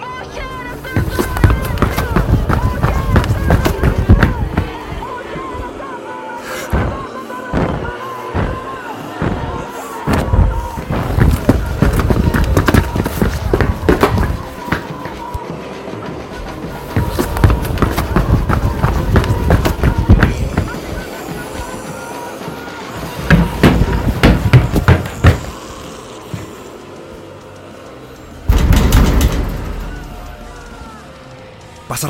Pasa 0.00 0.51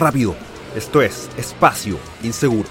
rápido. 0.03 0.35
Esto 0.75 1.01
es 1.01 1.31
Espacio 1.37 1.97
Inseguro. 2.23 2.69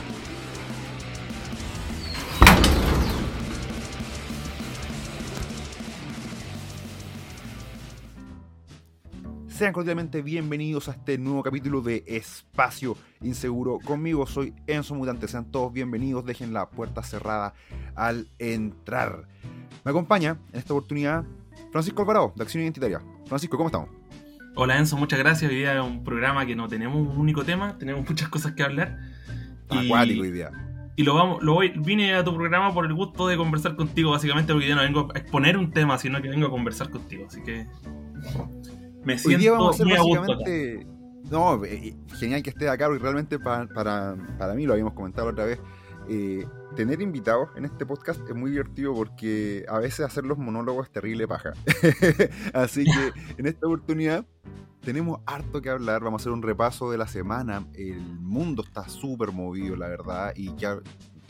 Sean 9.48 9.73
cordialmente 9.73 10.23
bienvenidos 10.23 10.90
a 10.90 10.91
este 10.94 11.20
nuevo 11.20 11.44
capítulo 11.44 11.81
de 11.81 12.04
Espacio 12.07 12.98
Inseguro. 13.21 13.77
Conmigo 13.79 14.26
soy 14.26 14.54
Enzo 14.66 14.95
Mutante. 14.95 15.27
Sean 15.27 15.52
todos 15.52 15.71
bienvenidos. 15.71 16.26
Dejen 16.26 16.52
la 16.52 16.70
puerta 16.70 17.04
cerrada 17.04 17.54
al 17.95 18.27
entrar. 18.40 19.27
Me 19.85 19.91
acompaña 19.91 20.40
en 20.52 20.59
esta 20.59 20.73
oportunidad 20.73 21.23
Francisco 21.71 22.02
Alvarado, 22.02 22.34
de 22.35 22.43
Acción 22.43 22.63
Identitaria. 22.63 23.02
Francisco, 23.27 23.55
¿cómo 23.55 23.70
estamos? 23.70 24.01
Hola 24.55 24.78
Enzo, 24.78 24.98
muchas 24.98 25.20
gracias. 25.20 25.50
Hoy 25.50 25.58
día 25.58 25.76
es 25.76 25.82
un 25.82 26.04
programa 26.04 26.46
que 26.46 26.55
no 26.55 26.68
tenemos 26.68 26.96
un 26.98 27.18
único 27.18 27.44
tema, 27.44 27.78
tenemos 27.78 28.08
muchas 28.08 28.30
cosas 28.30 28.54
que 28.54 28.64
hablar. 28.64 28.98
Acuático 29.70 30.21
hoy 30.24 30.32
día. 30.32 30.52
Y 30.98 31.04
lo 31.04 31.16
vamos, 31.16 31.41
lo 31.41 31.54
voy, 31.54 31.70
vine 31.70 32.13
a 32.16 32.24
tu 32.24 32.35
programa 32.35 32.74
por 32.74 32.85
el 32.85 32.93
gusto 32.93 33.27
de 33.27 33.38
conversar 33.38 33.77
contigo, 33.77 34.12
básicamente 34.12 34.52
porque 34.52 34.68
yo 34.68 34.76
no 34.76 34.82
vengo 34.82 35.08
a 35.16 35.18
exponer 35.18 35.58
un 35.58 35.71
tema, 35.71 35.98
sino 35.98 36.21
que 36.21 36.30
vengo 36.30 36.48
a 36.48 36.49
conversar 36.49 36.90
contigo. 36.90 37.26
Así 37.27 37.41
que 37.43 37.66
me 39.05 39.18
siento 39.18 39.30
hoy 39.30 39.35
día 39.35 39.52
vamos 39.54 39.80
a 39.80 39.84
hacer 39.84 39.98
básicamente. 39.98 40.88
No, 41.30 41.63
eh, 41.63 41.96
genial 42.20 42.43
que 42.43 42.49
esté 42.49 42.68
acá, 42.68 42.88
porque 42.88 43.02
realmente 43.02 43.40
para, 43.40 43.65
para, 43.68 44.18
para 44.38 44.54
mí, 44.54 44.65
lo 44.65 44.74
habíamos 44.74 44.93
comentado 44.93 45.30
otra 45.30 45.46
vez, 45.46 45.60
eh, 46.10 46.46
tener 46.76 47.02
invitados 47.02 47.50
en 47.55 47.66
este 47.66 47.86
podcast 47.86 48.22
es 48.27 48.36
muy 48.36 48.52
divertido 48.52 48.94
porque 48.94 49.66
a 49.68 49.80
veces 49.80 50.05
hacer 50.05 50.26
los 50.26 50.38
monólogos 50.38 50.88
es 50.88 50.91
terrible 50.91 51.27
paja. 51.27 51.54
Así 52.54 52.86
que 52.86 53.12
en 53.38 53.48
esta 53.48 53.68
oportunidad 53.68 54.26
tenemos 54.82 55.20
harto 55.26 55.62
que 55.62 55.70
hablar, 55.70 56.04
vamos 56.04 56.22
a 56.22 56.24
hacer 56.24 56.34
un 56.34 56.42
repaso 56.42 56.92
de 56.92 56.98
la 56.98 57.08
semana. 57.08 57.68
El 57.74 58.02
mundo 58.02 58.64
está 58.66 58.88
súper 58.90 59.32
movido, 59.32 59.76
la 59.76 59.88
verdad, 59.88 60.34
y 60.36 60.55
ya, 60.55 60.77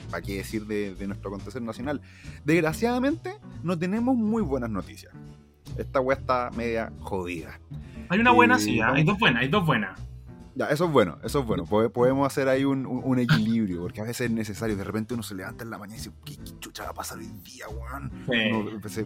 ¿para 0.09 0.21
qué 0.21 0.37
decir 0.37 0.65
de, 0.67 0.95
de, 0.95 1.07
nuestro 1.07 1.29
acontecer 1.29 1.61
nacional? 1.61 2.01
Desgraciadamente, 2.45 3.35
no 3.63 3.77
tenemos 3.77 4.15
muy 4.15 4.41
buenas 4.41 4.69
noticias. 4.69 5.13
Esta 5.77 5.99
wea 5.99 6.17
está 6.17 6.49
media 6.55 6.93
jodida. 6.99 7.59
Hay 8.09 8.19
una 8.19 8.31
buena, 8.31 8.59
sí, 8.59 8.79
¿eh? 8.79 8.83
hay 8.83 9.03
dos 9.03 9.17
buenas, 9.19 9.41
hay 9.41 9.47
dos 9.49 9.65
buenas. 9.65 9.99
Ya, 10.55 10.67
eso 10.67 10.85
es 10.85 10.91
bueno, 10.91 11.17
eso 11.23 11.39
es 11.39 11.45
bueno. 11.45 11.65
Podemos 11.65 12.27
hacer 12.27 12.49
ahí 12.49 12.65
un, 12.65 12.85
un, 12.85 13.19
equilibrio, 13.19 13.81
porque 13.81 14.01
a 14.01 14.03
veces 14.03 14.27
es 14.27 14.31
necesario. 14.31 14.75
De 14.75 14.83
repente 14.83 15.13
uno 15.13 15.23
se 15.23 15.35
levanta 15.35 15.63
en 15.63 15.69
la 15.69 15.77
mañana 15.77 15.95
y 15.95 15.99
dice, 15.99 16.11
¿qué, 16.25 16.35
qué 16.37 16.59
chucha 16.59 16.83
va 16.83 16.89
a 16.89 16.93
pasar 16.93 17.19
hoy 17.19 17.31
día, 17.43 17.67
weón? 17.69 18.11
Sí. 18.29 18.51
Uno 18.51 18.89
se, 18.89 19.05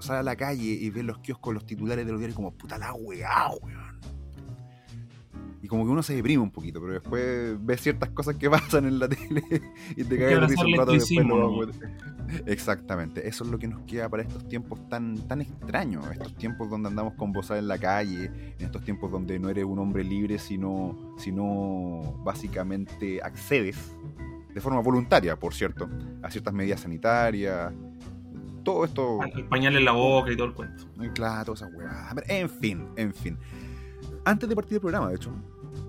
sale 0.00 0.18
a 0.20 0.22
la 0.22 0.36
calle 0.36 0.64
y 0.64 0.90
ve 0.90 1.02
los 1.02 1.18
kioscos, 1.18 1.54
los 1.54 1.66
titulares 1.66 2.06
de 2.06 2.12
los 2.12 2.20
diarios 2.20 2.36
como, 2.36 2.52
puta 2.52 2.78
la 2.78 2.92
weá, 2.92 3.50
weón 3.60 4.15
y 5.66 5.68
como 5.68 5.84
que 5.84 5.90
uno 5.90 6.02
se 6.04 6.14
deprime 6.14 6.44
un 6.44 6.52
poquito, 6.52 6.80
pero 6.80 6.92
después 6.92 7.56
ves 7.66 7.80
ciertas 7.80 8.10
cosas 8.10 8.36
que 8.36 8.48
pasan 8.50 8.86
en 8.86 9.00
la 9.00 9.08
tele 9.08 9.42
y 9.96 10.04
te 10.04 10.16
cae 10.16 10.34
el 10.34 10.44
un 10.44 10.76
rato 10.76 10.92
después. 10.92 11.80
Exactamente, 12.46 13.26
eso 13.26 13.42
es 13.42 13.50
lo 13.50 13.58
que 13.58 13.66
nos 13.66 13.80
queda 13.80 14.08
para 14.08 14.22
estos 14.22 14.46
tiempos 14.46 14.88
tan, 14.88 15.16
tan 15.26 15.40
extraños, 15.40 16.06
estos 16.12 16.36
tiempos 16.36 16.70
donde 16.70 16.88
andamos 16.88 17.14
con 17.14 17.32
bozal 17.32 17.58
en 17.58 17.66
la 17.66 17.78
calle, 17.78 18.26
en 18.58 18.64
estos 18.64 18.84
tiempos 18.84 19.10
donde 19.10 19.40
no 19.40 19.48
eres 19.48 19.64
un 19.64 19.80
hombre 19.80 20.04
libre, 20.04 20.38
sino, 20.38 21.14
sino 21.18 22.20
básicamente 22.24 23.20
accedes 23.20 23.92
de 24.54 24.60
forma 24.60 24.78
voluntaria, 24.78 25.34
por 25.34 25.52
cierto, 25.52 25.88
a 26.22 26.30
ciertas 26.30 26.54
medidas 26.54 26.78
sanitarias, 26.78 27.72
todo 28.62 28.84
esto. 28.84 29.18
El 29.34 29.46
pañal 29.46 29.74
en 29.74 29.84
la 29.84 29.92
boca 29.92 30.30
y 30.30 30.36
todo 30.36 30.46
el 30.46 30.54
cuento. 30.54 30.84
Claro, 31.12 31.46
todas 31.46 31.62
esas 31.62 31.74
weas. 31.74 32.14
En 32.28 32.48
fin, 32.48 32.86
en 32.94 33.12
fin. 33.12 33.36
Antes 34.26 34.48
de 34.48 34.56
partir 34.56 34.74
el 34.74 34.80
programa, 34.80 35.08
de 35.08 35.14
hecho, 35.14 35.32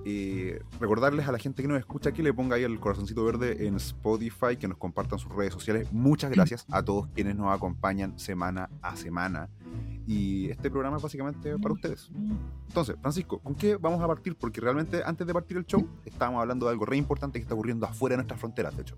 eh, 0.10 0.62
recordarles 0.80 1.28
a 1.28 1.34
la 1.34 1.38
gente 1.38 1.62
que 1.62 1.68
nos 1.68 1.78
escucha 1.78 2.14
que 2.14 2.24
le 2.24 2.32
ponga 2.32 2.56
ahí 2.56 2.64
el 2.64 2.80
corazoncito 2.80 3.26
verde 3.26 3.68
en 3.68 3.76
Spotify, 3.76 4.56
que 4.58 4.66
nos 4.66 4.78
compartan 4.78 5.20
sus 5.20 5.30
redes 5.36 5.52
sociales. 5.52 5.92
Muchas 5.92 6.32
gracias 6.32 6.66
a 6.72 6.82
todos 6.82 7.08
quienes 7.14 7.36
nos 7.36 7.54
acompañan 7.54 8.18
semana 8.18 8.70
a 8.82 8.96
semana. 8.96 9.50
Y 10.08 10.50
este 10.50 10.72
programa 10.72 10.96
es 10.96 11.04
básicamente 11.04 11.60
para 11.60 11.74
ustedes. 11.74 12.10
Entonces, 12.70 12.96
Francisco, 13.02 13.40
¿con 13.40 13.54
qué 13.54 13.76
vamos 13.76 14.02
a 14.02 14.08
partir? 14.08 14.38
Porque 14.38 14.62
realmente 14.62 15.02
antes 15.06 15.28
de 15.28 15.34
partir 15.34 15.58
el 15.58 15.66
show 15.66 15.86
estábamos 16.06 16.40
hablando 16.40 16.68
de 16.68 16.72
algo 16.72 16.86
re 16.86 16.96
importante 16.96 17.38
que 17.40 17.44
está 17.44 17.56
ocurriendo 17.56 17.86
afuera 17.86 18.14
de 18.14 18.20
nuestras 18.20 18.40
fronteras, 18.40 18.78
de 18.78 18.84
hecho. 18.84 18.98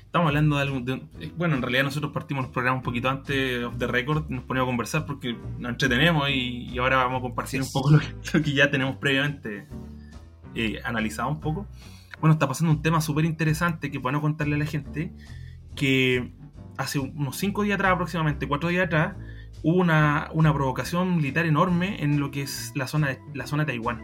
Estamos 0.00 0.26
hablando 0.26 0.56
de 0.56 0.62
algo. 0.62 0.80
De, 0.80 1.32
bueno, 1.36 1.54
en 1.54 1.62
realidad 1.62 1.84
nosotros 1.84 2.10
partimos 2.10 2.46
el 2.46 2.50
programa 2.50 2.78
un 2.78 2.82
poquito 2.82 3.08
antes 3.08 3.78
de 3.78 3.86
record, 3.86 4.28
nos 4.30 4.42
ponemos 4.42 4.66
a 4.66 4.70
conversar 4.70 5.06
porque 5.06 5.38
nos 5.60 5.70
entretenemos 5.70 6.28
y, 6.28 6.76
ahora 6.76 6.96
vamos 6.96 7.20
a 7.20 7.22
compartir 7.22 7.62
un 7.62 7.70
poco 7.70 7.90
lo 8.32 8.42
que 8.42 8.52
ya 8.52 8.68
tenemos 8.68 8.96
previamente 8.96 9.68
eh, 10.54 10.80
analizado 10.84 11.28
un 11.28 11.40
poco. 11.40 11.66
Bueno, 12.20 12.32
está 12.32 12.48
pasando 12.48 12.72
un 12.72 12.82
tema 12.82 13.00
súper 13.00 13.24
interesante 13.24 13.90
que 13.90 14.00
puedo 14.00 14.20
contarle 14.20 14.56
a 14.56 14.58
la 14.58 14.66
gente, 14.66 15.12
que 15.74 16.32
hace 16.76 16.98
unos 16.98 17.36
5 17.36 17.62
días 17.62 17.74
atrás, 17.76 17.92
aproximadamente 17.92 18.48
4 18.48 18.68
días 18.70 18.86
atrás, 18.86 19.16
hubo 19.62 19.76
una, 19.76 20.28
una, 20.32 20.52
provocación 20.52 21.16
militar 21.16 21.46
enorme 21.46 22.02
en 22.02 22.20
lo 22.20 22.30
que 22.30 22.42
es 22.42 22.72
la 22.74 22.86
zona 22.86 23.08
de, 23.08 23.20
la 23.34 23.46
zona 23.46 23.64
de 23.64 23.72
Taiwán. 23.72 24.00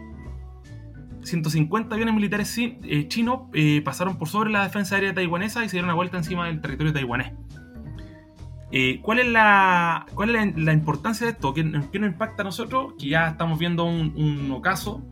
150 1.23 1.93
aviones 1.93 2.15
militares 2.15 2.55
eh, 2.57 3.07
chinos 3.07 3.41
eh, 3.53 3.81
pasaron 3.83 4.17
por 4.17 4.27
sobre 4.27 4.49
la 4.49 4.63
defensa 4.63 4.95
aérea 4.95 5.13
taiwanesa 5.13 5.63
y 5.63 5.69
se 5.69 5.73
dieron 5.73 5.89
una 5.89 5.95
vuelta 5.95 6.17
encima 6.17 6.47
del 6.47 6.61
territorio 6.61 6.93
taiwanés. 6.93 7.33
Eh, 8.71 8.99
¿Cuál 9.01 9.19
es, 9.19 9.27
la, 9.27 10.05
cuál 10.13 10.35
es 10.35 10.55
la, 10.55 10.73
importancia 10.73 11.27
de 11.27 11.33
esto? 11.33 11.53
¿Qué, 11.53 11.63
¿Qué, 11.91 11.99
nos 11.99 12.09
impacta 12.09 12.41
a 12.41 12.45
nosotros? 12.45 12.93
Que 12.97 13.09
ya 13.09 13.27
estamos 13.27 13.59
viendo 13.59 13.83
un, 13.83 14.13
un 14.15 14.49
ocaso 14.51 15.03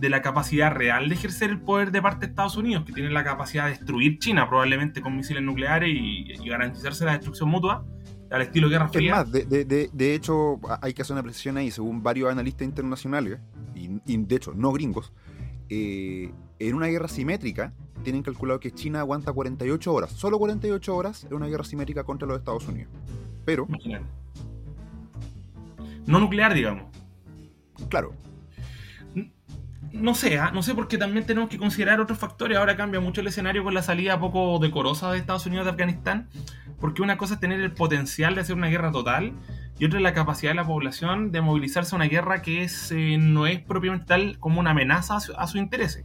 de 0.00 0.08
la 0.10 0.22
capacidad 0.22 0.72
real 0.72 1.08
de 1.08 1.14
ejercer 1.14 1.50
el 1.50 1.60
poder 1.60 1.90
de 1.90 2.02
parte 2.02 2.26
de 2.26 2.30
Estados 2.30 2.56
Unidos, 2.56 2.84
que 2.84 2.92
tiene 2.92 3.10
la 3.10 3.24
capacidad 3.24 3.64
de 3.64 3.70
destruir 3.70 4.18
China 4.18 4.48
probablemente 4.48 5.00
con 5.00 5.16
misiles 5.16 5.42
nucleares 5.42 5.90
y, 5.92 6.48
garantizarse 6.48 7.04
la 7.04 7.12
destrucción 7.12 7.48
mutua 7.48 7.84
al 8.30 8.42
estilo 8.42 8.68
Guerra 8.68 8.88
Fría. 8.88 9.16
Más, 9.16 9.30
de, 9.30 9.44
de, 9.44 9.90
de, 9.92 10.14
hecho, 10.14 10.60
hay 10.80 10.94
que 10.94 11.02
hacer 11.02 11.14
una 11.14 11.22
precisión 11.22 11.56
ahí, 11.56 11.70
según 11.70 12.02
varios 12.02 12.30
analistas 12.30 12.66
internacionales, 12.66 13.38
y, 13.74 14.00
y 14.06 14.16
de 14.16 14.36
hecho 14.36 14.52
no 14.54 14.72
gringos, 14.72 15.12
eh, 15.68 16.32
en 16.58 16.74
una 16.74 16.86
guerra 16.86 17.08
simétrica 17.08 17.72
tienen 18.02 18.22
calculado 18.22 18.58
que 18.60 18.72
China 18.72 19.00
aguanta 19.00 19.32
48 19.32 19.92
horas, 19.92 20.12
solo 20.12 20.38
48 20.38 20.96
horas 20.96 21.24
en 21.24 21.34
una 21.34 21.46
guerra 21.46 21.64
simétrica 21.64 22.04
contra 22.04 22.26
los 22.26 22.38
Estados 22.38 22.66
Unidos. 22.68 22.90
Pero... 23.44 23.66
No 26.06 26.20
nuclear, 26.20 26.54
digamos. 26.54 26.84
Claro, 27.88 28.14
no 29.92 30.14
sé, 30.14 30.38
¿ah? 30.38 30.50
no 30.52 30.62
sé 30.62 30.74
porque 30.74 30.98
también 30.98 31.24
tenemos 31.26 31.48
que 31.48 31.58
considerar 31.58 32.00
otros 32.00 32.18
factores. 32.18 32.58
Ahora 32.58 32.76
cambia 32.76 33.00
mucho 33.00 33.20
el 33.20 33.26
escenario 33.26 33.64
con 33.64 33.74
la 33.74 33.82
salida 33.82 34.18
poco 34.18 34.58
decorosa 34.58 35.12
de 35.12 35.18
Estados 35.18 35.46
Unidos 35.46 35.64
de 35.64 35.70
Afganistán, 35.72 36.28
porque 36.80 37.02
una 37.02 37.16
cosa 37.16 37.34
es 37.34 37.40
tener 37.40 37.60
el 37.60 37.72
potencial 37.72 38.34
de 38.34 38.42
hacer 38.42 38.56
una 38.56 38.68
guerra 38.68 38.92
total 38.92 39.32
y 39.78 39.84
otra 39.84 39.98
es 39.98 40.02
la 40.02 40.12
capacidad 40.12 40.50
de 40.52 40.56
la 40.56 40.66
población 40.66 41.32
de 41.32 41.40
movilizarse 41.40 41.94
a 41.94 41.96
una 41.96 42.06
guerra 42.06 42.42
que 42.42 42.62
es, 42.62 42.92
eh, 42.92 43.16
no 43.18 43.46
es 43.46 43.60
propiamente 43.60 44.06
tal 44.06 44.38
como 44.38 44.60
una 44.60 44.70
amenaza 44.70 45.16
a, 45.16 45.20
sus 45.20 45.34
su 45.50 45.58
intereses. 45.58 46.04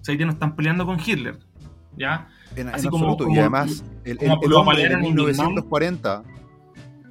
O 0.00 0.04
sea, 0.04 0.14
ellos 0.14 0.26
no 0.26 0.32
están 0.32 0.56
peleando 0.56 0.86
con 0.86 0.98
Hitler, 0.98 1.38
¿ya? 1.96 2.28
En, 2.56 2.68
Así 2.68 2.86
absoluto, 2.86 3.28
y 3.28 3.38
además 3.38 3.84
el, 4.04 4.18
hombre 4.52 4.88
de 4.88 4.96
1940, 4.96 6.22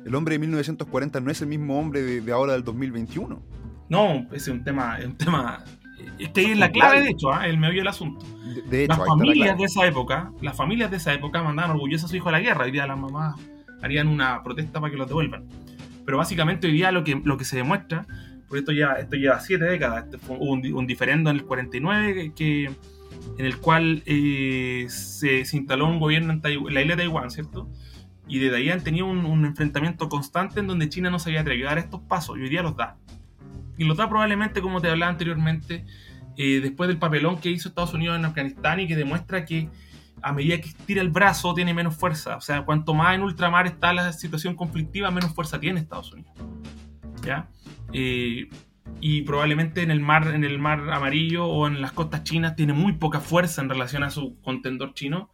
el 0.06 0.16
hombre 0.16 0.36
de 0.36 0.39
1940 0.39 1.19
no 1.19 1.31
es 1.31 1.42
el 1.42 1.48
mismo 1.48 1.80
hombre 1.80 2.01
de, 2.01 2.22
de 2.22 2.31
ahora 2.31 2.54
del 2.54 2.63
2021. 2.63 3.42
No, 3.89 4.27
ese 4.27 4.36
es 4.36 4.48
un 4.48 4.63
tema, 4.63 4.98
es 5.00 5.06
un 5.06 5.18
tema 5.18 5.63
es 6.19 6.29
que 6.29 6.41
ahí 6.41 6.51
es 6.51 6.57
la 6.57 6.71
clave, 6.71 7.01
de 7.01 7.09
hecho, 7.09 7.31
¿eh? 7.33 7.50
el 7.50 7.57
meollo 7.57 7.79
del 7.79 7.88
asunto. 7.88 8.25
De, 8.69 8.83
hecho, 8.83 8.97
las 8.97 9.07
familias 9.07 9.57
de 9.57 9.63
esa 9.63 9.85
época, 9.85 10.31
las 10.41 10.55
familias 10.55 10.91
de 10.91 10.97
esa 10.97 11.13
época 11.13 11.41
mandaban 11.41 11.71
orgullosas 11.71 12.05
a 12.05 12.07
su 12.09 12.15
hijo 12.15 12.29
a 12.29 12.33
la 12.33 12.39
guerra. 12.39 12.65
Hoy 12.65 12.71
día 12.71 12.85
las 12.88 12.97
mamás 12.97 13.35
harían 13.81 14.07
una 14.07 14.41
protesta 14.44 14.79
para 14.79 14.91
que 14.91 14.97
los 14.97 15.07
devuelvan. 15.07 15.45
Pero 16.05 16.17
básicamente 16.17 16.67
hoy 16.67 16.73
día 16.73 16.91
lo 16.91 17.03
que, 17.03 17.21
lo 17.23 17.38
que 17.38 17.45
se 17.45 17.57
demuestra, 17.57 18.05
porque 18.47 18.59
esto 18.59 18.71
ya 18.71 18.94
esto 18.94 19.15
lleva 19.15 19.39
siete 19.39 19.65
décadas, 19.65 20.05
este 20.05 20.17
hubo 20.27 20.51
un, 20.51 20.88
diferendo 20.88 21.29
en 21.29 21.38
el 21.38 21.44
49 21.44 22.33
que, 22.35 22.65
en 22.65 23.45
el 23.45 23.57
cual 23.57 24.03
eh, 24.05 24.85
se, 24.89 25.39
instaló 25.39 25.88
un 25.88 26.00
gobierno 26.00 26.33
en, 26.33 26.41
la 26.41 26.81
isla 26.81 26.95
de 26.95 27.03
Taiwán, 27.03 27.31
¿cierto? 27.31 27.69
Y 28.27 28.39
desde 28.39 28.57
ahí 28.57 28.69
han 28.69 28.83
tenido 28.83 29.07
un, 29.07 29.45
enfrentamiento 29.45 30.07
constante 30.09 30.59
en 30.59 30.67
donde 30.67 30.89
China 30.89 31.09
no 31.09 31.19
se 31.19 31.29
había 31.29 31.41
atrevido 31.41 31.67
a 31.67 31.71
dar 31.71 31.79
estos 31.79 32.01
pasos 32.01 32.38
y 32.38 32.41
hoy 32.41 32.50
día 32.50 32.63
los 32.63 32.75
da. 32.75 32.97
Y 33.78 33.86
lo 33.86 33.96
da 33.96 34.08
probablemente, 34.10 34.62
como 34.62 34.81
te 34.81 34.90
hablaba 34.90 35.12
anteriormente, 35.12 35.86
eh, 36.38 36.60
después 36.62 36.88
del 36.88 36.98
papelón 36.98 37.38
que 37.40 37.50
hizo 37.50 37.70
Estados 37.70 37.94
Unidos 37.94 38.18
en 38.18 38.25
Afganistán 38.25 38.80
y 38.80 38.88
que 38.88 38.96
demuestra 38.96 39.46
que 39.46 39.70
a 40.22 40.31
medida 40.31 40.60
que 40.62 40.70
estira 40.70 41.02
el 41.02 41.10
brazo 41.10 41.54
tiene 41.54 41.74
menos 41.74 41.96
fuerza. 41.96 42.38
O 42.38 42.42
sea, 42.42 42.64
cuanto 42.64 42.94
más 42.94 43.16
en 43.16 43.22
ultramar 43.22 43.68
está 43.68 43.94
la 43.94 44.12
situación 44.14 44.56
conflictiva, 44.56 45.12
menos 45.12 45.34
fuerza 45.34 45.60
tiene 45.60 45.80
Estados 45.80 46.12
Unidos. 46.14 46.34
¿Ya? 47.24 47.50
Eh, 47.92 48.50
y 49.00 49.22
probablemente 49.24 49.81
en 49.81 49.92
el 49.92 50.00
mar 50.00 50.28
en 50.28 50.44
el 50.44 50.60
mar 50.60 50.90
amarillo 50.92 51.46
o 51.46 51.68
en 51.68 51.81
las 51.81 51.92
costas 51.92 52.24
chinas 52.24 52.56
tiene 52.56 52.74
muy 52.74 52.94
poca 52.94 53.20
fuerza 53.20 53.62
en 53.62 53.70
relación 53.70 54.04
a 54.04 54.10
su 54.10 54.40
contendor 54.42 54.94
chino 54.94 55.30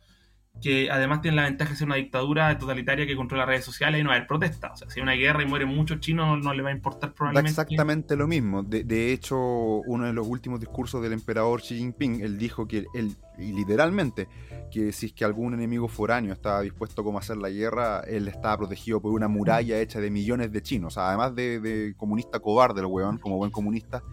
que 0.61 0.91
además 0.91 1.21
tiene 1.21 1.37
la 1.37 1.43
ventaja 1.43 1.71
de 1.71 1.77
ser 1.77 1.87
una 1.87 1.95
dictadura 1.95 2.57
totalitaria 2.57 3.07
que 3.07 3.15
controla 3.15 3.45
redes 3.45 3.63
sociales 3.63 4.01
y 4.01 4.03
no 4.03 4.11
haber 4.11 4.27
protesta. 4.27 4.71
O 4.73 4.75
sea, 4.75 4.89
si 4.89 4.99
hay 4.99 5.03
una 5.03 5.13
guerra 5.13 5.41
y 5.41 5.45
mueren 5.45 5.69
muchos 5.69 5.99
chinos, 5.99 6.43
no 6.43 6.53
le 6.53 6.61
va 6.61 6.69
a 6.69 6.73
importar 6.73 7.13
probablemente. 7.13 7.55
Da 7.55 7.61
exactamente 7.61 8.15
lo 8.15 8.27
mismo. 8.27 8.63
De, 8.63 9.13
hecho, 9.13 9.37
uno 9.37 10.05
de 10.05 10.13
los 10.13 10.27
últimos 10.27 10.59
discursos 10.59 11.01
del 11.01 11.13
emperador 11.13 11.61
Xi 11.61 11.77
Jinping, 11.77 12.21
él 12.21 12.37
dijo 12.37 12.67
que 12.67 12.85
él, 12.93 13.15
y 13.37 13.53
literalmente, 13.53 14.27
que 14.69 14.91
si 14.91 15.07
es 15.07 15.13
que 15.13 15.23
algún 15.23 15.53
enemigo 15.53 15.87
foráneo 15.87 16.33
estaba 16.33 16.61
dispuesto 16.61 17.03
como 17.03 17.17
a 17.17 17.21
hacer 17.21 17.37
la 17.37 17.49
guerra, 17.49 18.01
él 18.01 18.27
estaba 18.27 18.57
protegido 18.57 19.01
por 19.01 19.13
una 19.13 19.27
muralla 19.27 19.79
hecha 19.79 20.01
de 20.01 20.11
millones 20.11 20.51
de 20.51 20.61
chinos. 20.61 20.97
Además 20.97 21.35
de, 21.35 21.93
comunista 21.95 22.39
cobarde, 22.39 22.81
el 22.81 22.87
weón, 22.87 23.17
como 23.17 23.37
buen 23.37 23.51
comunista. 23.51 24.03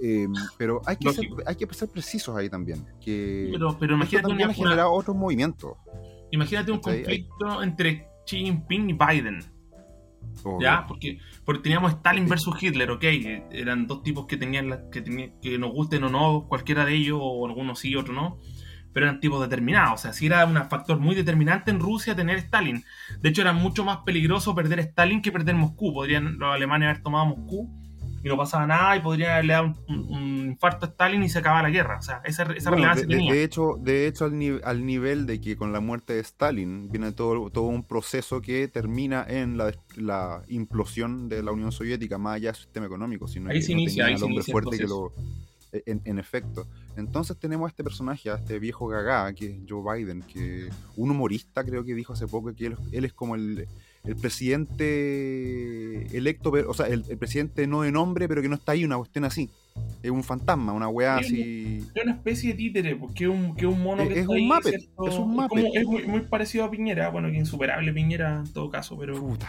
Em, 0.00 0.32
pero 0.58 0.82
hay 0.84 0.96
que, 0.96 1.10
ser, 1.12 1.26
hay 1.46 1.56
que 1.56 1.66
ser 1.72 1.88
precisos 1.88 2.36
ahí 2.36 2.50
también. 2.50 2.84
Que 3.00 3.48
pero, 3.52 3.76
pero 3.78 3.94
imagínate 3.94 4.28
también 4.28 4.50
ha 4.50 4.54
generado 4.54 4.92
otros 4.92 5.16
movimientos. 5.16 5.72
Imagínate 6.30 6.72
un 6.72 6.80
conflicto 6.80 7.62
entre 7.62 8.08
Xi 8.26 8.38
Jinping 8.38 8.90
y 8.90 8.92
Biden. 8.92 9.40
¿Ya? 10.60 10.86
Porque, 10.86 11.18
porque 11.44 11.62
teníamos 11.62 11.92
Stalin 11.92 12.28
versus 12.28 12.62
Hitler, 12.62 12.90
ok. 12.90 13.04
Eran 13.50 13.86
dos 13.86 14.02
tipos 14.02 14.26
que 14.26 14.36
tenían 14.36 14.90
que, 14.90 15.32
que 15.40 15.58
nos 15.58 15.72
gusten 15.72 16.04
o 16.04 16.10
no, 16.10 16.46
cualquiera 16.46 16.84
de 16.84 16.94
ellos, 16.94 17.18
o 17.20 17.46
algunos 17.46 17.78
sí, 17.78 17.96
otros 17.96 18.14
no. 18.14 18.38
Pero 18.92 19.06
eran 19.06 19.20
tipos 19.20 19.40
determinados. 19.40 20.00
O 20.00 20.02
sea, 20.02 20.12
sí 20.12 20.26
era 20.26 20.44
un 20.44 20.56
factor 20.68 20.98
muy 20.98 21.14
determinante 21.14 21.70
en 21.70 21.80
Rusia 21.80 22.14
tener 22.14 22.36
Stalin. 22.38 22.84
De 23.20 23.28
hecho, 23.30 23.42
era 23.42 23.52
mucho 23.52 23.84
más 23.84 23.98
peligroso 23.98 24.54
perder 24.54 24.80
Stalin 24.80 25.22
que 25.22 25.32
perder 25.32 25.54
Moscú. 25.54 25.92
Podrían 25.92 26.38
los 26.38 26.54
alemanes 26.54 26.90
haber 26.90 27.02
tomado 27.02 27.26
Moscú 27.26 27.85
y 28.26 28.28
no 28.28 28.36
pasaba 28.36 28.66
nada 28.66 28.96
y 28.96 29.00
podría 29.00 29.28
darle 29.28 29.60
un, 29.60 29.76
un, 29.88 30.46
infarto 30.48 30.86
a 30.86 30.88
Stalin 30.88 31.22
y 31.22 31.28
se 31.28 31.38
acababa 31.38 31.62
la 31.62 31.70
guerra. 31.70 31.98
O 32.00 32.02
sea, 32.02 32.22
esa, 32.24 32.42
esa 32.42 32.70
relevancia 32.72 33.06
de, 33.06 33.14
tenía. 33.14 33.32
De 33.32 33.44
hecho, 33.44 33.76
de 33.78 34.08
hecho 34.08 34.24
al, 34.24 34.60
al, 34.64 34.84
nivel 34.84 35.26
de 35.26 35.40
que 35.40 35.56
con 35.56 35.72
la 35.72 35.78
muerte 35.78 36.14
de 36.14 36.20
Stalin 36.20 36.90
viene 36.90 37.12
todo, 37.12 37.50
todo 37.50 37.66
un 37.66 37.84
proceso 37.84 38.40
que 38.40 38.66
termina 38.66 39.24
en 39.28 39.56
la, 39.56 39.72
la 39.94 40.42
implosión 40.48 41.28
de 41.28 41.40
la 41.44 41.52
Unión 41.52 41.70
Soviética, 41.70 42.18
más 42.18 42.34
allá 42.34 42.48
del 42.48 42.56
sistema 42.56 42.86
económico, 42.86 43.28
sino 43.28 43.48
ahí 43.48 43.58
que 43.58 43.62
se 43.62 43.72
inicia, 43.72 44.06
ahí 44.06 44.18
se 44.18 44.26
inicia 44.26 44.52
fuerte 44.52 44.76
que 44.76 44.88
lo, 44.88 45.12
e, 45.70 45.84
en, 45.86 46.02
en, 46.04 46.18
efecto. 46.18 46.66
Entonces 46.96 47.38
tenemos 47.38 47.66
a 47.66 47.68
este 47.68 47.84
personaje, 47.84 48.28
a 48.28 48.34
este 48.34 48.58
viejo 48.58 48.88
gaga, 48.88 49.32
que 49.34 49.46
es 49.46 49.56
Joe 49.68 49.98
Biden, 49.98 50.22
que 50.22 50.68
un 50.96 51.12
humorista 51.12 51.62
creo 51.62 51.84
que 51.84 51.94
dijo 51.94 52.12
hace 52.12 52.26
poco 52.26 52.52
que 52.56 52.66
él, 52.66 52.76
él 52.90 53.04
es 53.04 53.12
como 53.12 53.36
el, 53.36 53.68
el 54.06 54.16
presidente 54.16 56.06
electo, 56.16 56.52
o 56.66 56.74
sea, 56.74 56.86
el, 56.86 57.02
presidente 57.18 57.66
no 57.66 57.82
de 57.82 57.92
nombre, 57.92 58.28
pero 58.28 58.40
que 58.40 58.48
no 58.48 58.54
está 58.54 58.72
ahí, 58.72 58.84
una 58.84 58.96
cuestión 58.96 59.24
así. 59.24 59.50
Es 60.02 60.10
un 60.10 60.22
fantasma, 60.22 60.72
una 60.72 60.88
weá 60.88 61.16
así. 61.16 61.84
Es 61.94 62.02
una 62.02 62.12
especie 62.12 62.50
de 62.50 62.56
títere, 62.56 62.96
porque 62.96 63.24
es 63.24 63.30
un, 63.30 63.54
que 63.54 63.66
un 63.66 63.82
mono 63.82 64.02
es, 64.02 64.08
que 64.08 64.20
es, 64.20 64.26
un 64.26 64.36
ahí, 64.36 64.46
Muppet, 64.46 64.74
es 64.74 65.14
un 65.14 65.30
Muppet. 65.30 65.66
Es, 65.74 65.84
muy, 65.84 66.06
muy, 66.06 66.20
parecido 66.22 66.64
a 66.64 66.70
Piñera, 66.70 67.10
bueno, 67.10 67.30
que 67.30 67.36
insuperable 67.36 67.92
Piñera 67.92 68.42
en 68.46 68.52
todo 68.52 68.70
caso, 68.70 68.96
pero. 68.96 69.18
Puta, 69.18 69.48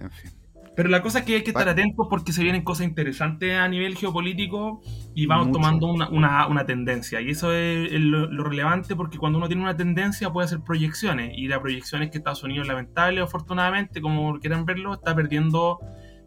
en 0.00 0.10
fin. 0.10 0.30
Pero 0.76 0.90
la 0.90 1.00
cosa 1.00 1.20
es 1.20 1.24
que 1.24 1.36
hay 1.36 1.42
que 1.42 1.50
estar 1.50 1.68
atentos 1.68 2.06
porque 2.10 2.32
se 2.32 2.42
vienen 2.42 2.62
cosas 2.62 2.86
interesantes 2.86 3.56
a 3.56 3.66
nivel 3.66 3.96
geopolítico 3.96 4.82
y 5.14 5.24
vamos 5.24 5.50
tomando 5.50 5.86
una, 5.86 6.10
una, 6.10 6.46
una, 6.46 6.66
tendencia. 6.66 7.22
Y 7.22 7.30
eso 7.30 7.50
es 7.54 7.92
lo, 7.92 8.30
lo, 8.30 8.44
relevante 8.44 8.94
porque 8.94 9.16
cuando 9.16 9.38
uno 9.38 9.48
tiene 9.48 9.62
una 9.62 9.74
tendencia 9.74 10.30
puede 10.30 10.44
hacer 10.44 10.60
proyecciones. 10.60 11.32
Y 11.34 11.48
la 11.48 11.62
proyección 11.62 12.02
es 12.02 12.10
que 12.10 12.18
Estados 12.18 12.42
Unidos, 12.44 12.68
lamentable 12.68 13.22
o 13.22 13.24
afortunadamente, 13.24 14.02
como 14.02 14.38
quieran 14.38 14.66
verlo, 14.66 14.92
está 14.92 15.14
perdiendo 15.14 15.78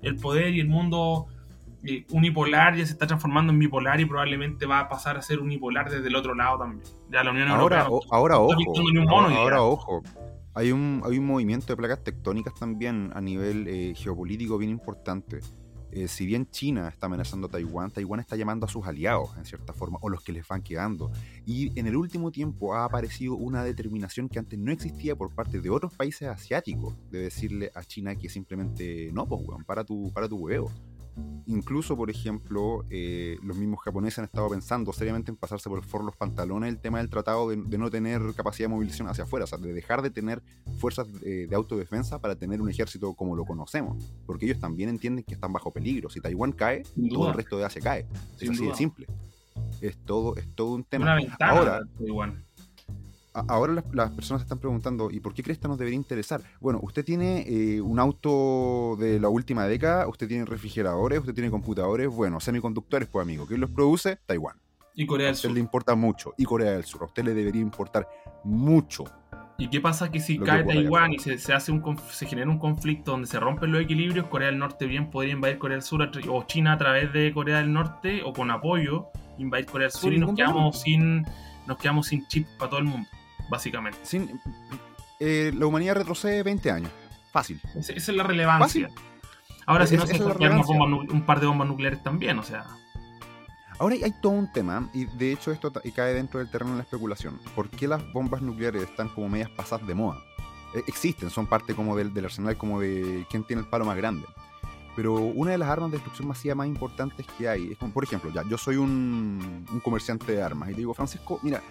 el 0.01 0.15
poder 0.15 0.55
y 0.55 0.61
el 0.61 0.67
mundo 0.67 1.27
eh, 1.83 2.05
unipolar 2.09 2.75
ya 2.75 2.87
se 2.87 2.93
está 2.93 3.05
transformando 3.05 3.53
en 3.53 3.59
bipolar 3.59 4.01
y 4.01 4.05
probablemente 4.05 4.65
va 4.65 4.79
a 4.79 4.89
pasar 4.89 5.15
a 5.15 5.21
ser 5.21 5.39
unipolar 5.39 5.91
desde 5.91 6.07
el 6.07 6.15
otro 6.15 6.33
lado 6.33 6.57
también. 6.57 6.81
Ya 7.11 7.23
la 7.23 7.29
Unión 7.29 7.49
ahora, 7.49 7.83
Europea. 7.83 7.87
O, 7.87 8.15
ahora, 8.15 8.39
ojo. 8.39 8.55
Ahora, 9.09 9.35
ahora 9.35 9.61
ojo 9.61 10.03
hay 10.53 10.71
un, 10.71 11.01
hay 11.05 11.17
un 11.17 11.25
movimiento 11.25 11.67
de 11.67 11.77
placas 11.77 12.03
tectónicas 12.03 12.53
también 12.55 13.11
a 13.13 13.21
nivel 13.21 13.67
eh, 13.67 13.93
geopolítico 13.95 14.57
bien 14.57 14.71
importante. 14.71 15.39
Eh, 15.91 16.07
si 16.07 16.25
bien 16.27 16.47
China 16.51 16.87
está 16.87 17.07
amenazando 17.07 17.47
a 17.47 17.49
Taiwán, 17.49 17.89
Taiwán 17.89 18.19
está 18.19 18.35
llamando 18.35 18.65
a 18.65 18.69
sus 18.69 18.85
aliados, 18.85 19.35
en 19.37 19.45
cierta 19.45 19.73
forma, 19.73 19.97
o 20.01 20.09
los 20.09 20.23
que 20.23 20.31
les 20.31 20.47
van 20.47 20.61
quedando. 20.61 21.11
Y 21.45 21.77
en 21.79 21.87
el 21.87 21.95
último 21.95 22.31
tiempo 22.31 22.75
ha 22.75 22.85
aparecido 22.85 23.35
una 23.35 23.63
determinación 23.63 24.29
que 24.29 24.37
antes 24.37 24.59
no 24.59 24.71
existía 24.71 25.15
por 25.15 25.33
parte 25.33 25.59
de 25.59 25.69
otros 25.69 25.93
países 25.93 26.27
asiáticos, 26.27 26.95
de 27.09 27.19
decirle 27.19 27.71
a 27.73 27.83
China 27.83 28.15
que 28.15 28.29
simplemente 28.29 29.11
no, 29.13 29.27
pues, 29.27 29.41
weón, 29.43 29.63
para 29.63 29.83
tu, 29.83 30.11
para 30.13 30.29
tu 30.29 30.37
huevo. 30.37 30.71
Incluso, 31.47 31.97
por 31.97 32.11
ejemplo, 32.11 32.85
eh, 32.91 33.37
los 33.41 33.57
mismos 33.57 33.79
japoneses 33.83 34.19
han 34.19 34.25
estado 34.25 34.49
pensando 34.49 34.93
seriamente 34.93 35.31
en 35.31 35.37
pasarse 35.37 35.67
por 35.67 35.79
el 35.79 35.83
forro 35.83 36.05
los 36.05 36.15
pantalones 36.15 36.69
el 36.69 36.79
tema 36.79 36.99
del 36.99 37.09
tratado 37.09 37.49
de, 37.49 37.57
no 37.57 37.89
tener 37.89 38.21
capacidad 38.35 38.69
de 38.69 38.75
movilización 38.75 39.07
hacia 39.07 39.23
afuera, 39.23 39.45
o 39.45 39.47
sea, 39.47 39.57
de 39.57 39.73
dejar 39.73 40.03
de 40.03 40.11
tener 40.11 40.43
fuerzas 40.77 41.11
de, 41.21 41.47
de, 41.47 41.55
autodefensa 41.55 42.19
para 42.21 42.35
tener 42.35 42.61
un 42.61 42.69
ejército 42.69 43.15
como 43.15 43.35
lo 43.35 43.45
conocemos, 43.45 43.97
porque 44.27 44.45
ellos 44.45 44.59
también 44.59 44.89
entienden 44.89 45.23
que 45.23 45.33
están 45.33 45.51
bajo 45.51 45.71
peligro. 45.71 46.09
Si 46.11 46.21
Taiwán 46.21 46.51
cae, 46.51 46.83
todo 47.09 47.29
el 47.29 47.33
resto 47.33 47.57
de 47.57 47.65
Asia 47.65 47.81
cae. 47.81 48.05
es 48.39 48.49
así 48.49 48.67
de 48.67 48.75
simple. 48.75 49.07
Es 49.81 49.97
todo, 49.97 50.35
es 50.35 50.47
todo 50.55 50.75
un 50.75 50.83
tema. 50.83 51.17
Ahora, 51.39 51.81
ahora 53.47 53.83
las, 53.93 54.11
personas 54.11 54.41
se 54.41 54.45
están 54.45 54.59
preguntando, 54.59 55.09
¿y 55.11 55.19
por 55.19 55.33
qué 55.33 55.43
Cresta 55.43 55.67
nos 55.67 55.77
debería 55.77 55.97
interesar? 55.97 56.41
Bueno, 56.59 56.79
usted 56.81 57.05
tiene 57.05 57.45
eh, 57.47 57.81
un 57.81 57.99
auto 57.99 58.97
de 58.99 59.19
la 59.19 59.29
última 59.29 59.65
década, 59.65 60.07
usted 60.07 60.27
tiene 60.27 60.45
refrigeradores, 60.45 61.19
usted 61.19 61.33
tiene 61.33 61.49
computadores, 61.49 62.07
bueno, 62.07 62.39
semiconductores, 62.39 63.07
pues 63.09 63.23
amigo, 63.23 63.45
¿quién 63.45 63.61
los 63.61 63.69
produce? 63.71 64.17
Taiwán. 64.25 64.57
Y 64.95 65.05
Corea 65.05 65.27
del 65.27 65.35
Sur. 65.35 65.47
A 65.47 65.51
usted 65.51 65.55
le 65.55 65.59
importa 65.61 65.95
mucho. 65.95 66.33
Y 66.37 66.43
Corea 66.43 66.71
del 66.71 66.83
Sur. 66.83 67.03
A 67.03 67.05
usted 67.05 67.23
le 67.23 67.33
debería 67.33 67.61
importar 67.61 68.07
mucho. 68.43 69.05
¿Y 69.57 69.69
qué 69.69 69.81
pasa 69.81 70.09
que 70.09 70.19
si 70.19 70.39
cae 70.39 70.63
Taiwán 70.63 71.13
y 71.13 71.19
se, 71.19 71.37
se, 71.37 71.53
hace 71.53 71.71
un 71.71 71.83
se 72.09 72.25
genera 72.25 72.49
un 72.49 72.59
conflicto 72.59 73.11
donde 73.11 73.27
se 73.27 73.39
rompen 73.39 73.71
los 73.73 73.81
equilibrios, 73.81 74.27
Corea 74.27 74.47
del 74.47 74.57
Norte 74.57 74.85
bien 74.85 75.09
podría 75.09 75.33
invadir 75.33 75.57
Corea 75.57 75.75
del 75.75 75.83
Sur 75.83 76.09
o 76.29 76.43
China 76.43 76.73
a 76.73 76.77
través 76.77 77.11
de 77.11 77.33
Corea 77.33 77.57
del 77.57 77.73
Norte 77.73 78.23
o 78.23 78.31
con 78.31 78.51
apoyo 78.51 79.09
invadir 79.37 79.65
Corea 79.65 79.87
del 79.87 79.91
Sur 79.91 80.13
y 80.13 80.19
nos 80.19 80.33
quedamos 80.33 80.81
sin 80.81 81.25
nos 81.67 81.77
quedamos 81.77 82.07
sin 82.07 82.25
chip 82.27 82.47
para 82.57 82.69
todo 82.69 82.79
el 82.79 82.85
mundo 82.85 83.09
básicamente. 83.49 83.99
Sin, 84.03 84.39
eh, 85.19 85.51
la 85.53 85.65
humanidad 85.65 85.95
retrocede 85.95 86.43
20 86.43 86.71
años. 86.71 86.91
Fácil. 87.31 87.61
Esa, 87.75 87.93
es 87.93 88.07
la 88.09 88.23
relevancia. 88.23 88.89
Fácil. 88.89 89.09
Ahora, 89.65 89.85
si 89.85 89.97
no 89.97 90.07
se 90.07 90.19
un 90.19 91.25
par 91.27 91.39
de 91.39 91.45
bombas 91.45 91.67
nucleares 91.67 92.01
también, 92.01 92.39
o 92.39 92.43
sea. 92.43 92.65
Ahora 93.77 93.95
hay, 94.03 94.13
todo 94.21 94.33
un 94.33 94.51
tema, 94.51 94.89
y 94.93 95.05
de 95.05 95.31
hecho 95.31 95.51
esto 95.51 95.71
cae 95.95 96.13
dentro 96.13 96.39
del 96.39 96.49
terreno 96.49 96.71
de 96.71 96.77
la 96.77 96.83
especulación. 96.83 97.39
¿Por 97.55 97.69
qué 97.69 97.87
las 97.87 98.01
bombas 98.11 98.41
nucleares 98.41 98.83
están 98.83 99.09
como 99.09 99.29
medias 99.29 99.49
pasadas 99.51 99.87
de 99.87 99.93
moda? 99.93 100.19
Eh, 100.75 100.83
existen, 100.87 101.29
son 101.29 101.47
parte 101.47 101.75
como 101.75 101.95
del, 101.95 102.13
del, 102.13 102.25
arsenal 102.25 102.57
como 102.57 102.81
de 102.81 103.25
quién 103.29 103.43
tiene 103.45 103.61
el 103.61 103.67
palo 103.69 103.85
más 103.85 103.95
grande. 103.95 104.25
Pero 104.95 105.13
una 105.13 105.51
de 105.51 105.59
las 105.59 105.69
armas 105.69 105.91
de 105.91 105.97
destrucción 105.97 106.27
masiva 106.27 106.55
más 106.55 106.67
importantes 106.67 107.25
que 107.37 107.47
hay 107.47 107.71
es 107.71 107.77
como, 107.77 107.93
por 107.93 108.03
ejemplo, 108.03 108.31
ya, 108.33 108.43
yo 108.49 108.57
soy 108.57 108.75
un, 108.75 109.65
un 109.71 109.79
comerciante 109.79 110.33
de 110.33 110.41
armas 110.41 110.69
y 110.69 110.73
te 110.73 110.79
digo, 110.79 110.93
Francisco, 110.93 111.39
mira, 111.41 111.61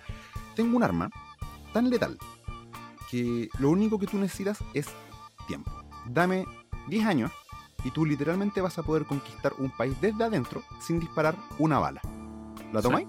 tengo 0.55 0.77
un 0.77 0.85
arma 0.85 1.11
tan 1.79 1.91
letal 1.91 2.19
que 3.09 3.49
lo 3.61 3.71
único 3.71 4.01
que 4.01 4.09
tú 4.09 4.19
necesitas 4.19 4.59
es 4.75 4.89
tiempo. 5.47 5.71
Dame 6.07 6.45
10 6.89 7.07
años 7.07 7.31
y 7.85 7.93
tú 7.93 8.05
literalmente 8.05 8.61
vas 8.61 8.77
a 8.79 8.83
poder 8.83 9.05
conquistar 9.05 9.53
un 9.59 9.71
país 9.71 9.95
desde 10.01 10.25
adentro 10.25 10.65
sin 10.81 10.99
disparar 10.99 11.37
una 11.57 11.79
bala. 11.79 12.01
¿La 12.73 12.83
tomáis? 12.83 13.07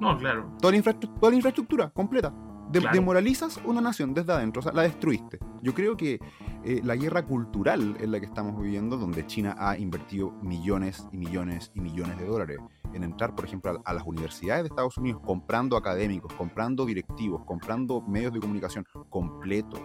No, 0.00 0.18
claro. 0.18 0.52
Toda 0.60 0.74
la, 0.76 0.92
toda 0.92 1.30
la 1.30 1.36
infraestructura 1.36 1.88
completa. 1.88 2.34
De 2.72 2.80
claro. 2.80 2.94
Demoralizas 2.94 3.60
una 3.66 3.82
nación 3.82 4.14
desde 4.14 4.32
adentro, 4.32 4.60
o 4.60 4.62
sea, 4.62 4.72
la 4.72 4.82
destruiste. 4.82 5.38
Yo 5.60 5.74
creo 5.74 5.94
que 5.94 6.18
eh, 6.64 6.80
la 6.82 6.96
guerra 6.96 7.22
cultural 7.22 7.96
en 8.00 8.10
la 8.10 8.18
que 8.18 8.24
estamos 8.24 8.58
viviendo, 8.58 8.96
donde 8.96 9.26
China 9.26 9.54
ha 9.58 9.76
invertido 9.76 10.30
millones 10.42 11.06
y 11.12 11.18
millones 11.18 11.70
y 11.74 11.80
millones 11.80 12.18
de 12.18 12.24
dólares 12.24 12.58
en 12.94 13.04
entrar, 13.04 13.34
por 13.34 13.44
ejemplo, 13.44 13.72
a, 13.72 13.90
a, 13.90 13.92
las 13.92 14.04
universidades 14.06 14.62
de 14.62 14.68
Estados 14.68 14.96
Unidos 14.96 15.20
comprando 15.22 15.76
académicos, 15.76 16.32
comprando 16.32 16.86
directivos, 16.86 17.44
comprando 17.44 18.00
medios 18.00 18.32
de 18.32 18.40
comunicación 18.40 18.86
completos, 19.10 19.80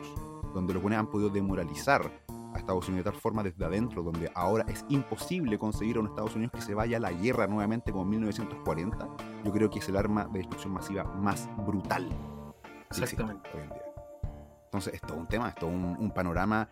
donde 0.53 0.73
los 0.73 0.81
buenos 0.81 0.99
han 0.99 1.11
podido 1.11 1.29
demoralizar 1.29 2.09
a 2.53 2.57
Estados 2.57 2.87
Unidos 2.87 3.03
de 3.03 3.11
tal 3.11 3.19
forma 3.19 3.43
desde 3.43 3.65
adentro, 3.65 4.01
donde 4.01 4.31
ahora 4.33 4.65
es 4.69 4.85
imposible 4.87 5.59
conseguir 5.59 5.97
a 5.97 5.99
un 5.99 6.07
Estados 6.07 6.35
Unidos 6.35 6.53
que 6.53 6.61
se 6.61 6.73
vaya 6.73 6.97
a 6.97 6.99
la 7.01 7.11
guerra 7.11 7.47
nuevamente 7.47 7.91
como 7.91 8.03
en 8.03 8.11
1940, 8.11 9.09
yo 9.43 9.51
creo 9.51 9.69
que 9.69 9.79
es 9.79 9.89
el 9.89 9.97
arma 9.97 10.25
de 10.31 10.39
destrucción 10.39 10.73
masiva 10.73 11.03
más 11.03 11.49
brutal. 11.65 12.07
Exactamente. 12.89 13.49
Hoy 13.53 13.61
en 13.61 13.69
día. 13.69 13.81
Entonces, 14.65 14.93
es 14.93 15.01
todo 15.01 15.17
un 15.17 15.27
tema, 15.27 15.49
es 15.49 15.55
todo 15.55 15.69
un, 15.69 15.83
un 15.85 16.11
panorama 16.11 16.69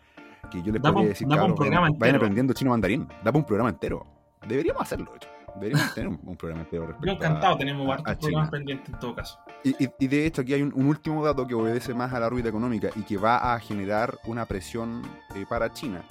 que 0.49 0.61
yo 0.61 0.71
les 0.71 0.81
da 0.81 0.91
podría 0.91 1.09
decir, 1.09 1.27
programa 1.27 1.47
vayan, 1.57 1.85
entero. 1.87 1.99
vayan 1.99 2.15
aprendiendo 2.15 2.53
chino 2.53 2.71
mandarín, 2.71 3.07
da 3.07 3.23
para 3.23 3.37
un 3.37 3.45
programa 3.45 3.69
entero. 3.69 4.05
Deberíamos 4.47 4.81
hacerlo, 4.81 5.11
de 5.11 5.17
hecho. 5.17 5.29
Deberíamos 5.55 5.93
tener 5.93 6.09
un, 6.09 6.35
programa 6.35 6.63
entero 6.63 6.85
respecto 6.85 7.07
Yo 7.07 7.13
encantado, 7.13 7.57
tenemos 7.57 7.87
varios 7.87 8.17
programas 8.17 8.49
pendientes 8.49 8.93
en 8.93 8.99
todo 8.99 9.15
caso. 9.15 9.39
Y, 9.63 10.07
de 10.07 10.25
hecho, 10.25 10.41
aquí 10.41 10.53
hay 10.53 10.61
un, 10.61 10.85
último 10.85 11.23
dato 11.23 11.47
que 11.47 11.55
obedece 11.55 11.93
más 11.93 12.13
a 12.13 12.19
la 12.19 12.29
rueda 12.29 12.49
económica 12.49 12.89
y 12.95 13.03
que 13.03 13.17
va 13.17 13.53
a 13.53 13.59
generar 13.59 14.17
una 14.25 14.45
presión 14.45 15.01
eh, 15.33 15.45
para 15.47 15.71
China. 15.71 16.03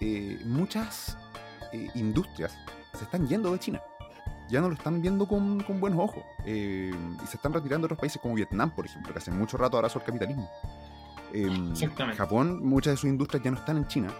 Eh, 0.00 0.38
muchas 0.44 1.18
eh, 1.72 1.88
industrias 1.96 2.56
se 2.92 3.04
están 3.04 3.26
yendo 3.26 3.50
de 3.52 3.58
China. 3.58 3.82
Ya 4.48 4.60
no 4.60 4.68
lo 4.68 4.74
están 4.74 5.00
viendo 5.00 5.26
con, 5.26 5.62
con 5.62 5.80
buenos 5.80 6.00
ojos. 6.00 6.22
y 6.46 6.90
se 7.26 7.36
están 7.36 7.52
retirando 7.52 7.86
de 7.86 7.94
otros 7.94 8.00
países 8.00 8.20
como 8.20 8.34
Vietnam, 8.34 8.70
por 8.74 8.86
ejemplo, 8.86 9.12
que 9.12 9.18
hace 9.18 9.30
mucho 9.30 9.56
rato 9.56 9.76
ahora 9.76 9.88
el 9.88 10.02
capitalismo. 10.02 10.48
Japón, 12.16 12.64
muchas 12.64 12.92
de 12.92 12.96
sus 12.96 13.10
industrias 13.10 13.42
ya 13.42 13.50
no 13.50 13.58
están 13.58 13.76
en 13.78 13.88
China 13.88 14.14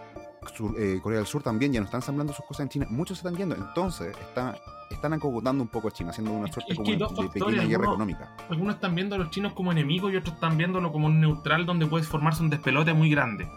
eh, 0.79 1.01
Corea 1.03 1.19
del 1.19 1.27
Sur 1.27 1.43
también 1.43 1.73
ya 1.73 1.81
no 1.81 1.87
están 1.87 1.99
ensamblando 1.99 2.33
sus 2.33 2.45
cosas 2.45 2.65
en 2.65 2.69
China. 2.69 2.87
Muchos 2.91 3.19
se 3.19 3.27
están 3.27 3.37
yendo. 3.39 3.55
Entonces, 3.55 4.17
está, 4.17 4.57
están 4.91 5.13
acogotando 5.13 5.63
un 5.63 5.69
poco 5.69 5.89
a 5.89 5.91
China, 5.91 6.11
haciendo 6.11 6.33
una 6.33 6.53
suerte 6.53 6.75
como 6.75 6.91
de, 6.91 7.29
pequeña 7.29 7.65
guerra 7.65 7.85
económica. 7.85 8.37
Algunos 8.51 8.77
están 8.77 8.95
viendo 8.95 9.15
a 9.15 9.19
los 9.19 9.31
chinos 9.31 9.53
como 9.53 9.73
enemigos 9.73 10.13
y 10.13 10.17
otros 10.17 10.35
están 10.35 10.57
viéndolo 10.57 10.93
como 10.93 11.07
un 11.07 11.21
neutral 11.21 11.67
donde 11.67 11.87
puede 11.87 12.05
formarse 12.05 12.43
un 12.43 12.51
despelote 12.51 12.93
muy 12.95 13.11
grande. 13.11 13.49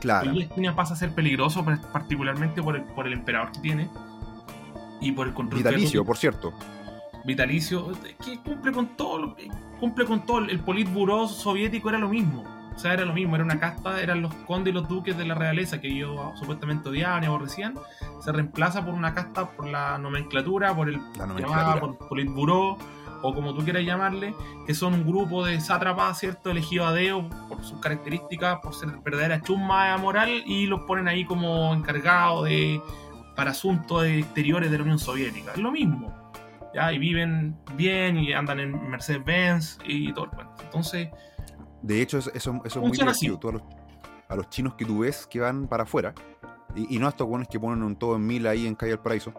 Claro. 0.00 0.32
Y 0.32 0.48
China 0.48 0.74
pasa 0.74 0.94
a 0.94 0.96
ser 0.96 1.14
peligroso, 1.14 1.64
particularmente 1.92 2.62
por 2.62 2.76
el, 2.76 2.82
por 2.82 3.06
el 3.06 3.12
emperador 3.12 3.52
que 3.52 3.60
tiene 3.60 3.88
y 5.02 5.12
por 5.12 5.26
el 5.26 5.34
control. 5.34 5.62
Vitalicio, 5.62 6.04
por 6.04 6.16
cierto. 6.16 6.54
Vitalicio, 7.24 7.92
que 8.24 8.38
cumple 8.38 8.72
con 8.72 8.96
todo, 8.96 9.36
cumple 9.78 10.06
con 10.06 10.24
todo. 10.24 10.38
El 10.38 10.60
politburo 10.60 11.28
soviético 11.28 11.88
era 11.88 11.98
lo 11.98 12.08
mismo 12.08 12.44
o 12.74 12.78
sea, 12.78 12.94
era 12.94 13.04
lo 13.04 13.12
mismo, 13.12 13.34
era 13.34 13.44
una 13.44 13.58
casta, 13.58 14.00
eran 14.00 14.22
los 14.22 14.34
condes 14.34 14.72
y 14.72 14.74
los 14.74 14.88
duques 14.88 15.16
de 15.16 15.24
la 15.24 15.34
realeza 15.34 15.80
que 15.80 15.88
ellos 15.88 16.18
supuestamente 16.38 16.88
odiaban 16.88 17.22
y 17.22 17.26
aborrecían. 17.26 17.74
Se 18.20 18.32
reemplaza 18.32 18.84
por 18.84 18.94
una 18.94 19.14
casta 19.14 19.50
por 19.50 19.68
la 19.68 19.98
nomenclatura, 19.98 20.74
por 20.74 20.88
el 20.88 21.00
la 21.18 21.78
por 21.78 21.96
Politburó, 22.08 22.78
o 23.22 23.34
como 23.34 23.54
tú 23.54 23.62
quieras 23.62 23.84
llamarle, 23.84 24.34
que 24.66 24.74
son 24.74 24.94
un 24.94 25.06
grupo 25.06 25.44
de 25.44 25.60
sátrapas, 25.60 26.18
¿cierto? 26.18 26.50
Elegido 26.50 26.86
a 26.86 26.92
Deo 26.92 27.28
por 27.48 27.62
sus 27.62 27.78
características, 27.78 28.58
por 28.60 28.74
ser 28.74 28.88
verdadera 29.04 29.40
chumba 29.42 29.96
moral, 29.98 30.42
y 30.46 30.66
los 30.66 30.80
ponen 30.82 31.08
ahí 31.08 31.24
como 31.24 31.74
encargados 31.74 32.46
de 32.46 32.80
para 33.34 33.52
asuntos 33.52 34.04
exteriores 34.04 34.70
de 34.70 34.78
la 34.78 34.82
Unión 34.84 34.98
Soviética. 34.98 35.52
Es 35.52 35.58
lo 35.58 35.72
mismo. 35.72 36.14
¿ya? 36.74 36.92
Y 36.92 36.98
viven 36.98 37.56
bien 37.76 38.18
y 38.18 38.32
andan 38.32 38.60
en 38.60 38.90
Mercedes-Benz 38.90 39.78
y 39.86 40.12
todo 40.12 40.26
el 40.26 40.30
cuento. 40.30 40.62
Entonces 40.64 41.08
de 41.82 42.00
hecho, 42.00 42.18
eso, 42.18 42.30
eso, 42.34 42.62
es 42.64 42.76
muy 42.76 42.92
divertido. 42.92 43.40
a, 44.28 44.36
los, 44.36 44.48
chinos 44.48 44.74
que 44.74 44.84
tú 44.84 45.00
ves 45.00 45.26
que 45.26 45.40
van 45.40 45.66
para 45.66 45.82
afuera, 45.82 46.14
y, 46.76 46.98
no 46.98 47.06
a 47.06 47.10
estos 47.10 47.26
buenos 47.26 47.48
que 47.48 47.58
ponen 47.58 47.82
un 47.82 47.96
todo 47.96 48.16
en 48.16 48.26
mil 48.26 48.46
ahí 48.46 48.66
en 48.66 48.76
Calle 48.76 48.92
del 48.92 49.00
Paraíso, 49.00 49.34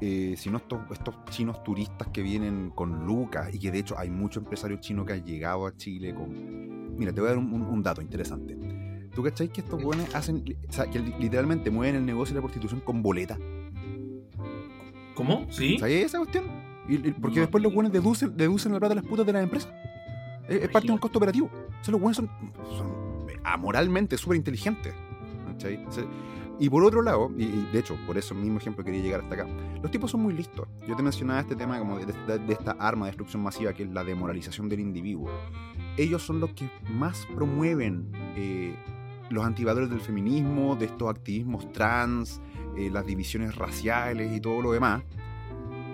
eh, 0.00 0.34
sino 0.36 0.58
estos, 0.58 0.80
estos 0.92 1.24
chinos 1.30 1.64
turistas 1.64 2.08
que 2.08 2.22
vienen 2.22 2.70
con 2.70 3.06
lucas 3.06 3.52
y 3.52 3.58
que 3.58 3.72
de 3.72 3.80
hecho 3.80 3.98
hay 3.98 4.10
muchos 4.10 4.44
empresarios 4.44 4.80
chinos 4.80 5.06
que 5.06 5.14
han 5.14 5.24
llegado 5.24 5.66
a 5.66 5.76
Chile 5.76 6.14
con... 6.14 6.94
Mira, 6.96 7.12
te 7.12 7.20
voy 7.20 7.30
a 7.30 7.34
dar 7.34 7.38
un, 7.38 7.82
dato 7.82 8.02
interesante. 8.02 8.56
¿Tú 9.18 9.24
cacháis 9.24 9.50
que 9.50 9.62
estos 9.62 9.82
buenos 9.82 10.14
hacen, 10.14 10.44
o 10.68 10.72
sea, 10.72 10.88
que 10.88 11.00
literalmente 11.00 11.72
mueven 11.72 11.96
el 11.96 12.06
negocio 12.06 12.34
de 12.34 12.40
la 12.40 12.42
prostitución 12.42 12.78
con 12.78 13.02
boleta? 13.02 13.36
¿Cómo? 15.16 15.44
¿Sí? 15.50 15.76
¿Sabes 15.76 16.04
esa 16.04 16.18
cuestión? 16.18 16.44
porque 17.20 17.40
después 17.40 17.60
los 17.64 17.74
buenos 17.74 17.90
deducen, 17.90 18.36
deducen 18.36 18.70
la 18.70 18.78
plata 18.78 18.94
de 18.94 19.00
las 19.00 19.10
putas 19.10 19.26
de 19.26 19.32
las 19.32 19.42
empresas. 19.42 19.72
Es, 20.48 20.68
parte 20.68 20.86
de 20.86 20.92
un 20.92 21.00
costo 21.00 21.18
operativo. 21.18 21.50
O 21.52 21.90
los 21.90 22.00
buenos 22.00 22.16
son, 22.18 22.30
amoralmente 23.42 24.16
súper 24.16 24.36
inteligentes. 24.36 24.94
Y 26.60 26.70
por 26.70 26.84
otro 26.84 27.02
lado, 27.02 27.32
y, 27.36 27.66
de 27.72 27.78
hecho, 27.80 27.98
por 28.06 28.16
eso 28.18 28.36
mismo 28.36 28.58
ejemplo 28.58 28.84
quería 28.84 29.02
llegar 29.02 29.22
hasta 29.22 29.34
acá, 29.34 29.48
los 29.82 29.90
tipos 29.90 30.12
son 30.12 30.20
muy 30.20 30.32
listos. 30.32 30.68
Yo 30.86 30.94
te 30.94 31.02
mencionaba 31.02 31.40
este 31.40 31.56
tema 31.56 31.76
como 31.80 31.98
de, 31.98 32.52
esta 32.52 32.70
arma 32.78 33.06
de 33.06 33.10
destrucción 33.10 33.42
masiva 33.42 33.72
que 33.72 33.82
es 33.82 33.90
la 33.90 34.04
demoralización 34.04 34.68
del 34.68 34.78
individuo. 34.78 35.28
Ellos 35.96 36.22
son 36.22 36.38
los 36.38 36.52
que 36.52 36.70
más 36.88 37.26
promueven 37.34 38.12
eh, 38.36 38.76
los 39.30 39.44
antivalores 39.44 39.90
del 39.90 40.00
feminismo, 40.00 40.76
de 40.76 40.86
estos 40.86 41.08
activismos 41.08 41.70
trans, 41.72 42.40
eh, 42.76 42.90
las 42.90 43.06
divisiones 43.06 43.56
raciales 43.56 44.34
y 44.34 44.40
todo 44.40 44.62
lo 44.62 44.72
demás. 44.72 45.02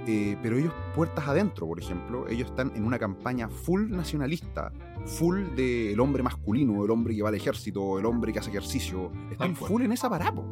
Eh, 0.07 0.37
pero 0.43 0.59
ellos 0.59 0.73
puertas 0.95 1.27
adentro, 1.27 1.67
por 1.67 1.81
ejemplo, 1.81 2.29
ellos 2.29 2.51
están 2.51 2.73
en 2.77 2.85
una 2.85 2.99
campaña 2.99 3.49
full 3.49 3.91
nacionalista, 3.91 4.71
full 5.07 5.55
del 5.57 5.99
hombre 5.99 6.23
masculino, 6.23 6.85
el 6.85 6.91
hombre 6.91 7.15
que 7.15 7.23
va 7.23 7.31
al 7.31 7.35
ejército, 7.35 7.99
el 7.99 8.05
hombre 8.05 8.33
que 8.33 8.39
hace 8.39 8.51
ejercicio. 8.51 9.11
Están 9.31 9.57
full 9.57 9.83
en 9.83 9.93
esa 9.93 10.11
parapo. 10.11 10.45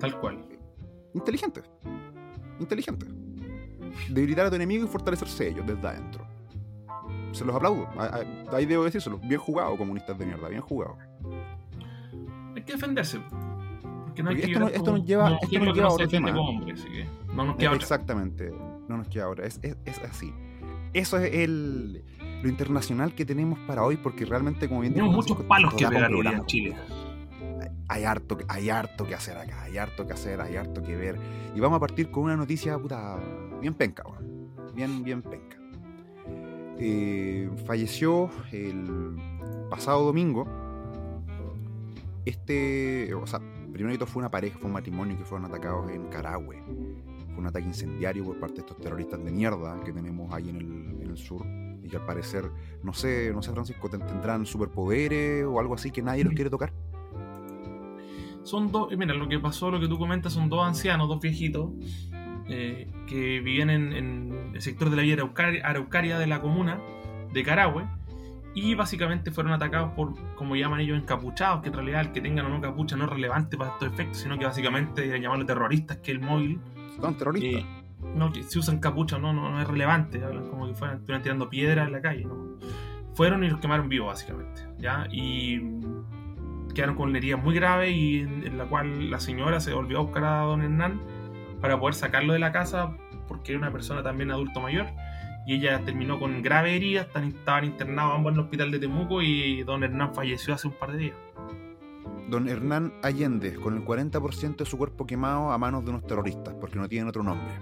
Tal 0.00 0.18
cual. 0.18 0.44
Inteligente. 1.14 1.62
Inteligente. 2.58 3.06
Debilitar 4.10 4.46
a 4.46 4.50
tu 4.50 4.56
enemigo 4.56 4.84
y 4.84 4.88
fortalecerse 4.88 5.48
ellos 5.48 5.66
desde 5.66 5.86
adentro. 5.86 6.26
Se 7.32 7.44
los 7.44 7.54
aplaudo. 7.54 7.88
Ahí 8.52 8.66
debo 8.66 8.84
decírselo. 8.84 9.18
Bien 9.18 9.40
jugado, 9.40 9.76
comunistas 9.76 10.18
de 10.18 10.26
mierda. 10.26 10.48
Bien 10.48 10.62
jugado. 10.62 10.96
Que 12.68 12.74
defenderse. 12.74 13.18
Porque 14.04 14.22
no 14.22 14.28
hay 14.28 14.36
que 14.36 14.42
esto, 14.42 14.60
no, 14.60 14.68
esto 14.68 14.92
nos 14.92 15.04
lleva, 15.06 15.38
esto 15.40 15.58
nos 15.58 15.74
lleva 15.74 15.88
a 15.88 15.92
otro 15.92 16.06
tema. 16.06 16.38
Hombre, 16.38 16.74
así 16.74 16.86
que 16.86 17.06
no 17.34 17.44
nos 17.46 17.56
queda 17.56 17.72
Exactamente. 17.72 18.52
No 18.88 18.98
nos 18.98 19.08
queda 19.08 19.24
ahora. 19.24 19.46
Es, 19.46 19.58
es, 19.62 19.74
es 19.86 19.98
así. 20.00 20.34
Eso 20.92 21.16
es 21.16 21.32
el 21.32 22.04
lo 22.42 22.48
internacional 22.50 23.14
que 23.14 23.24
tenemos 23.24 23.58
para 23.60 23.82
hoy, 23.84 23.96
porque 23.96 24.26
realmente, 24.26 24.68
como 24.68 24.82
bien 24.82 24.92
Tenemos 24.92 25.14
muchos 25.14 25.38
palos 25.44 25.72
que 25.72 25.86
pegar 25.88 26.10
en 26.12 26.44
Chile. 26.44 26.76
Hay 27.88 28.04
harto, 28.04 28.36
hay 28.48 28.68
harto 28.68 29.06
que 29.06 29.14
hacer 29.14 29.38
acá, 29.38 29.62
hay 29.62 29.78
harto 29.78 30.06
que 30.06 30.12
hacer, 30.12 30.42
hay 30.42 30.56
harto 30.56 30.82
que 30.82 30.94
ver. 30.94 31.18
Y 31.56 31.60
vamos 31.60 31.78
a 31.78 31.80
partir 31.80 32.10
con 32.10 32.24
una 32.24 32.36
noticia 32.36 32.78
puta, 32.78 33.16
bien 33.62 33.72
penca, 33.72 34.04
bien, 34.74 35.02
bien 35.02 35.22
penca. 35.22 35.56
Eh, 36.78 37.50
falleció 37.66 38.30
el 38.52 39.16
pasado 39.70 40.04
domingo. 40.04 40.46
Este, 42.28 43.14
o 43.14 43.26
sea, 43.26 43.40
primero 43.72 43.98
que 43.98 44.04
fue 44.04 44.20
una 44.20 44.30
pareja, 44.30 44.58
fue 44.58 44.66
un 44.66 44.74
matrimonio 44.74 45.16
que 45.16 45.24
fueron 45.24 45.46
atacados 45.46 45.90
en 45.90 46.08
Carahue. 46.08 46.62
Fue 47.28 47.38
un 47.38 47.46
ataque 47.46 47.66
incendiario 47.66 48.22
por 48.22 48.38
parte 48.38 48.56
de 48.56 48.60
estos 48.60 48.76
terroristas 48.76 49.24
de 49.24 49.30
mierda 49.30 49.80
que 49.82 49.94
tenemos 49.94 50.30
ahí 50.34 50.50
en 50.50 51.00
el, 51.00 51.16
sur 51.16 51.46
y 51.82 51.88
que 51.88 51.96
al 51.96 52.04
parecer, 52.04 52.50
no 52.82 52.92
sé, 52.92 53.32
no 53.32 53.40
sé 53.40 53.50
Francisco, 53.50 53.88
tendrán 53.88 54.44
superpoderes 54.44 55.46
o 55.46 55.58
algo 55.58 55.74
así 55.74 55.90
que 55.90 56.02
nadie 56.02 56.22
los 56.22 56.34
quiere 56.34 56.50
tocar. 56.50 56.70
Son 58.42 58.70
dos, 58.70 58.94
mira, 58.94 59.14
lo 59.14 59.26
que 59.26 59.38
pasó, 59.38 59.70
lo 59.70 59.80
que 59.80 59.88
tú 59.88 59.98
comentas, 59.98 60.34
son 60.34 60.50
dos 60.50 60.66
ancianos, 60.66 61.08
dos 61.08 61.20
viejitos, 61.20 61.70
eh, 62.46 62.90
que 63.06 63.40
vivían 63.40 63.70
en, 63.70 64.52
el 64.52 64.60
sector 64.60 64.90
de 64.90 64.96
la 64.96 65.02
vía 65.02 65.16
araucaria, 65.64 66.18
de 66.18 66.26
la 66.26 66.42
comuna 66.42 66.78
de 67.32 67.42
Carahue, 67.42 67.84
y 68.60 68.74
básicamente 68.74 69.30
fueron 69.30 69.52
atacados 69.52 69.92
por, 69.92 70.14
como 70.34 70.56
llaman 70.56 70.80
ellos, 70.80 70.98
encapuchados, 70.98 71.62
que 71.62 71.68
en 71.68 71.74
realidad 71.74 72.00
el 72.00 72.12
que 72.12 72.20
tengan 72.20 72.46
o 72.46 72.48
no 72.48 72.60
capucha 72.60 72.96
no 72.96 73.04
es 73.04 73.10
relevante 73.10 73.56
para 73.56 73.70
estos 73.70 73.92
efectos, 73.92 74.18
sino 74.18 74.38
que 74.38 74.44
básicamente 74.44 75.20
llamarlo 75.20 75.46
terroristas, 75.46 75.98
que 75.98 76.10
el 76.10 76.20
móvil. 76.20 76.60
Son 77.00 77.16
terroristas. 77.16 77.62
Eh, 77.62 77.66
no, 78.14 78.32
si 78.34 78.58
usan 78.58 78.78
capucha 78.80 79.18
no, 79.18 79.32
no, 79.32 79.60
es 79.60 79.68
relevante, 79.68 80.24
hablan 80.24 80.48
como 80.48 80.66
que 80.66 80.74
fueran, 80.74 80.96
estuvieran 80.98 81.22
tirando 81.22 81.48
piedras 81.48 81.86
en 81.86 81.92
la 81.92 82.00
calle, 82.00 82.24
¿no? 82.24 82.58
Fueron 83.14 83.44
y 83.44 83.48
los 83.48 83.60
quemaron 83.60 83.88
vivos, 83.88 84.08
básicamente, 84.08 84.62
¿ya? 84.78 85.06
Y 85.10 85.60
quedaron 86.74 86.96
con 86.96 87.10
una 87.10 87.18
herida 87.18 87.36
muy 87.36 87.54
grave 87.54 87.90
y 87.90 88.20
en, 88.20 88.58
la 88.58 88.64
cual 88.64 89.10
la 89.10 89.20
señora 89.20 89.60
se 89.60 89.72
volvió 89.72 89.98
a 89.98 90.02
buscar 90.02 90.24
a 90.24 90.40
don 90.42 90.62
Hernán 90.62 91.00
para 91.60 91.78
poder 91.78 91.94
sacarlo 91.94 92.32
de 92.32 92.38
la 92.38 92.52
casa 92.52 92.96
porque 93.26 93.52
era 93.52 93.58
una 93.58 93.72
persona 93.72 94.02
también 94.02 94.30
adulto 94.30 94.60
mayor 94.60 94.86
y 95.48 95.54
ella 95.54 95.82
terminó 95.84 96.20
con 96.20 96.40
grave 96.42 96.76
herida, 96.76 97.08
estaban 97.12 97.64
internados 97.64 98.14
ambos 98.14 98.32
en 98.32 98.38
el 98.38 98.44
hospital 98.44 98.70
de 98.70 98.78
Temuco 98.78 99.22
y 99.22 99.64
don 99.64 99.82
Hernán 99.82 100.14
falleció 100.14 100.54
hace 100.54 100.68
un 100.68 100.74
par 100.74 100.92
de 100.92 100.98
días. 100.98 101.16
Don 102.28 102.46
Hernán 102.48 102.92
Allende, 103.02 103.54
con 103.54 103.74
el 103.74 103.84
40% 103.84 104.56
de 104.56 104.66
su 104.66 104.78
cuerpo 104.78 105.06
quemado 105.06 105.50
a 105.50 105.58
manos 105.58 105.82
de 105.84 105.90
unos 105.90 106.06
terroristas, 106.06 106.54
porque 106.60 106.78
no 106.78 106.86
tienen 106.86 107.08
otro 107.08 107.24
nombre 107.24 107.54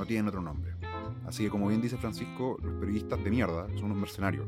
no 0.00 0.06
tienen 0.06 0.28
otro 0.28 0.40
nombre. 0.40 0.72
Así 1.26 1.44
que 1.44 1.50
como 1.50 1.68
bien 1.68 1.80
dice 1.80 1.96
Francisco, 1.96 2.58
los 2.62 2.74
periodistas 2.80 3.22
de 3.22 3.30
mierda 3.30 3.68
son 3.76 3.84
unos 3.84 3.98
mercenarios. 3.98 4.46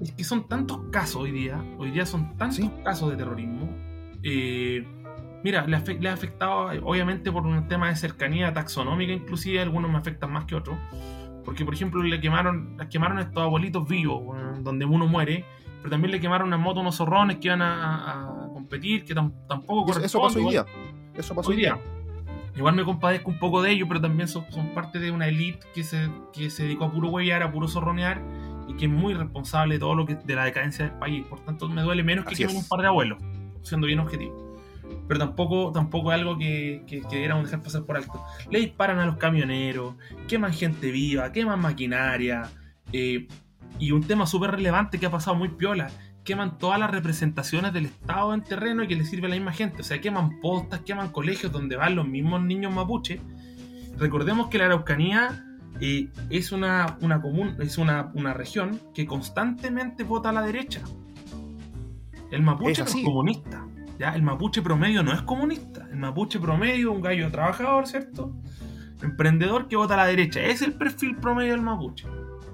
es 0.00 0.12
que 0.12 0.24
son 0.24 0.48
tantos 0.48 0.80
casos 0.90 1.22
hoy 1.22 1.30
día, 1.30 1.64
hoy 1.78 1.90
día 1.90 2.04
son 2.04 2.36
tantos 2.36 2.70
casos 2.84 3.10
de 3.10 3.16
terrorismo. 3.16 3.70
Eh, 4.22 4.84
mira, 5.42 5.66
le, 5.66 5.76
ha 5.76 6.12
afectado, 6.12 6.70
obviamente 6.82 7.30
por 7.32 7.46
un 7.46 7.68
tema 7.68 7.88
de 7.88 7.96
cercanía 7.96 8.52
taxonómica, 8.52 9.12
inclusive 9.12 9.60
algunos 9.60 9.90
me 9.90 9.98
afectan 9.98 10.32
más 10.32 10.44
que 10.44 10.54
otros. 10.54 10.76
Porque, 11.44 11.64
por 11.64 11.74
ejemplo, 11.74 12.02
le 12.02 12.20
quemaron, 12.20 12.76
les 12.78 12.88
quemaron 12.88 13.18
a 13.18 13.22
estos 13.22 13.42
abuelitos 13.42 13.88
vivos, 13.88 14.22
donde 14.62 14.84
uno 14.84 15.06
muere, 15.06 15.44
pero 15.78 15.90
también 15.90 16.12
le 16.12 16.20
quemaron 16.20 16.48
una 16.48 16.58
moto 16.58 16.80
unos 16.80 16.96
zorrones 16.96 17.38
que 17.38 17.48
iban 17.48 17.62
a, 17.62 18.48
competir, 18.52 19.04
que 19.04 19.14
tampoco 19.14 19.90
eso, 19.90 20.00
eso 20.00 20.20
pasó 20.20 20.38
hoy 20.38 20.50
día. 20.50 20.66
Eso 21.14 21.34
pasó 21.34 21.50
hoy 21.50 21.56
día. 21.56 21.78
Igual 22.56 22.74
me 22.74 22.84
compadezco 22.84 23.30
un 23.30 23.38
poco 23.38 23.62
de 23.62 23.70
ellos, 23.70 23.88
pero 23.88 24.00
también 24.00 24.28
son, 24.28 24.44
parte 24.74 24.98
de 24.98 25.10
una 25.10 25.28
elite 25.28 25.66
que 25.72 25.82
se, 25.82 26.10
que 26.32 26.50
se 26.50 26.64
dedicó 26.64 26.84
a 26.84 26.92
puro 26.92 27.08
huevear, 27.08 27.42
a 27.42 27.50
puro 27.50 27.68
zorronear 27.68 28.20
y 28.68 28.74
que 28.74 28.84
es 28.84 28.90
muy 28.90 29.14
responsable 29.14 29.74
de 29.74 29.80
todo 29.80 29.94
lo 29.94 30.04
que 30.04 30.16
de 30.16 30.34
la 30.34 30.44
decadencia 30.44 30.86
del 30.86 30.98
país. 30.98 31.24
Por 31.26 31.40
tanto, 31.40 31.68
me 31.68 31.82
duele 31.82 32.02
menos 32.02 32.24
que 32.26 32.34
quemen 32.34 32.56
un 32.56 32.68
par 32.68 32.80
de 32.82 32.88
abuelos, 32.88 33.18
siendo 33.62 33.86
bien 33.86 34.00
objetivo. 34.00 34.49
Pero 35.08 35.20
tampoco, 35.20 35.72
tampoco 35.72 36.12
es 36.12 36.18
algo 36.18 36.38
que, 36.38 36.84
que, 36.86 37.02
debiéramos 37.10 37.44
dejar 37.44 37.62
pasar 37.62 37.84
por 37.84 37.96
alto. 37.96 38.22
Le 38.50 38.60
disparan 38.60 38.98
a 38.98 39.06
los 39.06 39.16
camioneros, 39.16 39.94
queman 40.28 40.52
gente 40.52 40.90
viva, 40.90 41.32
queman 41.32 41.60
maquinaria, 41.60 42.48
eh, 42.92 43.28
y 43.78 43.92
un 43.92 44.02
tema 44.02 44.26
súper 44.26 44.52
relevante 44.52 44.98
que 44.98 45.06
ha 45.06 45.10
pasado 45.10 45.36
muy 45.36 45.48
piola, 45.48 45.90
queman 46.24 46.58
todas 46.58 46.78
las 46.78 46.90
representaciones 46.90 47.72
del 47.72 47.86
Estado 47.86 48.34
en 48.34 48.42
terreno 48.42 48.82
y 48.82 48.88
que 48.88 48.96
le 48.96 49.04
sirve 49.04 49.26
a 49.26 49.30
la 49.30 49.36
misma 49.36 49.52
gente. 49.52 49.80
O 49.80 49.84
sea, 49.84 50.00
queman 50.00 50.40
postas, 50.40 50.80
queman 50.80 51.10
colegios 51.10 51.50
donde 51.50 51.76
van 51.76 51.96
los 51.96 52.06
mismos 52.06 52.42
niños 52.42 52.72
mapuche. 52.72 53.20
Recordemos 53.98 54.48
que 54.48 54.58
la 54.58 54.66
Araucanía 54.66 55.44
eh, 55.80 56.08
es, 56.28 56.52
una, 56.52 56.98
una, 57.00 57.20
común, 57.20 57.56
es 57.60 57.78
una, 57.78 58.10
una, 58.14 58.34
región 58.34 58.80
que 58.94 59.06
constantemente 59.06 60.04
vota 60.04 60.28
a 60.28 60.32
la 60.32 60.42
derecha. 60.42 60.82
El 62.30 62.42
mapuche 62.42 62.82
es, 62.82 62.94
comunista. 63.04 63.66
¿Ya? 64.00 64.14
El 64.14 64.22
mapuche 64.22 64.62
promedio 64.62 65.02
no 65.02 65.12
es 65.12 65.20
comunista. 65.22 65.86
El 65.92 65.98
mapuche 65.98 66.40
promedio, 66.40 66.90
un 66.90 67.02
gallo 67.02 67.30
trabajador, 67.30 67.86
¿cierto? 67.86 68.32
Emprendedor 69.02 69.68
que 69.68 69.76
vota 69.76 69.94
a 69.94 69.98
la 69.98 70.06
derecha. 70.06 70.40
Es 70.40 70.62
el 70.62 70.72
perfil 70.72 71.16
promedio 71.16 71.52
del 71.52 71.62
mapuche. 71.62 72.08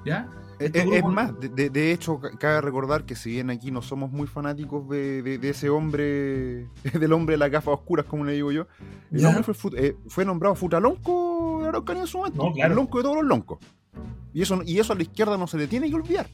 ¿ya? 0.04 0.28
Es, 0.58 1.04
más, 1.04 1.32
de, 1.38 1.92
hecho, 1.92 2.18
cabe 2.38 2.62
recordar 2.62 3.04
que 3.04 3.14
si 3.14 3.30
bien 3.30 3.50
aquí 3.50 3.70
no 3.70 3.82
somos 3.82 4.10
muy 4.10 4.26
fanáticos 4.26 4.88
de, 4.88 5.38
ese 5.42 5.68
hombre, 5.68 6.66
del 6.98 7.12
hombre 7.12 7.34
de 7.34 7.38
las 7.38 7.50
gafas 7.50 7.74
oscuras, 7.74 8.06
como 8.06 8.24
le 8.24 8.32
digo 8.32 8.50
yo, 8.50 8.66
el 9.12 9.24
hombre 9.26 9.42
fue, 9.42 9.70
eh, 9.76 9.96
fue, 10.08 10.24
nombrado 10.24 10.54
Futalonco 10.54 11.60
de 11.62 11.68
Araucanía 11.68 12.02
en 12.02 12.08
su 12.08 12.18
momento, 12.18 12.52
el 12.56 12.72
lonco 12.72 12.98
de 12.98 13.04
todos 13.04 13.16
los 13.16 13.26
loncos. 13.26 13.58
Y 14.32 14.42
eso, 14.42 14.62
y 14.64 14.78
eso 14.78 14.94
a 14.94 14.96
la 14.96 15.02
izquierda 15.02 15.36
no 15.36 15.46
se 15.46 15.58
le 15.58 15.66
tiene 15.66 15.90
que 15.90 15.94
olvidar. 15.94 16.26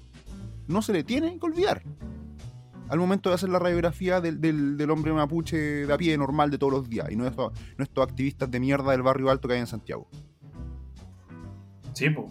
No 0.69 0.83
se 0.83 0.92
le 0.92 1.02
tiene 1.02 1.37
que 1.38 1.45
olvidar. 1.45 1.83
Al 2.93 2.99
momento 2.99 3.31
de 3.31 3.37
hacer 3.37 3.49
la 3.49 3.59
radiografía 3.59 4.21
del, 4.21 4.91
hombre 4.91 5.15
mapuche 5.15 5.57
de 5.57 5.91
a 5.91 5.97
pie 5.97 6.15
normal 6.19 6.51
de 6.51 6.59
todos 6.59 6.75
los 6.75 6.91
días, 6.91 7.11
y 7.11 7.17
no 7.17 7.27
estos, 7.27 7.51
no 7.79 7.85
estos 7.85 8.07
activistas 8.07 8.51
de 8.51 8.61
mierda 8.61 8.93
del 8.93 9.01
barrio 9.01 9.31
alto 9.31 9.49
que 9.49 9.55
hay 9.55 9.61
en 9.61 9.67
Santiago. 9.67 10.11
Sí, 11.95 12.11
pues. 12.11 12.31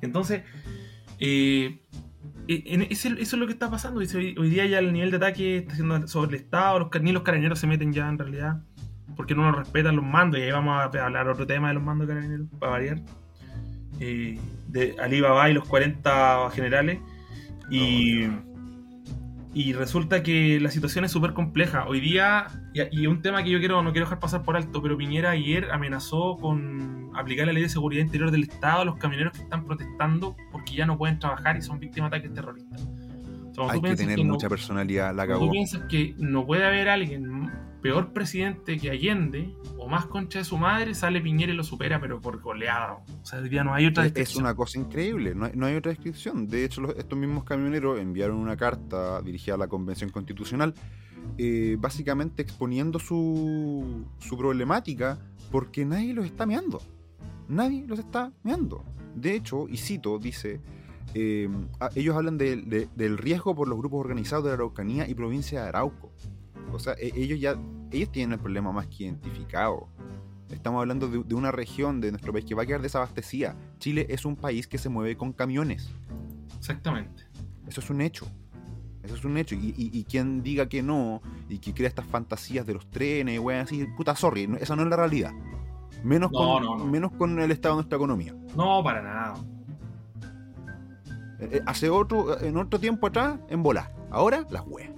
Entonces, 0.00 0.44
eh, 1.18 1.80
eh 2.46 2.86
eso 2.88 3.08
es 3.18 3.32
lo 3.32 3.46
que 3.46 3.52
está 3.52 3.68
pasando. 3.68 3.98
Hoy, 3.98 4.48
día 4.48 4.64
ya 4.66 4.78
el 4.78 4.92
nivel 4.92 5.10
de 5.10 5.16
ataque 5.16 5.56
está 5.56 5.74
siendo 5.74 6.06
sobre 6.06 6.36
el 6.36 6.42
Estado, 6.44 6.78
los, 6.78 7.02
ni 7.02 7.10
los 7.10 7.24
carabineros 7.24 7.58
se 7.58 7.66
meten 7.66 7.92
ya 7.92 8.08
en 8.08 8.16
realidad, 8.16 8.62
porque 9.16 9.34
no 9.34 9.42
nos 9.42 9.56
respetan 9.56 9.96
los 9.96 10.04
mandos. 10.04 10.38
Y 10.38 10.44
ahí 10.44 10.52
vamos 10.52 10.76
a 10.76 11.04
hablar 11.04 11.28
otro 11.28 11.48
tema 11.48 11.66
de 11.66 11.74
los 11.74 11.82
mandos 11.82 12.06
carabineros, 12.06 12.46
para 12.60 12.70
variar. 12.70 13.00
Eh, 13.98 14.38
de 14.68 14.94
Ali 15.00 15.20
Baba 15.20 15.50
y 15.50 15.54
los 15.54 15.66
40 15.66 16.48
generales. 16.52 17.00
Y. 17.72 18.28
Y 19.58 19.72
resulta 19.72 20.22
que 20.22 20.60
la 20.60 20.70
situación 20.70 21.04
es 21.04 21.10
súper 21.10 21.32
compleja. 21.32 21.84
Hoy 21.88 21.98
día, 21.98 22.46
y, 22.92 23.08
un 23.08 23.22
tema 23.22 23.42
que 23.42 23.50
yo 23.50 23.58
quiero, 23.58 23.82
no 23.82 23.90
quiero 23.90 24.06
dejar 24.06 24.20
pasar 24.20 24.44
por 24.44 24.56
alto, 24.56 24.80
pero 24.80 24.96
Piñera 24.96 25.30
ayer 25.30 25.72
amenazó 25.72 26.36
con 26.36 27.10
aplicar 27.16 27.48
la 27.48 27.52
ley 27.52 27.64
de 27.64 27.68
seguridad 27.68 28.04
interior 28.04 28.30
del 28.30 28.44
Estado 28.44 28.82
a 28.82 28.84
los 28.84 28.98
camioneros 28.98 29.32
que 29.32 29.42
están 29.42 29.64
protestando 29.64 30.36
porque 30.52 30.76
ya 30.76 30.86
no 30.86 30.96
pueden 30.96 31.18
trabajar 31.18 31.56
y 31.56 31.62
son 31.62 31.80
víctimas 31.80 32.08
de 32.12 32.18
ataques 32.18 32.34
terroristas. 32.34 32.88
Hay 33.68 33.80
que 33.80 33.96
tener 33.96 34.24
mucha 34.24 34.48
personalidad, 34.48 35.12
la 35.12 35.26
cagó. 35.26 35.46
Tú 35.46 35.50
piensas 35.50 35.82
que 35.88 36.14
no 36.18 36.46
puede 36.46 36.64
haber 36.64 36.88
alguien 36.88 37.50
peor 37.80 38.12
presidente 38.12 38.76
que 38.78 38.90
Allende 38.90 39.54
o 39.78 39.88
más 39.88 40.06
concha 40.06 40.40
de 40.40 40.44
su 40.44 40.56
madre, 40.58 40.94
sale 40.94 41.20
Piñera 41.20 41.52
y 41.52 41.56
lo 41.56 41.64
supera, 41.64 42.00
pero 42.00 42.20
por 42.20 42.40
goleada. 42.40 42.98
O 43.22 43.24
sea, 43.24 43.46
ya 43.48 43.64
no 43.64 43.74
hay 43.74 43.86
otra 43.86 44.04
descripción. 44.04 44.36
Es 44.38 44.40
una 44.40 44.54
cosa 44.54 44.78
increíble, 44.78 45.34
no 45.34 45.66
hay, 45.66 45.74
otra 45.74 45.90
descripción. 45.90 46.48
De 46.48 46.64
hecho, 46.64 46.96
estos 46.96 47.18
mismos 47.18 47.44
camioneros 47.44 47.98
enviaron 48.00 48.36
una 48.36 48.56
carta 48.56 49.22
dirigida 49.22 49.54
a 49.54 49.58
la 49.58 49.68
Convención 49.68 50.10
Constitucional, 50.10 50.74
eh, 51.36 51.76
básicamente 51.78 52.42
exponiendo 52.42 52.98
su, 52.98 54.04
su 54.18 54.36
problemática 54.36 55.18
porque 55.50 55.84
nadie 55.84 56.14
los 56.14 56.26
está 56.26 56.46
meando. 56.46 56.80
Nadie 57.48 57.86
los 57.86 57.98
está 57.98 58.32
meando. 58.42 58.84
De 59.14 59.34
hecho, 59.34 59.68
y 59.68 59.76
cito, 59.76 60.18
dice. 60.18 60.60
Eh, 61.14 61.48
ellos 61.94 62.14
hablan 62.14 62.36
del 62.36 63.18
riesgo 63.18 63.54
por 63.54 63.66
los 63.66 63.78
grupos 63.78 64.00
organizados 64.00 64.44
de 64.44 64.50
la 64.50 64.54
Araucanía 64.56 65.08
y 65.08 65.14
provincia 65.14 65.62
de 65.62 65.68
Arauco. 65.68 66.07
O 66.72 66.78
sea, 66.78 66.94
e, 66.94 67.12
ellos 67.14 67.40
ya 67.40 67.56
ellos 67.90 68.10
tienen 68.10 68.34
el 68.34 68.38
problema 68.38 68.72
más 68.72 68.86
que 68.86 69.04
identificado. 69.04 69.88
Estamos 70.50 70.80
hablando 70.80 71.08
de, 71.08 71.34
una 71.34 71.52
región 71.52 72.00
de 72.00 72.10
nuestro 72.10 72.32
país 72.32 72.44
que 72.44 72.54
va 72.54 72.62
a 72.62 72.66
quedar 72.66 72.80
desabastecida. 72.80 73.56
Chile 73.78 74.06
es 74.08 74.24
un 74.24 74.36
país 74.36 74.66
que 74.66 74.78
se 74.78 74.88
mueve 74.88 75.16
con 75.16 75.32
camiones. 75.32 75.90
Exactamente. 76.56 77.24
Eso 77.66 77.80
es 77.80 77.90
un 77.90 78.00
hecho. 78.00 78.26
Eso 79.02 79.14
es 79.14 79.24
un 79.24 79.36
hecho. 79.36 79.54
Y, 79.54 80.04
quien 80.04 80.42
diga 80.42 80.68
que 80.68 80.82
no 80.82 81.20
y 81.48 81.58
que 81.58 81.74
crea 81.74 81.88
estas 81.88 82.06
fantasías 82.06 82.66
de 82.66 82.74
los 82.74 82.90
trenes, 82.90 83.38
weón, 83.40 83.60
así, 83.60 83.86
puta, 83.96 84.16
sorry, 84.16 84.48
esa 84.60 84.74
no 84.74 84.82
es 84.82 84.88
la 84.88 84.96
realidad. 84.96 85.32
Menos, 86.02 86.30
con, 86.30 86.90
menos 86.90 87.12
con 87.12 87.38
el 87.38 87.50
estado 87.50 87.74
de 87.74 87.76
nuestra 87.78 87.96
economía. 87.96 88.34
No, 88.56 88.82
para 88.82 89.02
nada. 89.02 89.34
Eh, 91.40 91.48
eh, 91.52 91.62
hace 91.66 91.90
otro, 91.90 92.40
en 92.40 92.56
otro 92.56 92.78
tiempo 92.78 93.06
atrás, 93.06 93.38
en 93.48 93.62
bola. 93.62 93.90
Ahora, 94.10 94.46
las 94.50 94.62
weas. 94.66 94.90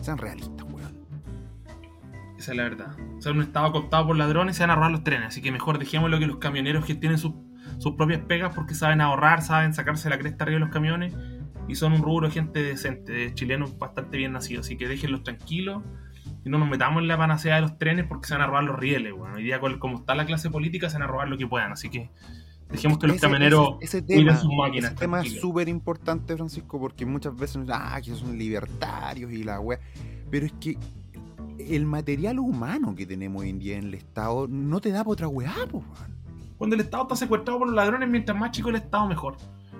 Sean 0.00 0.18
realistas. 0.18 0.67
Esa 2.38 2.52
es 2.52 2.56
la 2.56 2.62
verdad. 2.62 2.96
O 3.18 3.20
sea, 3.20 3.32
un 3.32 3.42
estado 3.42 3.72
cooptado 3.72 4.06
por 4.06 4.16
ladrones 4.16 4.56
se 4.56 4.62
van 4.62 4.70
a 4.70 4.76
robar 4.76 4.92
los 4.92 5.02
trenes. 5.02 5.28
Así 5.28 5.42
que 5.42 5.50
mejor 5.50 5.78
dejémoslo 5.78 6.20
que 6.20 6.26
los 6.26 6.36
camioneros 6.38 6.84
que 6.84 6.94
tienen 6.94 7.18
sus, 7.18 7.34
propias 7.96 8.20
pegas 8.20 8.54
porque 8.54 8.74
saben 8.74 9.00
ahorrar, 9.00 9.42
saben 9.42 9.74
sacarse 9.74 10.08
la 10.08 10.18
cresta 10.18 10.44
arriba 10.44 10.60
de 10.60 10.64
los 10.64 10.72
camiones 10.72 11.14
y 11.66 11.74
son 11.74 11.92
un 11.92 12.02
rubro 12.02 12.28
de 12.28 12.34
gente 12.34 12.62
decente, 12.62 13.12
de 13.12 13.34
chilenos 13.34 13.76
bastante 13.76 14.16
bien 14.16 14.32
nacidos. 14.32 14.66
Así 14.66 14.76
que 14.76 14.86
déjenlos 14.86 15.24
tranquilos 15.24 15.82
y 16.44 16.48
no 16.48 16.58
nos 16.58 16.68
metamos 16.68 17.02
en 17.02 17.08
la 17.08 17.18
panacea 17.18 17.56
de 17.56 17.62
los 17.62 17.76
trenes 17.76 18.06
porque 18.06 18.28
se 18.28 18.34
van 18.34 18.42
a 18.42 18.46
robar 18.46 18.64
los 18.64 18.78
rieles. 18.78 19.12
Bueno, 19.12 19.34
hoy 19.34 19.42
día, 19.42 19.60
como 19.80 19.98
está 19.98 20.14
la 20.14 20.24
clase 20.24 20.48
política, 20.48 20.88
se 20.88 20.94
van 20.94 21.02
a 21.02 21.06
robar 21.08 21.28
lo 21.28 21.36
que 21.36 21.46
puedan. 21.48 21.72
Así 21.72 21.90
que 21.90 22.08
dejemos 22.70 23.00
que 23.00 23.08
los 23.08 23.20
camioneros 23.20 23.78
ese, 23.80 24.00
tema, 24.00 24.36
sus 24.36 24.54
máquinas. 24.54 24.92
Ese 24.92 25.00
tema 25.00 25.22
es 25.22 25.40
súper 25.40 25.68
importante, 25.68 26.36
Francisco, 26.36 26.78
porque 26.78 27.04
muchas 27.04 27.34
veces, 27.34 27.66
ah, 27.72 28.00
que 28.02 28.14
son 28.14 28.38
libertarios 28.38 29.32
y 29.32 29.42
la 29.42 29.58
wea. 29.58 29.80
Pero 30.30 30.46
es 30.46 30.52
que 30.52 30.78
el 31.58 31.86
material 31.86 32.38
humano 32.38 32.94
que 32.94 33.06
tenemos 33.06 33.42
hoy 33.42 33.50
en 33.50 33.58
día 33.58 33.76
en 33.76 33.84
el 33.84 33.94
Estado 33.94 34.46
no 34.48 34.80
te 34.80 34.90
da 34.90 34.98
para 34.98 35.10
otra 35.10 35.28
weá, 35.28 35.54
pues, 35.70 35.84
Cuando 36.56 36.76
el 36.76 36.80
Estado 36.80 37.04
está 37.04 37.16
secuestrado 37.16 37.58
por 37.58 37.68
los 37.68 37.76
ladrones, 37.76 38.08
mientras 38.08 38.38
más 38.38 38.50
chico 38.52 38.70
el 38.70 38.76
Estado, 38.76 39.06
mejor. 39.06 39.36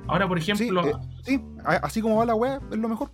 Ahora, 0.06 0.26
por 0.26 0.38
ejemplo. 0.38 1.00
Sí, 1.22 1.34
eh, 1.34 1.80
así 1.82 2.00
como 2.00 2.16
va 2.16 2.26
la 2.26 2.34
weá, 2.34 2.60
es 2.70 2.78
lo 2.78 2.88
mejor. 2.88 3.10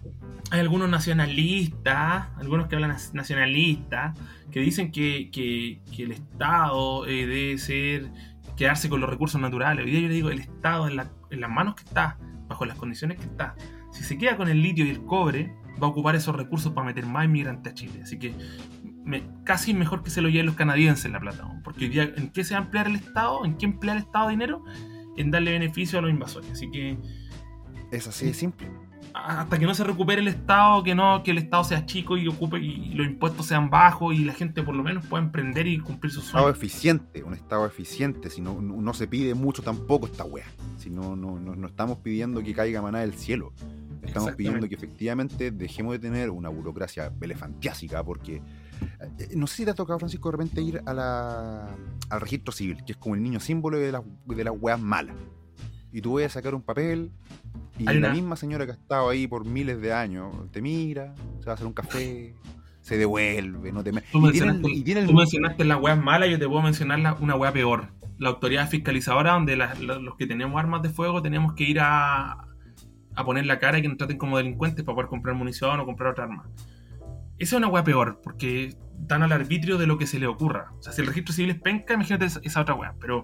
Hay 0.50 0.60
algunos 0.60 0.88
nacionalistas, 0.88 2.28
algunos 2.36 2.68
que 2.68 2.76
hablan 2.76 2.96
nacionalistas, 3.12 4.16
que 4.50 4.60
dicen 4.60 4.92
que, 4.92 5.80
el 5.98 6.12
Estado 6.12 7.06
eh, 7.06 7.26
debe 7.26 7.58
ser 7.58 8.10
quedarse 8.56 8.88
con 8.88 9.00
los 9.00 9.10
recursos 9.10 9.40
naturales. 9.40 9.84
Hoy 9.84 9.90
día 9.90 10.00
yo 10.00 10.08
le 10.08 10.14
digo, 10.14 10.30
el 10.30 10.38
Estado 10.38 10.88
en, 10.88 11.00
en 11.30 11.40
las 11.40 11.50
manos 11.50 11.74
que 11.74 11.84
está, 11.84 12.18
bajo 12.46 12.64
las 12.64 12.76
condiciones 12.76 13.18
que 13.18 13.24
está, 13.24 13.56
si 13.90 14.04
se 14.04 14.18
queda 14.18 14.36
con 14.36 14.48
el 14.48 14.62
litio 14.62 14.84
y 14.84 14.90
el 14.90 15.04
cobre, 15.04 15.52
va 15.82 15.86
a 15.86 15.90
ocupar 15.90 16.14
esos 16.14 16.34
recursos 16.34 16.72
para 16.72 16.86
meter 16.86 17.06
más 17.06 17.24
inmigrantes 17.24 17.72
a 17.72 17.74
Chile. 17.74 18.00
Así 18.02 18.18
que 18.18 18.34
casi 19.44 19.74
mejor 19.74 20.02
que 20.02 20.10
se 20.10 20.20
lo 20.20 20.28
lleven 20.28 20.46
los 20.46 20.54
canadienses 20.54 21.10
la 21.10 21.20
plata. 21.20 21.48
Porque 21.62 21.84
hoy 21.84 21.90
día, 21.90 22.12
¿en 22.16 22.30
qué 22.30 22.44
se 22.44 22.54
va 22.54 22.60
a 22.60 22.64
emplear 22.64 22.86
el 22.86 22.96
Estado? 22.96 23.44
¿En 23.44 23.56
qué 23.56 23.66
emplea 23.66 23.94
el 23.94 24.00
Estado 24.00 24.28
dinero? 24.28 24.64
En 25.16 25.30
darle 25.30 25.52
beneficio 25.52 25.98
a 25.98 26.02
los 26.02 26.10
invasores. 26.10 26.50
Así 26.50 26.70
que. 26.70 26.98
Es 27.90 28.08
así 28.08 28.26
de 28.26 28.34
simple. 28.34 28.68
Hasta 29.12 29.58
que 29.58 29.64
no 29.64 29.74
se 29.74 29.84
recupere 29.84 30.20
el 30.20 30.26
Estado, 30.26 30.82
que 30.82 30.94
no 30.96 31.22
que 31.22 31.30
el 31.30 31.38
Estado 31.38 31.62
sea 31.62 31.86
chico 31.86 32.16
y 32.16 32.26
ocupe 32.26 32.58
y 32.58 32.94
los 32.94 33.06
impuestos 33.06 33.46
sean 33.46 33.70
bajos 33.70 34.12
y 34.12 34.24
la 34.24 34.32
gente 34.32 34.64
por 34.64 34.74
lo 34.74 34.82
menos 34.82 35.06
pueda 35.06 35.22
emprender 35.22 35.68
y 35.68 35.78
cumplir 35.78 36.12
sus 36.12 36.24
sueños. 36.24 36.46
Un 36.46 36.50
Estado 36.50 36.66
eficiente, 36.66 37.22
un 37.22 37.34
Estado 37.34 37.66
eficiente. 37.66 38.28
Si 38.28 38.40
no, 38.40 38.60
no 38.60 38.92
se 38.92 39.06
pide 39.06 39.34
mucho 39.34 39.62
tampoco 39.62 40.06
esta 40.06 40.24
wea. 40.24 40.46
Si 40.78 40.90
no, 40.90 41.14
no, 41.14 41.38
no 41.38 41.66
estamos 41.68 41.98
pidiendo 41.98 42.42
que 42.42 42.54
caiga 42.54 42.82
maná 42.82 43.00
del 43.00 43.14
cielo. 43.14 43.52
Estamos 44.18 44.36
pidiendo 44.36 44.68
que 44.68 44.74
efectivamente 44.76 45.50
dejemos 45.50 45.92
de 45.92 45.98
tener 45.98 46.30
una 46.30 46.48
burocracia 46.48 47.12
elefantiásica, 47.20 48.04
porque 48.04 48.42
eh, 49.18 49.28
no 49.34 49.46
sé 49.46 49.56
si 49.56 49.64
te 49.64 49.72
ha 49.72 49.74
tocado, 49.74 49.98
Francisco, 49.98 50.30
de 50.30 50.36
repente 50.36 50.62
ir 50.62 50.82
a 50.86 50.94
la, 50.94 51.76
al 52.08 52.20
registro 52.20 52.52
civil, 52.52 52.84
que 52.84 52.92
es 52.92 52.98
como 52.98 53.14
el 53.14 53.22
niño 53.22 53.40
símbolo 53.40 53.78
de, 53.78 53.92
de 54.26 54.44
las 54.44 54.54
weas 54.60 54.80
malas. 54.80 55.16
Y 55.92 56.00
tú 56.00 56.14
vas 56.14 56.26
a 56.26 56.28
sacar 56.28 56.54
un 56.54 56.62
papel 56.62 57.12
y 57.78 57.84
la 57.84 58.12
misma 58.12 58.36
señora 58.36 58.66
que 58.66 58.72
ha 58.72 58.74
estado 58.74 59.08
ahí 59.08 59.26
por 59.26 59.44
miles 59.44 59.80
de 59.80 59.92
años 59.92 60.32
te 60.52 60.62
mira, 60.62 61.14
se 61.40 61.46
va 61.46 61.52
a 61.52 61.54
hacer 61.54 61.66
un 61.66 61.72
café, 61.72 62.34
se 62.80 62.96
devuelve, 62.96 63.72
no 63.72 63.82
te... 63.82 63.92
Tú, 64.12 64.20
mencionaste, 64.20 65.06
tú 65.06 65.12
mencionaste 65.12 65.64
las 65.64 65.80
weas 65.80 66.02
malas, 66.02 66.28
yo 66.30 66.38
te 66.38 66.46
puedo 66.46 66.62
mencionar 66.62 67.16
una 67.20 67.34
wea 67.36 67.52
peor. 67.52 67.88
La 68.18 68.28
autoridad 68.28 68.68
fiscalizadora, 68.68 69.32
donde 69.32 69.56
los 69.56 70.14
que 70.16 70.26
tenemos 70.26 70.58
armas 70.58 70.82
de 70.82 70.88
fuego 70.88 71.20
tenemos 71.20 71.54
que 71.54 71.64
ir 71.64 71.80
a, 71.80 72.43
a 73.14 73.24
poner 73.24 73.46
la 73.46 73.58
cara 73.58 73.78
y 73.78 73.82
que 73.82 73.88
nos 73.88 73.96
traten 73.96 74.18
como 74.18 74.36
delincuentes 74.36 74.84
para 74.84 74.96
poder 74.96 75.08
comprar 75.08 75.34
munición 75.34 75.80
o 75.80 75.84
comprar 75.84 76.12
otra 76.12 76.24
arma. 76.24 76.48
Esa 77.38 77.56
es 77.56 77.58
una 77.58 77.68
weá 77.68 77.82
peor, 77.82 78.20
porque 78.22 78.76
dan 78.98 79.22
al 79.22 79.32
arbitrio 79.32 79.76
de 79.76 79.86
lo 79.86 79.98
que 79.98 80.06
se 80.06 80.18
le 80.18 80.26
ocurra. 80.26 80.72
O 80.78 80.82
sea, 80.82 80.92
si 80.92 81.00
el 81.00 81.08
registro 81.08 81.34
civil 81.34 81.50
es 81.50 81.60
penca, 81.60 81.94
imagínate 81.94 82.26
esa 82.26 82.60
otra 82.60 82.74
weá. 82.74 82.94
Pero. 83.00 83.22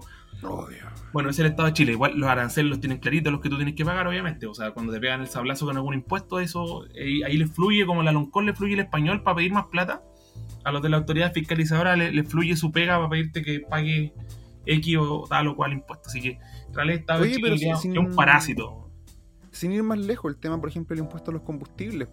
bueno, 1.13 1.29
es 1.29 1.39
el 1.39 1.45
Estado 1.45 1.67
de 1.67 1.73
Chile. 1.73 1.93
Igual 1.93 2.17
los 2.17 2.29
aranceles 2.29 2.69
los 2.69 2.79
tienen 2.79 2.99
claritos, 2.99 3.31
los 3.31 3.41
que 3.41 3.49
tú 3.49 3.55
tienes 3.55 3.75
que 3.75 3.85
pagar, 3.85 4.07
obviamente. 4.07 4.47
O 4.47 4.53
sea, 4.53 4.71
cuando 4.71 4.91
te 4.91 4.99
pegan 4.99 5.21
el 5.21 5.27
sablazo 5.27 5.65
con 5.65 5.77
algún 5.77 5.93
impuesto, 5.93 6.39
eso 6.39 6.85
ahí, 6.95 7.37
le 7.37 7.47
fluye 7.47 7.85
como 7.85 8.01
el 8.01 8.07
aloncón 8.07 8.45
le 8.45 8.53
fluye 8.53 8.73
el 8.73 8.81
español 8.81 9.23
para 9.23 9.37
pedir 9.37 9.53
más 9.53 9.65
plata. 9.67 10.03
a 10.63 10.71
los 10.71 10.81
de 10.81 10.89
la 10.89 10.97
autoridad 10.97 11.33
fiscalizadora 11.33 11.95
le, 11.95 12.23
fluye 12.23 12.55
su 12.55 12.71
pega 12.71 12.97
para 12.97 13.09
pedirte 13.09 13.41
que 13.41 13.61
pague 13.61 14.13
X 14.65 14.97
o 14.99 15.25
tal 15.29 15.47
o 15.47 15.55
cual 15.55 15.71
impuesto. 15.71 16.09
Así 16.09 16.21
que 16.21 16.39
en 16.67 16.73
realidad 16.73 16.99
está 16.99 17.25
es 17.25 17.85
un 17.85 18.13
parásito. 18.13 18.80
Sin 19.51 19.71
ir 19.71 19.83
más 19.83 19.99
lejos, 19.99 20.31
el 20.31 20.37
tema, 20.37 20.59
por 20.59 20.69
ejemplo, 20.69 20.93
el 20.93 21.01
impuesto 21.01 21.31
a 21.31 21.33
los 21.33 21.43
combustibles. 21.43 22.09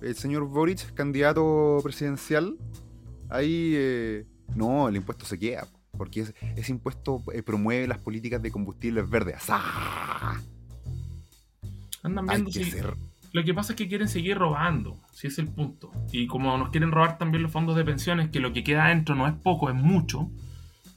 El 0.00 0.14
señor 0.14 0.46
Boric, 0.46 0.94
candidato 0.94 1.78
presidencial, 1.82 2.56
ahí 3.30 3.72
eh, 3.74 4.26
no, 4.54 4.88
el 4.88 4.96
impuesto 4.96 5.24
se 5.24 5.38
queda. 5.38 5.66
Porque 5.96 6.26
ese 6.56 6.72
impuesto 6.72 7.22
eh, 7.32 7.42
promueve 7.42 7.86
las 7.86 7.98
políticas 7.98 8.42
de 8.42 8.50
combustibles 8.50 9.08
verdes. 9.08 9.42
Andan 12.02 12.26
viendo 12.26 12.50
si... 12.50 12.72
Lo 13.32 13.44
que 13.44 13.54
pasa 13.54 13.72
es 13.72 13.76
que 13.78 13.88
quieren 13.88 14.08
seguir 14.08 14.36
robando, 14.36 14.98
si 15.12 15.26
es 15.26 15.38
el 15.38 15.48
punto. 15.48 15.90
Y 16.12 16.26
como 16.26 16.56
nos 16.58 16.68
quieren 16.68 16.92
robar 16.92 17.16
también 17.16 17.42
los 17.42 17.50
fondos 17.50 17.76
de 17.76 17.84
pensiones, 17.84 18.28
que 18.28 18.40
lo 18.40 18.52
que 18.52 18.62
queda 18.62 18.86
adentro 18.86 19.14
no 19.14 19.26
es 19.26 19.32
poco, 19.32 19.70
es 19.70 19.74
mucho. 19.74 20.30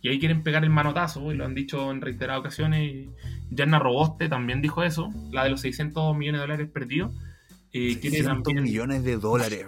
Y 0.05 0.09
ahí 0.09 0.19
quieren 0.19 0.43
pegar 0.43 0.63
el 0.63 0.69
manotazo, 0.69 1.31
y 1.31 1.35
lo 1.35 1.45
han 1.45 1.55
dicho 1.55 1.89
en 1.89 1.99
reiteradas 1.99 2.41
ocasiones. 2.41 3.07
Yanna 3.49 3.79
Roboste 3.79 4.29
también 4.29 4.61
dijo 4.61 4.83
eso, 4.83 5.11
la 5.31 5.45
de 5.45 5.49
los 5.49 5.61
600 5.61 6.15
millones 6.15 6.41
de 6.41 6.45
dólares 6.45 6.69
perdidos. 6.71 7.15
Eh, 7.73 7.97
600 7.99 8.53
millones 8.53 9.03
de 9.03 9.17
dólares, 9.17 9.65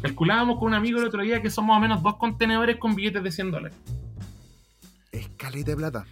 Calculábamos 0.00 0.58
con 0.58 0.68
un 0.68 0.74
amigo 0.74 0.98
el 0.98 1.04
otro 1.04 1.20
día 1.20 1.42
que 1.42 1.50
son 1.50 1.66
más 1.66 1.76
o 1.76 1.80
menos 1.80 2.02
dos 2.02 2.16
contenedores 2.16 2.78
con 2.78 2.94
billetes 2.94 3.22
de 3.22 3.30
100 3.30 3.50
dólares. 3.50 3.78
Escalita 5.12 5.72
de 5.72 5.76
plata. 5.76 6.06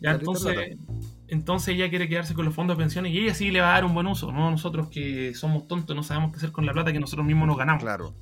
Ya, 0.00 0.12
entonces, 0.12 0.78
entonces 1.26 1.74
ella 1.74 1.90
quiere 1.90 2.08
quedarse 2.08 2.34
con 2.34 2.44
los 2.44 2.54
fondos 2.54 2.78
de 2.78 2.84
pensiones 2.84 3.12
y 3.12 3.18
ella 3.18 3.34
sí 3.34 3.50
le 3.50 3.60
va 3.60 3.70
a 3.70 3.72
dar 3.72 3.86
un 3.86 3.92
buen 3.92 4.06
uso, 4.06 4.30
no 4.30 4.52
nosotros 4.52 4.88
que 4.88 5.34
somos 5.34 5.66
tontos, 5.66 5.96
no 5.96 6.04
sabemos 6.04 6.30
qué 6.30 6.36
hacer 6.36 6.52
con 6.52 6.64
la 6.64 6.72
plata 6.72 6.92
que 6.92 7.00
nosotros 7.00 7.26
mismos 7.26 7.48
nos 7.48 7.58
ganamos. 7.58 7.82
Claro. 7.82 8.14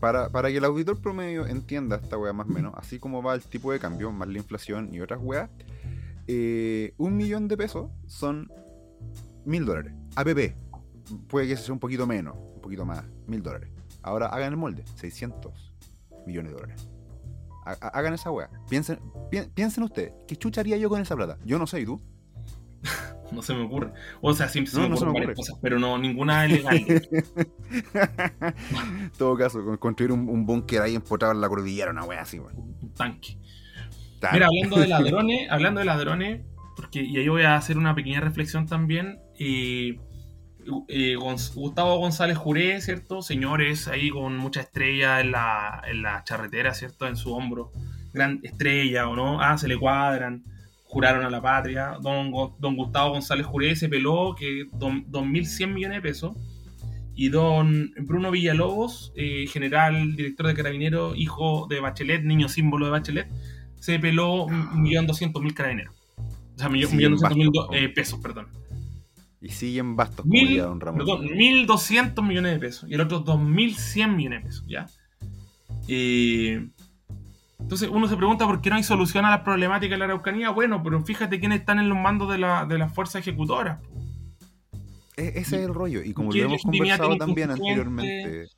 Para, 0.00 0.30
para 0.30 0.48
que 0.48 0.56
el 0.56 0.64
auditor 0.64 1.00
promedio 1.00 1.46
entienda 1.46 1.96
esta 1.96 2.16
wea 2.16 2.32
más 2.32 2.46
o 2.46 2.50
menos, 2.50 2.72
así 2.76 2.98
como 2.98 3.22
va 3.22 3.34
el 3.34 3.42
tipo 3.42 3.70
de 3.70 3.78
cambio, 3.78 4.10
más 4.12 4.28
la 4.28 4.38
inflación 4.38 4.92
y 4.94 5.00
otras 5.00 5.20
weas, 5.22 5.50
eh, 6.26 6.94
un 6.96 7.16
millón 7.16 7.48
de 7.48 7.56
pesos 7.56 7.90
son 8.06 8.50
mil 9.44 9.64
dólares. 9.64 9.92
APP. 10.16 10.54
Puede 11.28 11.48
que 11.48 11.56
sea 11.56 11.72
un 11.72 11.80
poquito 11.80 12.06
menos, 12.06 12.36
un 12.36 12.60
poquito 12.60 12.84
más, 12.84 13.04
mil 13.26 13.42
dólares. 13.42 13.70
Ahora 14.02 14.28
hagan 14.28 14.52
el 14.52 14.56
molde, 14.56 14.84
600 14.96 15.74
millones 16.26 16.52
de 16.52 16.58
dólares 16.58 16.88
hagan 17.64 18.14
esa 18.14 18.30
weá. 18.30 18.50
Piensen, 18.68 18.98
piensen 19.54 19.84
ustedes, 19.84 20.12
¿qué 20.26 20.36
chucha 20.36 20.60
haría 20.60 20.76
yo 20.76 20.88
con 20.88 21.00
esa 21.00 21.16
plata? 21.16 21.38
Yo 21.44 21.58
no 21.58 21.66
sé, 21.66 21.80
¿y 21.80 21.84
tú? 21.84 22.00
No 23.32 23.42
se 23.42 23.54
me 23.54 23.62
ocurre. 23.62 23.92
O 24.20 24.34
sea, 24.34 24.48
siempre 24.48 24.72
se, 24.72 24.80
me, 24.80 24.94
ocurren 24.94 25.34
cosas, 25.34 25.58
pero 25.60 25.78
no, 25.78 25.98
ninguna 25.98 26.46
es 26.46 26.52
legal. 26.52 26.84
en 26.86 27.02
todo 29.18 29.36
caso, 29.36 29.78
construir 29.78 30.12
un, 30.12 30.46
búnker 30.46 30.82
ahí 30.82 30.94
empotrado 30.94 31.34
en 31.34 31.40
la 31.40 31.48
cordillera, 31.48 31.90
una 31.90 32.04
weá 32.04 32.22
así, 32.22 32.38
Un 32.38 32.94
tanque. 32.94 33.36
Mira, 34.32 34.46
hablando 34.46 34.78
de 34.78 34.88
ladrones, 34.88 35.50
hablando 35.50 35.80
de 35.80 35.86
ladrones, 35.86 36.42
porque 36.76 37.02
y 37.02 37.18
ahí 37.18 37.28
voy 37.28 37.42
a 37.42 37.56
hacer 37.56 37.78
una 37.78 37.94
pequeña 37.94 38.20
reflexión 38.20 38.66
también. 38.66 39.18
Eh, 39.38 39.98
eh, 40.88 41.16
Gustavo 41.16 41.98
González 41.98 42.36
Juré, 42.36 42.80
¿cierto? 42.80 43.22
Señores 43.22 43.88
ahí 43.88 44.10
con 44.10 44.36
mucha 44.36 44.60
estrella 44.60 45.20
en 45.20 45.32
la, 45.32 45.82
en 45.86 46.02
la 46.02 46.22
charretera, 46.24 46.74
¿cierto? 46.74 47.06
En 47.06 47.16
su 47.16 47.32
hombro. 47.32 47.72
Gran 48.12 48.40
estrella, 48.42 49.08
¿o 49.08 49.16
no? 49.16 49.40
Ah, 49.40 49.56
se 49.56 49.68
le 49.68 49.78
cuadran. 49.78 50.44
Juraron 50.90 51.24
a 51.24 51.30
la 51.30 51.40
patria. 51.40 51.96
Don, 52.02 52.32
don 52.58 52.76
Gustavo 52.76 53.12
González 53.12 53.46
Juré 53.46 53.76
se 53.76 53.88
peló 53.88 54.34
que 54.36 54.66
2.100 54.72 55.72
millones 55.72 55.98
de 55.98 56.02
pesos. 56.02 56.36
Y 57.14 57.28
don 57.28 57.92
Bruno 58.00 58.32
Villalobos, 58.32 59.12
eh, 59.14 59.46
general, 59.46 60.16
director 60.16 60.48
de 60.48 60.54
Carabineros, 60.54 61.16
hijo 61.16 61.68
de 61.70 61.78
Bachelet, 61.78 62.24
niño 62.24 62.48
símbolo 62.48 62.86
de 62.86 62.90
Bachelet, 62.90 63.28
se 63.78 64.00
peló 64.00 64.46
1.200.000 64.48 65.54
carabineros. 65.54 65.94
O 66.16 66.58
sea, 66.58 66.68
1.200.000 66.68 67.68
eh, 67.72 67.88
pesos, 67.90 68.18
perdón. 68.18 68.48
Y 69.40 69.50
siguen 69.50 69.94
bastos 69.94 70.24
como 70.24 70.32
Mil, 70.32 70.58
don 70.58 70.80
Ramón. 70.80 70.98
Perdón, 70.98 71.28
1.200 71.28 72.26
millones 72.26 72.52
de 72.52 72.58
pesos. 72.58 72.90
Y 72.90 72.94
el 72.94 73.00
otro 73.00 73.24
2.100 73.24 74.16
millones 74.16 74.42
de 74.42 74.46
pesos, 74.48 74.64
¿ya? 74.66 74.86
Entonces 77.60 77.88
uno 77.88 78.08
se 78.08 78.16
pregunta 78.16 78.46
por 78.46 78.60
qué 78.60 78.70
no 78.70 78.76
hay 78.76 78.82
solución 78.82 79.24
a 79.24 79.30
las 79.30 79.40
problemáticas 79.40 79.92
de 79.92 79.98
la 79.98 80.04
Araucanía. 80.06 80.50
Bueno, 80.50 80.82
pero 80.82 81.00
fíjate 81.02 81.38
quiénes 81.38 81.60
están 81.60 81.78
en 81.78 81.88
los 81.88 81.98
mandos 81.98 82.30
de, 82.30 82.38
la, 82.38 82.64
de 82.64 82.78
las 82.78 82.92
fuerzas 82.92 83.20
ejecutoras. 83.20 83.78
E, 85.16 85.28
ese 85.36 85.56
es 85.56 85.66
el 85.66 85.74
rollo. 85.74 86.02
Y 86.02 86.12
como 86.12 86.32
lo 86.32 86.38
hemos 86.38 86.62
conversado 86.62 87.16
también 87.16 87.50
anteriormente. 87.50 88.48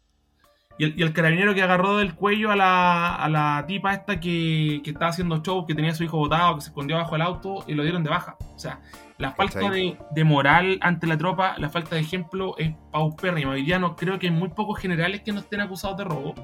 Y 0.78 1.02
el, 1.02 1.12
carabinero 1.12 1.54
que 1.54 1.62
agarró 1.62 1.98
del 1.98 2.14
cuello 2.14 2.50
a 2.50 2.56
la, 2.56 3.14
a 3.14 3.28
la 3.28 3.64
tipa 3.68 3.92
esta 3.92 4.18
que, 4.18 4.80
que, 4.82 4.90
estaba 4.90 5.10
haciendo 5.10 5.42
show, 5.42 5.66
que 5.66 5.74
tenía 5.74 5.92
a 5.92 5.94
su 5.94 6.02
hijo 6.02 6.16
botado, 6.16 6.56
que 6.56 6.62
se 6.62 6.68
escondió 6.70 6.96
bajo 6.96 7.14
el 7.14 7.22
auto 7.22 7.62
y 7.68 7.74
lo 7.74 7.82
dieron 7.82 8.02
de 8.02 8.10
baja. 8.10 8.36
O 8.54 8.58
sea, 8.58 8.80
la 9.18 9.30
falta 9.30 9.60
de, 9.70 10.24
moral 10.24 10.78
ante 10.80 11.06
la 11.06 11.16
tropa, 11.16 11.54
la 11.58 11.68
falta 11.68 11.94
de 11.94 12.00
ejemplo 12.00 12.56
es 12.58 12.74
paupérrima. 12.90 13.52
Hoy 13.52 13.62
día 13.62 13.78
no 13.78 13.94
creo 13.94 14.18
que 14.18 14.26
hay 14.26 14.32
muy 14.32 14.48
pocos 14.48 14.80
generales 14.80 15.22
que 15.22 15.30
no 15.30 15.38
estén 15.38 15.60
acusados 15.60 15.96
de 15.98 16.04
robo. 16.04 16.34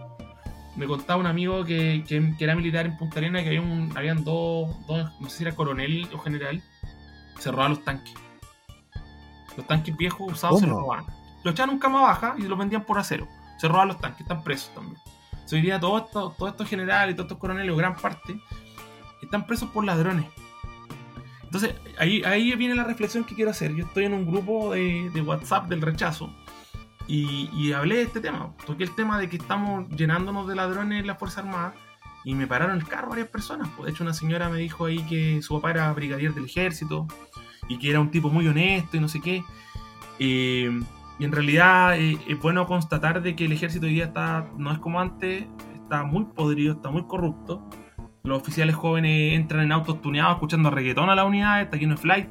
Me 0.79 0.87
contaba 0.87 1.19
un 1.19 1.27
amigo 1.27 1.65
que, 1.65 2.05
que, 2.07 2.33
era 2.39 2.55
militar 2.55 2.87
en 2.87 2.97
Punta 2.97 3.19
Arena 3.19 3.43
que 3.43 3.49
había 3.49 3.61
un, 3.61 3.93
habían 3.97 4.23
dos, 4.23 4.75
dos, 4.87 5.11
no 5.21 5.29
sé 5.29 5.39
si 5.39 5.43
era 5.43 5.55
coronel 5.55 6.09
o 6.15 6.19
general, 6.19 6.63
se 7.39 7.51
robaban 7.51 7.73
los 7.73 7.85
tanques. 7.85 8.15
Los 9.57 9.67
tanques 9.67 9.97
viejos 9.97 10.33
usados 10.33 10.61
se 10.61 10.67
los 10.67 10.77
robaban. 10.77 11.05
Los 11.43 11.53
echaban 11.53 11.71
un 11.71 11.81
cama 11.81 12.03
baja 12.03 12.37
y 12.39 12.43
los 12.43 12.57
vendían 12.57 12.85
por 12.85 12.97
acero. 12.97 13.27
Se 13.59 13.67
robaban 13.67 13.89
los 13.89 14.01
tanques, 14.01 14.21
están 14.21 14.45
presos 14.45 14.73
también. 14.73 14.97
hoy 15.51 15.61
día 15.61 15.81
todos 15.81 16.05
estos, 16.05 16.37
todos 16.37 16.53
estos 16.53 16.69
generales, 16.69 17.17
todos 17.17 17.27
estos 17.27 17.39
coroneles, 17.39 17.73
o 17.73 17.77
gran 17.77 17.97
parte, 17.97 18.39
están 19.21 19.47
presos 19.47 19.69
por 19.71 19.85
ladrones. 19.85 20.27
Entonces, 21.43 21.75
ahí, 21.99 22.23
ahí 22.25 22.55
viene 22.57 22.75
la 22.75 22.85
reflexión 22.85 23.25
que 23.25 23.35
quiero 23.35 23.51
hacer. 23.51 23.75
Yo 23.75 23.87
estoy 23.87 24.05
en 24.05 24.15
un 24.15 24.27
grupo 24.31 24.73
de, 24.73 25.11
WhatsApp 25.27 25.69
del 25.69 25.81
rechazo 25.83 26.33
y, 27.09 27.73
hablé 27.73 27.97
de 27.97 28.03
este 28.03 28.21
tema. 28.21 28.53
Toqué 28.67 28.85
el 28.85 28.95
tema 28.95 29.19
de 29.19 29.29
que 29.29 29.37
estamos 29.37 29.89
llenándonos 29.91 30.47
de 30.47 30.55
ladrones 30.55 31.01
en 31.01 31.07
la 31.07 31.15
Fuerza 31.15 31.41
Armada 31.41 31.75
y 32.25 32.35
me 32.35 32.47
pararon 32.47 32.77
el 32.77 32.87
carro 32.87 33.11
varias 33.11 33.29
personas. 33.29 33.69
De 33.83 33.91
hecho, 33.91 34.05
una 34.05 34.15
señora 34.15 34.49
me 34.49 34.59
dijo 34.59 34.85
ahí 34.85 35.03
que 35.05 35.41
su 35.43 35.55
papá 35.55 35.71
era 35.71 35.93
brigadier 35.93 36.35
del 36.35 36.45
ejército 36.45 37.07
y 37.69 37.79
que 37.79 37.91
era 37.91 38.01
un 38.01 38.11
tipo 38.11 38.29
muy 38.29 38.47
honesto 38.47 38.97
y 38.97 39.01
no 39.01 39.09
sé 39.09 39.21
qué. 39.21 39.43
Eh, 40.19 40.71
y 41.19 41.25
en 41.25 41.33
realidad 41.33 41.99
eh, 41.99 42.19
es 42.29 42.39
bueno 42.39 42.67
constatar 42.67 43.23
de 43.23 43.35
que 43.35 43.47
el 43.47 43.53
ejército 43.53 43.87
hoy 43.87 43.95
día 43.95 44.05
está, 44.07 44.47
no 44.57 44.71
es 44.71 44.79
como 44.79 45.01
antes, 45.01 45.47
está 45.75 46.05
muy 46.05 46.27
podrido, 46.27 46.75
está 46.75 46.91
muy 46.91 47.07
corrupto 47.07 47.69
los 48.29 48.43
oficiales 48.43 48.77
jóvenes 48.77 49.35
entran 49.35 49.65
en 49.65 49.73
autos 49.73 50.01
tuneados 50.01 50.35
escuchando 50.35 50.71
reggaetón 50.71 51.11
a 51.11 51.15
la 51.15 51.25
unidad, 51.25 51.63
está 51.63 51.77
lleno 51.77 51.95
de 51.95 52.01
flight, 52.01 52.29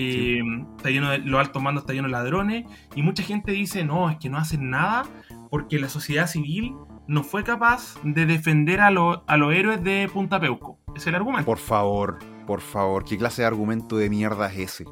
eh, 0.00 0.40
está 0.76 0.90
lleno 0.90 1.10
de, 1.10 1.18
los 1.18 1.40
altos 1.40 1.60
mandos 1.60 1.82
está 1.82 1.92
lleno 1.92 2.06
de 2.06 2.12
ladrones, 2.12 2.66
y 2.94 3.02
mucha 3.02 3.24
gente 3.24 3.50
dice, 3.50 3.84
no, 3.84 4.10
es 4.10 4.16
que 4.18 4.28
no 4.28 4.38
hacen 4.38 4.70
nada 4.70 5.04
porque 5.50 5.78
la 5.78 5.88
sociedad 5.88 6.28
civil 6.28 6.76
no 7.08 7.24
fue 7.24 7.42
capaz 7.42 7.94
de 8.04 8.24
defender 8.24 8.80
a, 8.80 8.90
los 8.90 9.20
héroes 9.52 9.82
de 9.82 10.08
Punta 10.12 10.38
Peuco. 10.38 10.78
Es 10.94 11.06
el 11.06 11.16
argumento. 11.16 11.46
Por 11.46 11.58
favor, 11.58 12.18
por 12.46 12.60
favor, 12.60 13.04
¿qué 13.04 13.18
clase 13.18 13.42
de 13.42 13.48
argumento 13.48 13.96
de 13.96 14.08
mierda 14.08 14.46
es 14.52 14.58
ese? 14.58 14.84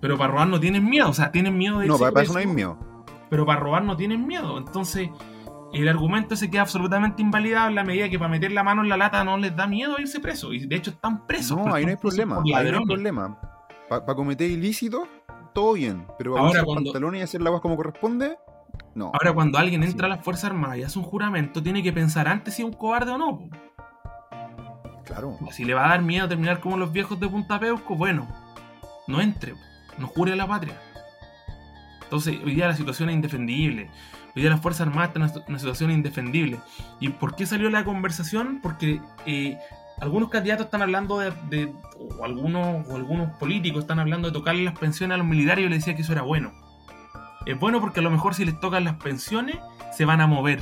Pero 0.00 0.16
para 0.16 0.32
robar 0.32 0.48
no 0.48 0.60
tienen 0.60 0.88
miedo, 0.88 1.10
o 1.10 1.14
sea, 1.14 1.30
tienen 1.30 1.58
miedo 1.58 1.80
de... 1.80 1.86
No, 1.86 1.98
para 1.98 2.22
eso 2.22 2.32
no 2.32 2.38
hay 2.38 2.46
miedo. 2.46 2.78
Pero 3.28 3.44
para 3.44 3.60
robar 3.60 3.84
no 3.84 3.96
tienen 3.96 4.26
miedo, 4.26 4.56
entonces 4.56 5.10
el 5.72 5.88
argumento 5.88 6.36
se 6.36 6.48
queda 6.48 6.62
absolutamente 6.62 7.20
invalidado 7.20 7.68
en 7.68 7.74
la 7.74 7.84
medida 7.84 8.08
que 8.08 8.18
para 8.18 8.30
meter 8.30 8.52
la 8.52 8.62
mano 8.62 8.82
en 8.82 8.88
la 8.88 8.96
lata 8.96 9.22
no 9.24 9.36
les 9.36 9.54
da 9.54 9.66
miedo 9.66 9.96
irse 9.98 10.20
presos. 10.20 10.54
Y 10.54 10.66
de 10.66 10.76
hecho 10.76 10.90
están 10.90 11.26
presos. 11.26 11.58
No, 11.58 11.74
ahí 11.74 11.84
no 11.84 11.90
hay 11.90 11.96
problema. 11.96 12.42
Ahí 12.54 12.70
no 12.70 12.78
hay 12.78 12.86
problema. 12.86 13.38
Para 13.88 14.14
cometer 14.14 14.50
ilícito, 14.50 15.08
todo 15.54 15.74
bien. 15.74 16.06
Pero 16.18 16.34
para 16.34 16.46
usar 16.46 16.64
cuando... 16.64 16.84
pantalones 16.84 17.20
y 17.20 17.22
hacer 17.24 17.42
la 17.42 17.50
voz 17.50 17.60
como 17.60 17.76
corresponde, 17.76 18.36
no. 18.94 19.12
Ahora, 19.14 19.32
cuando 19.32 19.58
alguien 19.58 19.82
entra 19.82 20.06
a 20.06 20.10
las 20.10 20.24
Fuerzas 20.24 20.46
Armadas 20.46 20.78
y 20.78 20.82
hace 20.82 20.98
un 20.98 21.04
juramento, 21.04 21.62
tiene 21.62 21.82
que 21.82 21.92
pensar 21.92 22.28
antes 22.28 22.54
si 22.54 22.62
es 22.62 22.68
un 22.68 22.74
cobarde 22.74 23.12
o 23.12 23.18
no. 23.18 23.48
Claro. 25.04 25.38
Si 25.52 25.64
le 25.64 25.74
va 25.74 25.86
a 25.86 25.88
dar 25.90 26.02
miedo 26.02 26.28
terminar 26.28 26.60
como 26.60 26.76
los 26.76 26.92
viejos 26.92 27.18
de 27.18 27.28
Punta 27.28 27.58
Peuco, 27.58 27.94
bueno, 27.94 28.28
no 29.06 29.20
entre, 29.20 29.54
no 29.98 30.06
jure 30.06 30.32
a 30.32 30.36
la 30.36 30.46
patria. 30.46 30.78
Entonces, 32.02 32.38
hoy 32.44 32.54
día 32.54 32.66
la 32.66 32.74
situación 32.74 33.08
es 33.10 33.14
indefendible. 33.14 33.90
Hoy 34.34 34.42
día 34.42 34.50
las 34.50 34.60
Fuerzas 34.60 34.86
Armadas 34.86 35.08
están 35.08 35.22
en 35.22 35.44
una 35.48 35.58
situación 35.58 35.90
indefendible. 35.90 36.58
¿Y 37.00 37.08
por 37.10 37.36
qué 37.36 37.46
salió 37.46 37.70
la 37.70 37.84
conversación? 37.84 38.60
Porque 38.62 39.00
eh, 39.26 39.58
algunos 40.00 40.28
candidatos 40.28 40.66
están 40.66 40.82
hablando 40.82 41.18
de, 41.18 41.72
o 42.18 42.24
algunos, 42.24 42.88
o 42.88 42.96
algunos 42.96 43.36
políticos 43.38 43.82
están 43.82 43.98
hablando 43.98 44.28
de 44.28 44.32
tocarle 44.32 44.62
las 44.62 44.78
pensiones 44.78 45.14
a 45.14 45.18
los 45.18 45.26
militares 45.26 45.60
y 45.60 45.62
yo 45.64 45.68
les 45.68 45.80
decía 45.80 45.94
que 45.94 46.02
eso 46.02 46.12
era 46.12 46.22
bueno. 46.22 46.52
Es 47.46 47.58
bueno 47.58 47.80
porque 47.80 48.00
a 48.00 48.02
lo 48.02 48.10
mejor 48.10 48.34
si 48.34 48.44
les 48.44 48.58
tocan 48.60 48.84
las 48.84 48.96
pensiones 48.96 49.56
se 49.92 50.04
van 50.04 50.20
a 50.20 50.26
mover. 50.26 50.60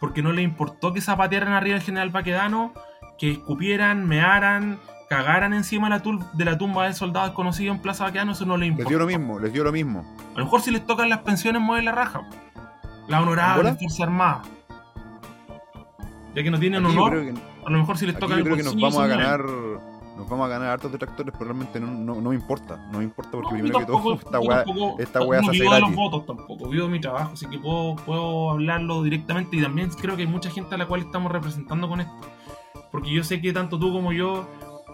Porque 0.00 0.22
no 0.22 0.32
les 0.32 0.44
importó 0.44 0.92
que 0.92 1.00
zapatearan 1.00 1.52
arriba 1.52 1.74
del 1.74 1.84
general 1.84 2.10
Paquedano, 2.10 2.72
que 3.18 3.30
escupieran, 3.30 4.06
mearan, 4.08 4.80
cagaran 5.08 5.52
encima 5.52 5.88
de 5.88 6.02
la, 6.04 6.26
de 6.32 6.44
la 6.44 6.58
tumba 6.58 6.84
del 6.84 6.94
soldado 6.94 7.26
desconocido 7.26 7.72
en 7.72 7.80
Plaza 7.80 8.04
Baquedano, 8.04 8.32
eso 8.32 8.46
no 8.46 8.56
les 8.56 8.68
importa. 8.68 8.84
Les 8.84 8.88
dio 8.90 8.98
lo 8.98 9.06
mismo, 9.06 9.38
les 9.38 9.52
dio 9.52 9.64
lo 9.64 9.72
mismo. 9.72 10.16
A 10.34 10.38
lo 10.38 10.44
mejor 10.44 10.62
si 10.62 10.70
les 10.70 10.84
tocan 10.86 11.08
las 11.08 11.20
pensiones 11.20 11.62
mueven 11.62 11.84
la 11.84 11.92
raja. 11.92 12.22
La 13.06 13.20
honorable 13.20 13.74
Fuerza 13.74 14.04
Armada. 14.04 14.42
Ya 16.34 16.42
que 16.42 16.50
no 16.50 16.58
tienen 16.58 16.84
honor, 16.86 17.34
a 17.64 17.70
lo 17.70 17.78
mejor 17.78 17.98
si 17.98 18.06
les 18.06 18.18
toca 18.18 18.36
Yo 18.36 18.44
creo 18.44 18.56
que 18.56 18.62
nos 18.62 18.74
vamos 18.74 18.98
a 18.98 19.06
ganar 19.06 19.44
nos 20.16 20.28
vamos 20.28 20.46
a 20.46 20.48
ganar 20.48 20.68
hartos 20.68 20.92
detractores, 20.92 21.32
pero 21.32 21.52
realmente 21.52 21.80
no, 21.80 21.86
no, 21.86 22.20
no 22.20 22.30
me 22.30 22.34
importa. 22.34 22.76
No 22.92 22.98
me 22.98 23.04
importa 23.04 23.30
porque 23.32 23.54
primero 23.54 23.78
que 23.78 23.86
todo, 23.86 24.14
esta 24.22 24.40
weá, 24.40 24.64
esta 24.98 25.22
weá 25.22 25.40
no 25.40 25.46
se 25.46 25.50
hace 25.50 25.60
vivo 25.60 25.70
gratis. 25.70 25.88
los 25.88 25.96
votos 25.96 26.26
tampoco, 26.26 26.68
vivo 26.68 26.88
mi 26.88 27.00
trabajo, 27.00 27.32
así 27.32 27.46
que 27.46 27.58
puedo, 27.58 27.96
puedo 27.96 28.50
hablarlo 28.50 29.02
directamente 29.02 29.56
y 29.56 29.62
también 29.62 29.88
creo 29.90 30.14
que 30.16 30.22
hay 30.22 30.28
mucha 30.28 30.50
gente 30.50 30.74
a 30.74 30.78
la 30.78 30.86
cual 30.86 31.00
estamos 31.00 31.32
representando 31.32 31.88
con 31.88 32.00
esto. 32.00 32.14
Porque 32.90 33.10
yo 33.10 33.24
sé 33.24 33.40
que 33.40 33.52
tanto 33.52 33.78
tú 33.78 33.90
como 33.90 34.12
yo 34.12 34.46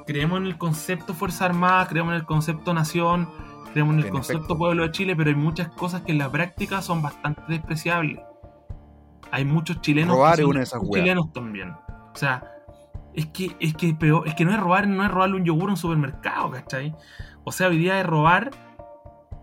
creemos 0.06 0.38
en 0.38 0.46
el 0.46 0.56
concepto 0.56 1.14
Fuerza 1.14 1.46
Armada, 1.46 1.88
creemos 1.88 2.12
en 2.12 2.20
el 2.20 2.24
concepto 2.24 2.72
Nación, 2.72 3.28
creemos 3.72 3.94
en 3.94 4.00
el 4.00 4.06
En 4.06 4.12
concepto 4.12 4.38
efecto. 4.42 4.58
Pueblo 4.58 4.84
de 4.84 4.92
Chile, 4.92 5.16
pero 5.16 5.30
hay 5.30 5.36
muchas 5.36 5.68
cosas 5.68 6.02
que 6.02 6.12
en 6.12 6.18
la 6.18 6.30
práctica 6.30 6.80
son 6.80 7.02
bastante 7.02 7.42
despreciables. 7.48 8.20
Hay 9.32 9.44
muchos 9.44 9.80
chilenos 9.80 10.16
Robar 10.16 10.36
que 10.36 10.42
son 10.42 10.50
una 10.50 10.60
de 10.60 10.64
esas 10.64 10.80
weas. 10.80 11.02
chilenos 11.02 11.32
también. 11.32 11.70
O 11.70 12.16
sea, 12.16 12.57
es 13.18 13.26
que, 13.26 13.56
es 13.58 13.74
que 13.74 13.92
peor, 13.94 14.28
es 14.28 14.34
que 14.36 14.44
no 14.44 14.52
es 14.52 14.60
robar, 14.60 14.86
no 14.86 15.04
es 15.04 15.10
robarle 15.10 15.34
un 15.34 15.44
yogur 15.44 15.70
a 15.70 15.72
un 15.72 15.76
supermercado, 15.76 16.52
¿cachai? 16.52 16.94
O 17.42 17.50
sea, 17.50 17.66
hoy 17.66 17.76
día 17.76 17.98
es 17.98 18.06
robar 18.06 18.52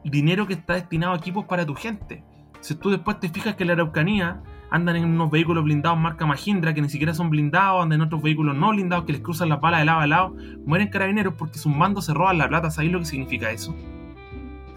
dinero 0.05 0.47
que 0.47 0.53
está 0.53 0.75
destinado 0.75 1.13
a 1.13 1.17
equipos 1.17 1.43
para 1.43 1.65
tu 1.65 1.75
gente. 1.75 2.23
Si 2.61 2.75
tú 2.75 2.89
después 2.89 3.19
te 3.19 3.27
fijas 3.27 3.55
que 3.55 3.63
en 3.63 3.67
la 3.67 3.73
Araucanía 3.73 4.41
andan 4.71 4.95
en 4.95 5.05
unos 5.05 5.29
vehículos 5.29 5.65
blindados 5.65 5.99
marca 5.99 6.25
Mahindra 6.25 6.73
que 6.73 6.81
ni 6.81 6.87
siquiera 6.87 7.13
son 7.13 7.29
blindados, 7.29 7.83
andan 7.83 7.99
en 7.99 8.07
otros 8.07 8.21
vehículos 8.21 8.55
no 8.55 8.69
blindados 8.69 9.03
que 9.03 9.11
les 9.11 9.21
cruzan 9.21 9.49
las 9.49 9.59
balas 9.59 9.81
de 9.81 9.85
lado 9.87 9.99
a 9.99 10.07
lado, 10.07 10.35
mueren 10.65 10.87
carabineros 10.87 11.33
porque 11.33 11.59
sus 11.59 11.75
mandos 11.75 12.05
se 12.05 12.13
roban 12.13 12.37
la 12.37 12.47
plata. 12.47 12.71
¿Sabéis 12.71 12.93
lo 12.93 12.99
que 12.99 13.05
significa 13.05 13.51
eso? 13.51 13.75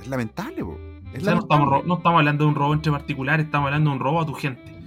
Es 0.01 0.09
lamentable, 0.09 0.65
po. 0.65 0.77
Es 1.13 1.23
O 1.23 1.25
sea, 1.25 1.35
no 1.35 1.41
estamos, 1.43 1.87
no 1.87 1.95
estamos 1.95 2.19
hablando 2.19 2.45
de 2.45 2.51
un 2.51 2.57
robo 2.57 2.75
entre 2.75 2.91
particulares, 2.91 3.47
estamos 3.47 3.67
hablando 3.67 3.91
de 3.91 3.97
un 3.97 4.03
robo 4.03 4.23
a 4.23 4.27
tu 4.27 4.35
gente. 4.35 4.78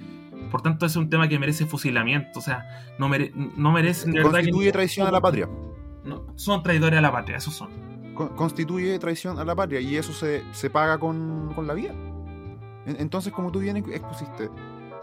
Por 0.52 0.62
tanto, 0.62 0.86
ese 0.86 0.94
es 1.00 1.04
un 1.04 1.10
tema 1.10 1.28
que 1.28 1.40
merece 1.40 1.66
fusilamiento. 1.66 2.38
O 2.40 2.42
sea, 2.42 2.66
no, 3.00 3.08
mere- 3.10 3.32
no 3.36 3.72
merecen 3.72 4.12
de 4.12 4.18
verdad 4.20 4.32
que- 4.32 4.38
Constituye 4.46 4.72
traición 4.72 5.08
a 5.08 5.12
la 5.12 5.22
patria. 5.22 5.50
No, 6.04 6.26
son 6.36 6.62
traidores 6.64 6.98
a 7.00 7.02
la 7.02 7.12
patria, 7.12 7.38
esos 7.38 7.54
son. 7.56 7.70
Con- 8.14 8.30
Constituye 8.36 9.00
traición 9.00 9.40
a 9.40 9.46
la 9.46 9.56
patria 9.56 9.80
y 9.80 9.96
eso 9.96 10.12
se, 10.14 10.44
se 10.52 10.70
paga 10.70 10.98
con, 11.00 11.54
con 11.56 11.66
la 11.68 11.74
vida. 11.74 11.94
En- 12.86 12.98
Entonces, 13.00 13.32
como 13.32 13.52
tú 13.52 13.60
bien 13.60 13.78
expusiste, 13.78 14.50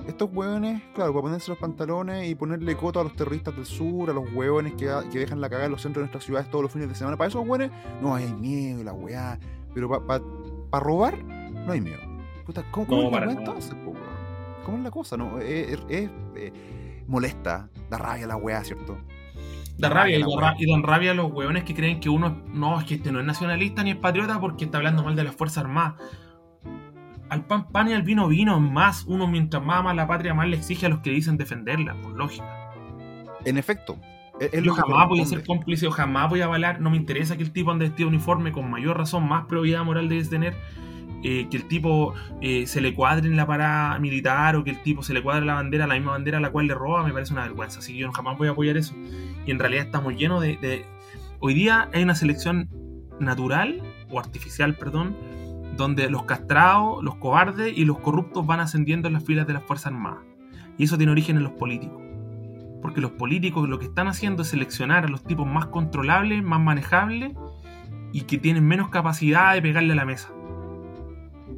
estos 0.07 0.31
hueones, 0.33 0.83
claro, 0.95 1.13
para 1.13 1.23
ponerse 1.23 1.51
los 1.51 1.59
pantalones 1.59 2.29
y 2.29 2.35
ponerle 2.35 2.77
coto 2.77 3.01
a 3.01 3.05
los 3.05 3.15
terroristas 3.15 3.55
del 3.57 3.67
sur, 3.67 4.11
a 4.11 4.13
los 4.13 4.25
hueones 4.33 4.75
que, 4.75 4.89
que 5.11 5.19
dejan 5.19 5.41
la 5.41 5.49
cagada 5.49 5.67
en 5.67 5.73
los 5.73 5.83
centros 5.83 6.01
de 6.03 6.05
nuestras 6.07 6.25
ciudades 6.25 6.51
todos 6.51 6.63
los 6.63 6.73
fines 6.73 6.89
de 6.89 6.95
semana, 6.95 7.17
para 7.17 7.29
esos 7.29 7.47
hueones 7.47 7.71
no 8.03 8.15
hay 8.15 8.33
miedo, 8.33 8.83
la 8.85 8.93
weá. 8.93 9.39
Pero 9.75 10.05
para 10.07 10.23
robar, 10.85 11.23
no 11.25 11.73
hay 11.73 11.81
miedo. 11.81 12.01
Puta, 12.47 12.65
¿cómo, 12.71 12.87
cómo 12.87 13.03
No, 13.03 13.07
es 13.09 13.13
la 13.13 13.19
para 13.21 13.33
entonces, 13.33 13.75
po? 13.85 13.93
¿Cómo 14.68 14.76
es 14.76 14.85
la 14.85 14.90
cosa? 14.90 15.16
No, 15.16 15.38
es, 15.38 15.68
es- 15.70 15.81
es, 15.88 16.11
eh, 16.37 17.04
molesta, 17.07 17.70
da 17.88 17.96
rabia 17.96 18.26
la 18.26 18.37
weá, 18.37 18.62
¿cierto? 18.62 18.98
Da 19.78 19.88
rabia, 19.88 20.18
y 20.18 20.20
da, 20.20 20.54
dan 20.70 20.83
rabia 20.83 21.12
a 21.12 21.14
los 21.14 21.33
hueones 21.33 21.64
que 21.64 21.74
creen 21.74 22.00
que 22.00 22.11
uno 22.11 22.42
no, 22.52 22.78
es 22.78 22.85
que 22.85 22.96
este 22.96 23.11
no 23.11 23.18
es 23.18 23.24
nacionalista 23.24 23.83
ni 23.83 23.92
es 23.92 23.96
patriota 23.96 24.38
porque 24.38 24.66
está 24.66 24.76
hablando 24.76 25.02
mal 25.02 25.16
de 25.16 25.24
las 25.24 25.35
Fuerzas 25.35 25.64
Armadas. 25.64 25.94
Al 27.31 27.46
pan 27.46 27.72
pan 27.72 27.88
y 27.88 27.94
al 27.94 28.02
vino 28.02 28.28
vino, 28.28 28.61
más, 28.61 29.07
uno 29.07 29.26
mientras 29.26 29.64
más 29.64 29.78
ama 29.78 29.94
la 29.94 30.07
patria, 30.07 30.35
más 30.35 30.46
le 30.48 30.57
exige 30.59 30.85
a 30.85 30.90
los 30.90 30.98
que 30.98 31.12
dicen 31.12 31.38
defenderla, 31.38 31.94
por 32.02 32.12
lógica. 32.12 32.70
En 33.46 33.57
efecto. 33.57 33.96
Es, 34.38 34.52
es 34.52 34.62
Yo 34.62 34.74
jamás 34.74 35.09
voy 35.09 35.22
a 35.22 35.24
ser 35.24 35.46
cómplice 35.46 35.87
o 35.87 35.90
jamás 35.90 36.28
voy 36.28 36.42
a 36.42 36.44
avalar, 36.44 36.78
no 36.83 36.90
me 36.90 36.98
interesa 36.98 37.38
que 37.38 37.42
el 37.42 37.52
tipo 37.52 37.70
ande 37.70 37.87
vestido 37.87 38.11
de 38.11 38.16
uniforme, 38.16 38.52
con 38.52 38.68
mayor 38.70 38.98
razón, 38.98 39.26
más 39.26 39.46
probidad 39.46 39.83
moral 39.83 40.11
debes 40.11 40.28
tener, 40.28 40.54
eh, 41.22 41.46
que 41.50 41.57
el 41.57 41.66
tipo 41.68 42.14
eh, 42.40 42.66
se 42.66 42.81
le 42.81 42.94
cuadre 42.94 43.28
en 43.28 43.37
la 43.37 43.46
parada 43.46 43.98
militar 43.98 44.57
o 44.57 44.64
que 44.64 44.70
el 44.70 44.83
tipo 44.83 45.02
se 45.02 45.12
le 45.14 45.22
cuadre 45.22 45.44
la 45.44 45.54
bandera, 45.54 45.87
la 45.87 45.94
misma 45.94 46.12
bandera 46.12 46.38
a 46.38 46.40
la 46.40 46.50
cual 46.50 46.66
le 46.66 46.74
roba, 46.74 47.04
me 47.04 47.12
parece 47.12 47.33
una 47.33 47.42
vergüenza, 47.42 47.81
así 47.81 47.92
que 47.92 47.98
yo 48.00 48.12
jamás 48.12 48.38
voy 48.38 48.48
a 48.48 48.52
apoyar 48.52 48.76
eso. 48.76 48.94
Y 49.46 49.50
en 49.50 49.59
realidad 49.59 49.85
estamos 49.87 50.14
llenos 50.16 50.40
de... 50.42 50.57
de- 50.59 50.85
Hoy 51.40 51.54
día 51.54 51.88
hay 51.94 52.02
una 52.02 52.16
selección 52.16 52.68
natural, 53.20 53.81
o 54.11 54.18
artificial, 54.18 54.74
perdón, 54.74 55.16
donde 55.76 56.11
los 56.11 56.24
castrados, 56.24 57.02
los 57.04 57.14
cobardes 57.16 57.76
y 57.78 57.85
los 57.85 57.98
corruptos 58.00 58.44
van 58.44 58.59
ascendiendo 58.59 59.07
en 59.07 59.14
las 59.14 59.24
filas 59.24 59.46
de 59.46 59.52
las 59.52 59.62
Fuerzas 59.62 59.92
Armadas. 59.92 60.24
Y 60.76 60.85
eso 60.85 60.96
tiene 60.96 61.12
origen 61.12 61.37
en 61.37 61.44
los 61.44 61.52
políticos. 61.52 62.02
Porque 62.83 63.00
los 63.00 63.12
políticos 63.12 63.68
lo 63.68 63.78
que 63.78 63.85
están 63.87 64.09
haciendo 64.09 64.42
es 64.42 64.48
seleccionar 64.48 65.04
a 65.04 65.09
los 65.09 65.22
tipos 65.22 65.46
más 65.46 65.66
controlables, 65.66 66.42
más 66.42 66.61
manejables 66.61 67.33
y 68.12 68.22
que 68.22 68.38
tienen 68.38 68.66
menos 68.66 68.88
capacidad 68.88 69.54
de 69.54 69.62
pegarle 69.62 69.92
a 69.92 69.96
la 69.96 70.04
mesa. 70.04 70.31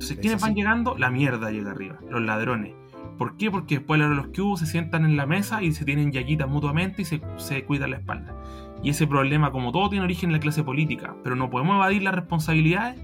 Entonces, 0.00 0.18
¿quiénes 0.22 0.40
van 0.40 0.54
llegando? 0.54 0.96
La 0.98 1.10
mierda 1.10 1.50
llega 1.50 1.70
arriba, 1.72 1.98
los 2.08 2.20
ladrones. 2.22 2.74
¿Por 3.18 3.36
qué? 3.36 3.50
Porque 3.50 3.76
después 3.78 4.00
los 4.00 4.28
que 4.28 4.40
hubo 4.40 4.56
se 4.56 4.64
sientan 4.66 5.04
en 5.04 5.16
la 5.16 5.26
mesa 5.26 5.62
y 5.62 5.72
se 5.72 5.84
tienen 5.84 6.10
yaquitas 6.10 6.48
mutuamente 6.48 7.02
y 7.02 7.04
se, 7.04 7.20
se 7.36 7.64
cuidan 7.64 7.90
la 7.90 7.98
espalda. 7.98 8.34
Y 8.82 8.88
ese 8.90 9.06
problema, 9.06 9.50
como 9.52 9.72
todo, 9.72 9.90
tiene 9.90 10.04
origen 10.04 10.30
en 10.30 10.34
la 10.34 10.40
clase 10.40 10.62
política. 10.64 11.14
Pero 11.22 11.36
no 11.36 11.50
podemos 11.50 11.76
evadir 11.76 12.02
las 12.02 12.14
responsabilidades 12.14 12.98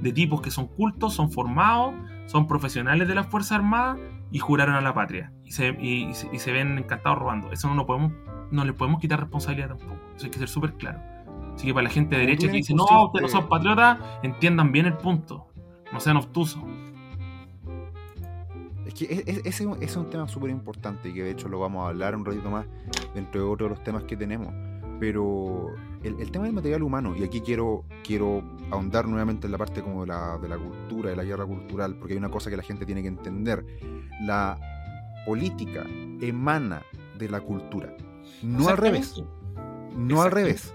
de 0.00 0.12
tipos 0.12 0.40
que 0.42 0.50
son 0.50 0.66
cultos, 0.66 1.14
son 1.14 1.30
formados, 1.30 1.94
son 2.26 2.48
profesionales 2.48 3.06
de 3.06 3.14
las 3.14 3.26
Fuerzas 3.28 3.52
Armadas 3.58 3.98
y 4.32 4.40
juraron 4.40 4.74
a 4.74 4.80
la 4.80 4.92
patria. 4.94 5.32
Y 5.44 5.52
se, 5.52 5.76
y- 5.80 6.08
y 6.08 6.14
se- 6.14 6.28
y 6.32 6.38
se 6.40 6.50
ven 6.50 6.76
encantados 6.78 7.18
robando. 7.20 7.52
Eso 7.52 7.68
no, 7.68 7.76
lo 7.76 7.86
podemos, 7.86 8.12
no 8.50 8.64
le 8.64 8.72
podemos 8.72 9.00
quitar 9.00 9.20
responsabilidad 9.20 9.68
tampoco. 9.68 9.96
Eso 10.16 10.24
hay 10.24 10.30
que 10.32 10.38
ser 10.40 10.48
súper 10.48 10.72
claro. 10.74 10.98
Así 11.54 11.66
que 11.68 11.74
para 11.74 11.84
la 11.84 11.90
gente 11.90 12.16
de 12.16 12.22
derecha 12.22 12.46
que 12.48 12.56
dice, 12.56 12.74
no, 12.74 12.84
ustedes 13.06 13.22
no 13.22 13.28
son 13.28 13.48
patriotas, 13.48 13.98
entiendan 14.24 14.72
bien 14.72 14.86
el 14.86 14.94
punto. 14.96 15.51
No 15.92 16.00
sean 16.00 16.16
obtusos. 16.16 16.62
Es 18.86 18.94
que 18.94 19.04
e- 19.04 19.24
e- 19.26 19.42
ese, 19.44 19.66
es 19.80 19.96
un 19.96 20.10
tema 20.10 20.28
súper 20.28 20.50
importante 20.50 21.08
y 21.08 21.14
que 21.14 21.22
de 21.22 21.30
hecho 21.30 21.48
lo 21.48 21.60
vamos 21.60 21.84
a 21.84 21.88
hablar 21.88 22.16
un 22.16 22.24
ratito 22.24 22.50
más 22.50 22.66
dentro 23.14 23.40
de 23.42 23.46
otros 23.48 23.70
de 23.70 23.74
los 23.76 23.84
temas 23.84 24.04
que 24.04 24.16
tenemos. 24.16 24.52
Pero 25.00 25.68
el, 26.02 26.20
el 26.20 26.30
tema 26.30 26.44
del 26.44 26.54
material 26.54 26.82
humano, 26.82 27.14
y 27.16 27.24
aquí 27.24 27.40
quiero, 27.40 27.84
quiero 28.04 28.42
ahondar 28.70 29.06
nuevamente 29.08 29.46
en 29.46 29.52
la 29.52 29.58
parte 29.58 29.82
como 29.82 30.02
de 30.02 30.08
la, 30.08 30.38
de 30.38 30.48
la 30.48 30.56
cultura, 30.58 31.10
de 31.10 31.16
la 31.16 31.24
guerra 31.24 31.44
cultural, 31.46 31.96
porque 31.96 32.14
hay 32.14 32.18
una 32.18 32.28
cosa 32.30 32.50
que 32.50 32.56
la 32.56 32.62
gente 32.62 32.86
tiene 32.86 33.02
que 33.02 33.08
entender. 33.08 33.64
La 34.20 34.58
política 35.26 35.84
emana 36.20 36.82
de 37.18 37.28
la 37.28 37.40
cultura, 37.40 37.94
no 38.42 38.68
al 38.68 38.76
revés. 38.76 39.22
No 39.96 40.22
al 40.22 40.30
revés. 40.30 40.72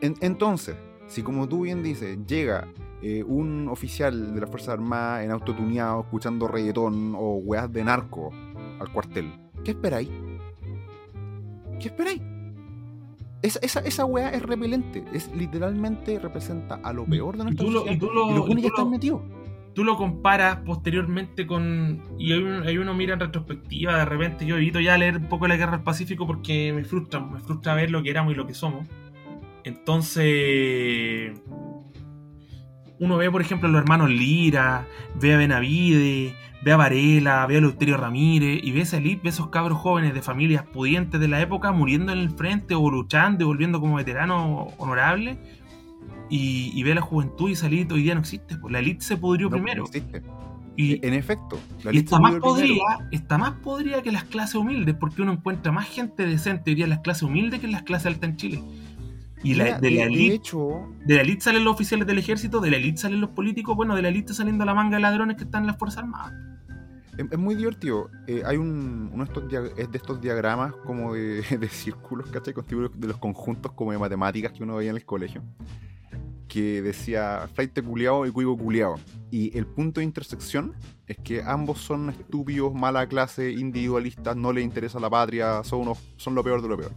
En- 0.00 0.16
entonces, 0.20 0.76
si 1.06 1.22
como 1.22 1.48
tú 1.48 1.62
bien 1.62 1.82
dices, 1.82 2.18
llega 2.26 2.66
eh, 3.06 3.22
un 3.22 3.68
oficial 3.68 4.34
de 4.34 4.40
las 4.40 4.48
Fuerzas 4.48 4.70
Armadas 4.70 5.24
en 5.24 5.30
auto 5.30 5.54
tuneado, 5.54 6.00
escuchando 6.00 6.48
reggaetón 6.48 7.14
o 7.14 7.34
weas 7.36 7.70
de 7.70 7.84
narco 7.84 8.30
al 8.80 8.90
cuartel, 8.92 9.30
¿qué 9.62 9.72
esperáis? 9.72 10.08
¿Qué 11.80 11.88
esperáis? 11.88 12.22
Esa, 13.42 13.58
esa, 13.60 13.80
esa 13.80 14.04
wea 14.06 14.30
es 14.30 14.42
repelente, 14.42 15.04
es 15.12 15.30
literalmente 15.36 16.18
representa 16.18 16.76
a 16.76 16.92
lo 16.94 17.04
peor 17.04 17.36
de 17.36 17.44
nuestra 17.44 17.66
sociedad. 17.66 17.94
y 17.94 17.98
tú 17.98 18.10
lo- 18.10 18.30
y 18.30 18.34
los 18.34 18.48
y 18.58 18.62
ya 18.62 18.68
están 18.68 18.90
metidos. 18.90 19.20
tú 19.74 19.84
lo 19.84 19.96
comparas 19.98 20.58
posteriormente 20.64 21.46
con. 21.46 22.00
Y 22.18 22.32
hay 22.32 22.78
uno 22.78 22.94
mira 22.94 23.12
en 23.14 23.20
retrospectiva, 23.20 23.98
de 23.98 24.04
repente 24.06 24.46
yo 24.46 24.56
evito 24.56 24.80
ya 24.80 24.96
leer 24.96 25.18
un 25.18 25.28
poco 25.28 25.46
la 25.46 25.56
guerra 25.56 25.72
del 25.72 25.82
Pacífico 25.82 26.26
porque 26.26 26.72
me 26.72 26.84
frustra, 26.84 27.20
me 27.20 27.40
frustra 27.40 27.74
ver 27.74 27.90
lo 27.90 28.02
que 28.02 28.08
éramos 28.10 28.32
y 28.32 28.36
lo 28.36 28.46
que 28.46 28.54
somos. 28.54 28.86
Entonces. 29.64 31.32
Uno 33.00 33.16
ve, 33.16 33.30
por 33.30 33.40
ejemplo, 33.40 33.68
a 33.68 33.72
los 33.72 33.80
hermanos 33.80 34.08
Lira, 34.10 34.86
ve 35.20 35.34
a 35.34 35.36
Benavide, 35.38 36.34
ve 36.62 36.72
a 36.72 36.76
Varela, 36.76 37.46
ve 37.46 37.56
a 37.56 37.60
Leuterio 37.60 37.96
Ramírez, 37.96 38.60
y 38.62 38.70
ve 38.72 38.82
esa 38.82 38.98
elite, 38.98 39.22
ve 39.24 39.28
a 39.28 39.32
esos 39.32 39.48
cabros 39.48 39.78
jóvenes 39.78 40.14
de 40.14 40.22
familias 40.22 40.64
pudientes 40.64 41.20
de 41.20 41.28
la 41.28 41.40
época 41.40 41.72
muriendo 41.72 42.12
en 42.12 42.18
el 42.18 42.30
frente 42.30 42.74
o 42.74 42.90
luchando 42.90 43.44
y 43.44 43.46
volviendo 43.46 43.80
como 43.80 43.96
veteranos 43.96 44.72
honorables. 44.78 45.38
Y, 46.30 46.70
y 46.74 46.82
ve 46.82 46.94
la 46.94 47.00
juventud 47.02 47.50
y 47.50 47.52
esa 47.52 47.66
elite 47.66 47.92
hoy 47.94 48.02
día 48.02 48.14
no 48.14 48.20
existe. 48.20 48.56
Pues 48.56 48.72
la 48.72 48.78
elite 48.78 49.04
se 49.04 49.16
pudrió 49.16 49.48
No, 49.50 49.56
primero. 49.56 49.82
no 49.82 49.86
existe. 49.88 50.22
Y, 50.76 51.06
En 51.06 51.14
efecto, 51.14 51.58
la 51.84 51.92
y 51.92 51.98
está 51.98 52.18
más 52.18 52.34
podrida, 52.36 53.08
está 53.12 53.38
más 53.38 53.52
podrida 53.62 54.02
que 54.02 54.10
las 54.10 54.24
clases 54.24 54.56
humildes, 54.56 54.96
porque 54.98 55.22
uno 55.22 55.32
encuentra 55.32 55.70
más 55.70 55.86
gente 55.86 56.26
decente 56.26 56.70
hoy 56.70 56.74
día 56.74 56.84
en 56.84 56.90
las 56.90 56.98
clases 57.00 57.22
humildes 57.24 57.60
que 57.60 57.66
en 57.66 57.72
las 57.72 57.82
clases 57.82 58.06
altas 58.06 58.30
en 58.30 58.36
Chile. 58.36 58.62
Y 59.44 59.54
la- 59.54 59.64
Mira, 59.64 59.78
de, 59.78 59.90
la 59.90 59.96
de 60.02 60.06
elite, 60.08 60.34
hecho, 60.34 60.88
de 61.04 61.14
la 61.16 61.20
elite 61.20 61.42
salen 61.42 61.62
los 61.64 61.74
oficiales 61.74 62.06
del 62.06 62.18
ejército, 62.18 62.60
de 62.60 62.70
la 62.70 62.76
elite 62.78 62.98
salen 62.98 63.20
los 63.20 63.30
políticos, 63.30 63.76
bueno, 63.76 63.94
de 63.94 64.02
la 64.02 64.08
elite 64.08 64.32
saliendo 64.34 64.64
la 64.64 64.74
manga 64.74 64.96
de 64.96 65.02
ladrones 65.02 65.36
que 65.36 65.44
están 65.44 65.62
en 65.64 65.66
las 65.68 65.78
Fuerzas 65.78 66.02
Armadas. 66.02 66.32
Es, 67.18 67.26
es 67.30 67.38
muy 67.38 67.54
divertido. 67.54 68.10
Eh, 68.26 68.42
hay 68.44 68.56
un, 68.56 69.10
uno 69.12 69.24
de 69.24 69.30
estos, 69.30 69.48
dia- 69.48 69.70
es 69.76 69.88
de 69.92 69.98
estos 69.98 70.20
diagramas 70.20 70.74
como 70.84 71.14
de, 71.14 71.42
de 71.60 71.68
círculos, 71.68 72.28
¿cachai? 72.30 72.54
De 72.96 73.06
los 73.06 73.18
conjuntos 73.18 73.70
como 73.72 73.92
de 73.92 73.98
matemáticas 73.98 74.52
que 74.52 74.62
uno 74.64 74.76
veía 74.76 74.90
en 74.90 74.96
el 74.96 75.04
colegio. 75.04 75.42
Que 76.48 76.82
decía 76.82 77.48
flight 77.54 77.80
culiao 77.82 78.26
y 78.26 78.30
cuigo 78.30 78.56
culiao. 78.56 78.96
Y 79.30 79.56
el 79.58 79.66
punto 79.66 80.00
de 80.00 80.04
intersección 80.04 80.74
es 81.06 81.16
que 81.18 81.42
ambos 81.42 81.78
son 81.80 82.10
estúpidos, 82.10 82.72
mala 82.74 83.06
clase, 83.08 83.50
individualistas, 83.50 84.36
no 84.36 84.52
les 84.52 84.64
interesa 84.64 85.00
la 85.00 85.10
patria, 85.10 85.62
son, 85.64 85.80
unos, 85.80 85.98
son 86.16 86.34
lo 86.34 86.42
peor 86.44 86.62
de 86.62 86.68
lo 86.68 86.76
peor. 86.76 86.92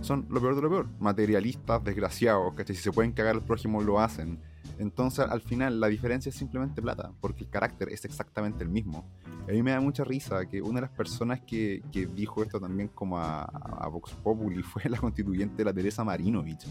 Son 0.00 0.26
lo 0.30 0.40
peor 0.40 0.54
de 0.54 0.62
lo 0.62 0.70
peor. 0.70 0.88
Materialistas, 1.00 1.82
desgraciados, 1.82 2.54
¿cachai? 2.54 2.76
Si 2.76 2.82
se 2.82 2.92
pueden 2.92 3.12
cagar 3.12 3.36
al 3.36 3.42
prójimo, 3.42 3.82
lo 3.82 4.00
hacen. 4.00 4.38
Entonces, 4.78 5.26
al 5.28 5.40
final, 5.40 5.80
la 5.80 5.88
diferencia 5.88 6.30
es 6.30 6.36
simplemente 6.36 6.80
plata, 6.80 7.10
porque 7.20 7.44
el 7.44 7.50
carácter 7.50 7.88
es 7.88 8.04
exactamente 8.04 8.62
el 8.62 8.70
mismo. 8.70 9.10
A 9.48 9.52
mí 9.52 9.62
me 9.62 9.72
da 9.72 9.80
mucha 9.80 10.04
risa 10.04 10.46
que 10.46 10.62
una 10.62 10.74
de 10.74 10.80
las 10.82 10.90
personas 10.90 11.40
que, 11.40 11.82
dijo 12.14 12.42
esto 12.42 12.60
también 12.60 12.88
como 12.88 13.18
a, 13.18 13.88
Vox 13.90 14.12
Populi 14.12 14.62
fue 14.62 14.82
la 14.88 14.98
constituyente 14.98 15.64
la 15.64 15.72
Teresa 15.72 16.04
Marinovich, 16.04 16.64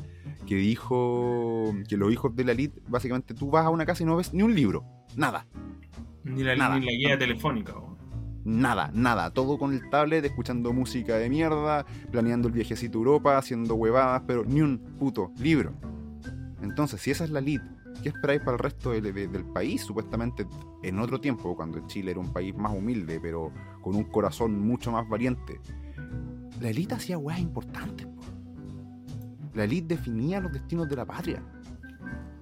que 0.45 0.55
dijo 0.55 1.73
que 1.87 1.97
los 1.97 2.11
hijos 2.11 2.35
de 2.35 2.45
la 2.45 2.53
elite, 2.53 2.81
básicamente 2.87 3.33
tú 3.33 3.49
vas 3.49 3.65
a 3.65 3.69
una 3.69 3.85
casa 3.85 4.03
y 4.03 4.05
no 4.05 4.15
ves 4.15 4.33
ni 4.33 4.43
un 4.43 4.55
libro, 4.55 4.85
nada. 5.15 5.45
Ni 6.23 6.43
la, 6.43 6.55
Ni 6.55 6.85
la 6.85 6.91
guía 6.91 7.17
telefónica. 7.17 7.73
Nada, 8.47 8.91
nada, 8.93 9.31
todo 9.31 9.57
con 9.57 9.73
el 9.73 9.89
tablet, 9.89 10.23
escuchando 10.23 10.71
música 10.71 11.17
de 11.17 11.29
mierda, 11.29 11.85
planeando 12.09 12.47
el 12.47 12.53
viajecito 12.53 12.97
a 12.97 12.99
Europa, 12.99 13.37
haciendo 13.37 13.75
huevadas, 13.75 14.23
pero 14.25 14.45
ni 14.45 14.61
un 14.61 14.77
puto 14.97 15.33
libro. 15.37 15.73
Entonces, 16.61 17.01
si 17.01 17.11
esa 17.11 17.25
es 17.25 17.29
la 17.29 17.39
elite 17.39 17.67
¿qué 18.01 18.07
esperáis 18.07 18.39
para 18.39 18.53
el 18.53 18.59
resto 18.59 18.91
del 18.91 19.45
país? 19.53 19.81
Supuestamente 19.81 20.47
en 20.81 20.97
otro 20.99 21.19
tiempo, 21.19 21.57
cuando 21.57 21.85
Chile 21.87 22.11
era 22.11 22.21
un 22.21 22.31
país 22.31 22.55
más 22.55 22.73
humilde, 22.73 23.19
pero 23.21 23.51
con 23.81 23.97
un 23.97 24.05
corazón 24.05 24.57
mucho 24.61 24.93
más 24.93 25.09
valiente. 25.09 25.59
La 26.61 26.69
élite 26.69 26.95
hacía 26.95 27.17
weas 27.17 27.41
importantes. 27.41 28.07
La 29.55 29.65
élite 29.65 29.95
definía 29.95 30.39
los 30.39 30.53
destinos 30.53 30.87
de 30.87 30.95
la 30.95 31.05
patria. 31.05 31.43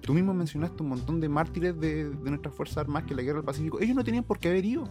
Tú 0.02 0.14
mismo 0.14 0.32
mencionaste 0.32 0.84
un 0.84 0.90
montón 0.90 1.20
de 1.20 1.28
mártires 1.28 1.76
de, 1.80 2.04
nuestras 2.22 2.54
Fuerzas 2.54 2.78
Armadas 2.78 3.08
que 3.08 3.14
la 3.16 3.22
Guerra 3.22 3.38
del 3.38 3.44
Pacífico, 3.44 3.80
ellos 3.80 3.96
no 3.96 4.04
tenían 4.04 4.22
por 4.22 4.38
qué 4.38 4.50
haber 4.50 4.64
ido. 4.64 4.88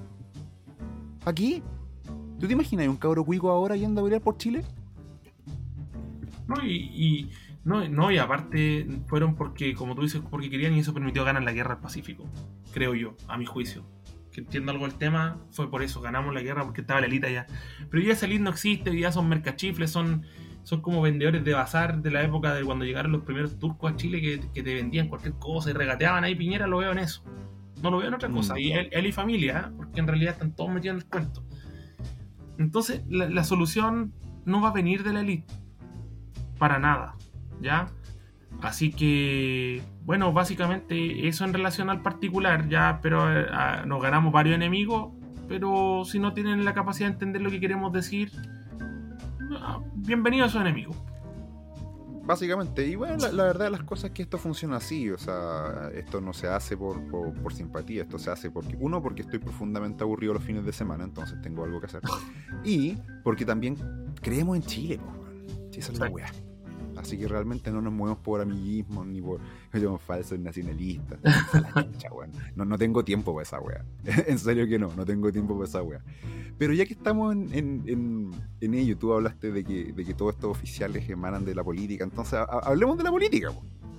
Aquí. 1.26 1.64
¿Tú 2.40 2.48
te 2.48 2.54
imaginas 2.54 2.88
un 2.88 2.98
cabro 2.98 3.24
cuico 3.24 3.50
ahora 3.50 3.76
yendo 3.76 4.02
a 4.02 4.04
pelear 4.04 4.22
por 4.22 4.38
Chile? 4.38 4.64
No, 6.48 6.64
y 6.64 7.30
no, 7.66 7.90
no, 7.90 8.12
y 8.12 8.20
aparte 8.20 8.88
fueron 9.08 9.36
porque, 9.36 9.74
como 9.74 9.96
tú 9.96 10.04
dices, 10.04 10.22
porque 10.30 10.52
querían 10.52 10.76
y 10.76 10.80
eso 10.80 10.94
permitió 10.94 11.26
ganar 11.26 11.42
la 11.42 11.52
guerra 11.52 11.74
al 11.74 11.80
Pacífico, 11.80 12.24
creo 12.72 12.94
yo, 12.94 13.18
a 13.28 13.40
mi 13.40 13.46
juicio. 13.48 13.84
Que 14.32 14.42
entiendo 14.42 14.72
algo 14.72 14.86
el 14.86 14.94
tema, 14.94 15.40
fue 15.50 15.72
por 15.72 15.82
eso, 15.82 16.00
ganamos 16.00 16.32
la 16.36 16.42
guerra 16.42 16.64
porque 16.64 16.82
estaba 16.82 17.02
la 17.02 17.08
elita 17.08 17.28
ya. 17.28 17.48
Pero 17.90 18.04
ya 18.04 18.14
esa 18.14 18.28
no 18.28 18.52
existe, 18.52 18.96
ya 18.96 19.12
son 19.12 19.28
mercachifles, 19.28 19.90
son, 19.90 20.26
son 20.62 20.82
como 20.82 21.02
vendedores 21.02 21.44
de 21.44 21.54
bazar 21.54 22.04
de 22.04 22.12
la 22.12 22.22
época 22.22 22.54
de 22.54 22.64
cuando 22.64 22.86
llegaron 22.86 23.12
los 23.12 23.24
primeros 23.24 23.58
turcos 23.58 23.92
a 23.92 23.96
Chile 23.96 24.22
que, 24.54 24.62
te 24.62 24.76
vendían 24.76 25.08
cualquier 25.08 25.34
cosa 25.34 25.72
y 25.72 25.74
regateaban 25.74 26.24
ahí 26.24 26.36
Piñera, 26.36 26.68
lo 26.68 26.78
veo 26.78 26.92
en 26.92 27.00
eso. 27.00 27.24
No 27.86 27.92
lo 27.92 27.98
veo 28.00 28.08
en 28.08 28.16
otra 28.16 28.30
cosa. 28.30 28.56
Mm. 28.56 28.58
Y 28.58 28.72
él, 28.74 29.06
y 29.06 29.12
familia, 29.12 29.68
¿eh? 29.68 29.74
porque 29.78 30.00
en 30.00 30.08
realidad 30.08 30.34
están 30.34 30.56
todos 30.56 30.72
metidos 30.72 30.96
en 30.96 31.02
el 31.04 31.08
cuento. 31.08 31.44
Entonces, 32.58 33.04
la, 33.08 33.30
la 33.30 33.44
solución 33.44 34.12
no 34.44 34.60
va 34.60 34.70
a 34.70 34.74
venir 34.74 35.04
de 35.04 35.14
la 35.14 35.20
elite. 35.20 35.54
Para 36.58 36.80
nada 36.80 37.16
¿ya? 37.62 37.86
Así 38.64 38.92
que, 38.92 39.84
bueno, 40.04 40.34
básicamente 40.34 41.28
eso 41.28 41.46
en 41.46 41.54
relación 41.54 41.92
al 41.92 42.02
particular, 42.02 42.68
ya, 42.70 43.02
pero 43.04 43.32
eh, 43.32 43.46
nos 43.86 44.02
ganamos 44.02 44.34
varios 44.34 44.56
enemigos, 44.56 45.14
pero 45.48 46.06
si 46.06 46.18
no 46.18 46.34
tienen 46.34 46.66
la 46.66 46.74
capacidad 46.74 47.10
de 47.10 47.14
entender 47.14 47.44
lo 47.44 47.52
que 47.52 47.60
queremos 47.60 47.94
decir, 47.94 48.32
ah, 49.62 49.80
bienvenidos 49.94 50.48
a 50.48 50.50
esos 50.50 50.62
enemigos. 50.62 50.98
Básicamente, 52.26 52.88
y 52.88 52.96
bueno, 52.96 53.18
la, 53.32 53.44
verdad 53.44 53.66
de 53.66 53.72
las 53.72 53.84
cosas 53.84 54.06
es 54.06 54.12
que 54.12 54.24
esto 54.24 54.40
funciona 54.40 54.78
así, 54.78 55.12
o 55.12 55.18
sea, 55.18 55.92
esto 55.94 56.20
no 56.22 56.34
se 56.34 56.48
hace 56.48 56.76
por, 56.76 57.00
por, 57.10 57.54
simpatía, 57.54 58.02
esto 58.02 58.18
se 58.18 58.32
hace 58.32 58.50
porque, 58.50 58.76
uno, 58.80 59.02
porque 59.02 59.22
estoy 59.22 59.38
profundamente 59.38 60.04
aburrido 60.04 60.34
los 60.34 60.44
fines 60.44 60.66
de 60.66 60.74
semana, 60.74 61.04
entonces 61.04 61.40
tengo 61.42 61.64
algo 61.64 61.80
que 61.80 61.86
hacer, 61.86 62.02
y 62.64 62.98
porque 63.24 63.46
también 63.46 63.78
creemos 64.22 64.56
en 64.56 64.64
Chile, 64.64 65.00
esa 65.72 65.92
es 65.92 66.00
la 66.00 66.10
weá. 66.10 66.32
Así 67.06 67.20
que 67.20 67.28
realmente 67.28 67.72
no 67.72 67.82
nos 67.82 67.94
movemos 67.94 68.20
por 68.20 68.42
amiguismo 68.42 69.06
ni 69.06 69.22
por 69.22 69.40
somos 69.72 70.02
falsos 70.02 70.40
nacionalistas. 70.40 71.20
no, 72.56 72.66
no 72.66 72.78
tengo 72.78 73.06
tiempo 73.06 73.34
para 73.34 73.44
esa 73.44 73.60
wea. 73.60 73.86
en 74.28 74.40
serio 74.40 74.68
que 74.68 74.80
no, 74.80 74.92
no 74.96 75.06
tengo 75.06 75.32
tiempo 75.32 75.54
para 75.56 75.68
esa 75.68 75.84
wea. 75.84 76.02
Pero 76.58 76.74
ya 76.74 76.86
que 76.86 76.94
estamos 76.94 77.36
en, 77.36 77.84
en, 77.86 78.32
en, 78.60 78.74
ello, 78.74 78.98
tú 78.98 79.14
hablaste 79.14 79.52
de 79.52 79.64
que, 79.64 79.94
de 79.94 80.06
que 80.06 80.14
todos 80.16 80.34
estos 80.34 80.50
oficiales 80.50 81.08
emanan 81.10 81.46
de 81.46 81.54
la 81.54 81.64
política, 81.64 82.04
entonces 82.04 82.40
hablemos 82.64 82.98
de 82.98 83.04
la 83.04 83.12
política. 83.12 83.52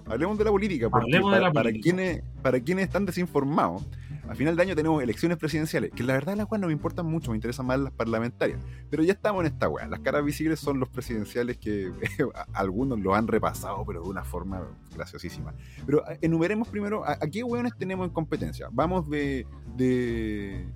Hablemos 0.07 0.39
de 0.39 0.45
la 0.45 0.51
política, 0.51 0.89
porque 0.89 1.21
para, 1.21 1.53
para, 1.53 1.73
quienes, 1.73 2.23
para 2.43 2.61
quienes 2.61 2.87
están 2.87 3.07
desinformados, 3.07 3.85
a 4.29 4.35
final 4.35 4.57
de 4.57 4.63
año 4.63 4.75
tenemos 4.75 5.03
elecciones 5.03 5.39
presidenciales, 5.39 5.91
que 5.93 6.03
la 6.03 6.15
verdad 6.15 6.37
las 6.37 6.47
cuales 6.47 6.63
no 6.63 6.67
me 6.69 6.73
importan 6.73 7.07
mucho, 7.07 7.31
me 7.31 7.37
interesan 7.37 7.67
más 7.67 7.79
las 7.79 7.93
parlamentarias. 7.93 8.59
Pero 8.91 9.03
ya 9.03 9.13
estamos 9.13 9.41
en 9.43 9.53
esta 9.53 9.69
weá. 9.69 9.87
Las 9.87 10.01
caras 10.01 10.25
visibles 10.25 10.59
son 10.59 10.81
los 10.81 10.89
presidenciales 10.89 11.59
que 11.59 11.93
algunos 12.53 12.99
lo 12.99 13.15
han 13.15 13.29
repasado, 13.29 13.85
pero 13.87 14.03
de 14.03 14.09
una 14.09 14.25
forma 14.25 14.63
graciosísima. 14.95 15.55
Pero 15.85 16.09
eh, 16.11 16.19
enumeremos 16.23 16.69
primero 16.69 17.05
a, 17.07 17.19
qué 17.19 17.43
weones 17.43 17.77
tenemos 17.79 18.07
en 18.07 18.13
competencia. 18.13 18.69
Vamos 18.73 19.09
de, 19.09 19.47
de, 19.77 20.67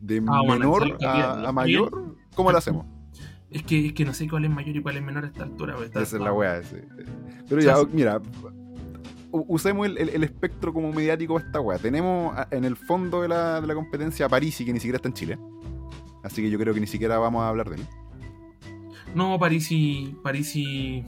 de 0.00 0.22
ah, 0.28 0.42
menor 0.46 0.96
a, 1.04 1.52
mayor. 1.52 2.16
¿Cómo 2.34 2.52
lo 2.52 2.58
hacemos? 2.58 2.86
Es 3.50 3.64
que, 3.64 3.86
es 3.86 3.92
que 3.92 4.04
no 4.04 4.14
sé 4.14 4.28
cuál 4.28 4.44
es 4.44 4.50
mayor 4.50 4.76
y 4.76 4.82
cuál 4.82 4.96
es 4.96 5.02
menor 5.02 5.24
a 5.24 5.26
esta 5.26 5.42
altura. 5.42 5.76
Esa 5.84 6.00
es 6.02 6.12
la 6.12 6.32
weá. 6.32 6.60
Pero 7.48 7.60
ya, 7.60 7.76
mira, 7.92 8.20
usemos 9.32 9.86
el, 9.86 10.24
espectro 10.24 10.72
como 10.72 10.92
mediático 10.92 11.38
de 11.38 11.46
esta 11.46 11.60
weá. 11.60 11.78
Tenemos 11.78 12.36
en 12.50 12.64
el 12.64 12.76
fondo 12.76 13.22
de 13.22 13.28
la, 13.28 13.60
de 13.60 13.66
la 13.66 13.74
competencia 13.74 14.26
a 14.26 14.28
Parisi, 14.28 14.64
que 14.64 14.72
ni 14.72 14.80
siquiera 14.80 14.96
está 14.96 15.08
en 15.08 15.14
Chile. 15.14 15.38
Así 16.22 16.42
que 16.42 16.50
yo 16.50 16.58
creo 16.58 16.74
que 16.74 16.80
ni 16.80 16.86
siquiera 16.86 17.18
vamos 17.18 17.42
a 17.42 17.48
hablar 17.48 17.70
de 17.70 17.76
él. 17.76 17.86
No, 19.14 19.38
Parisi. 19.38 20.16
Parisi. 20.22 21.04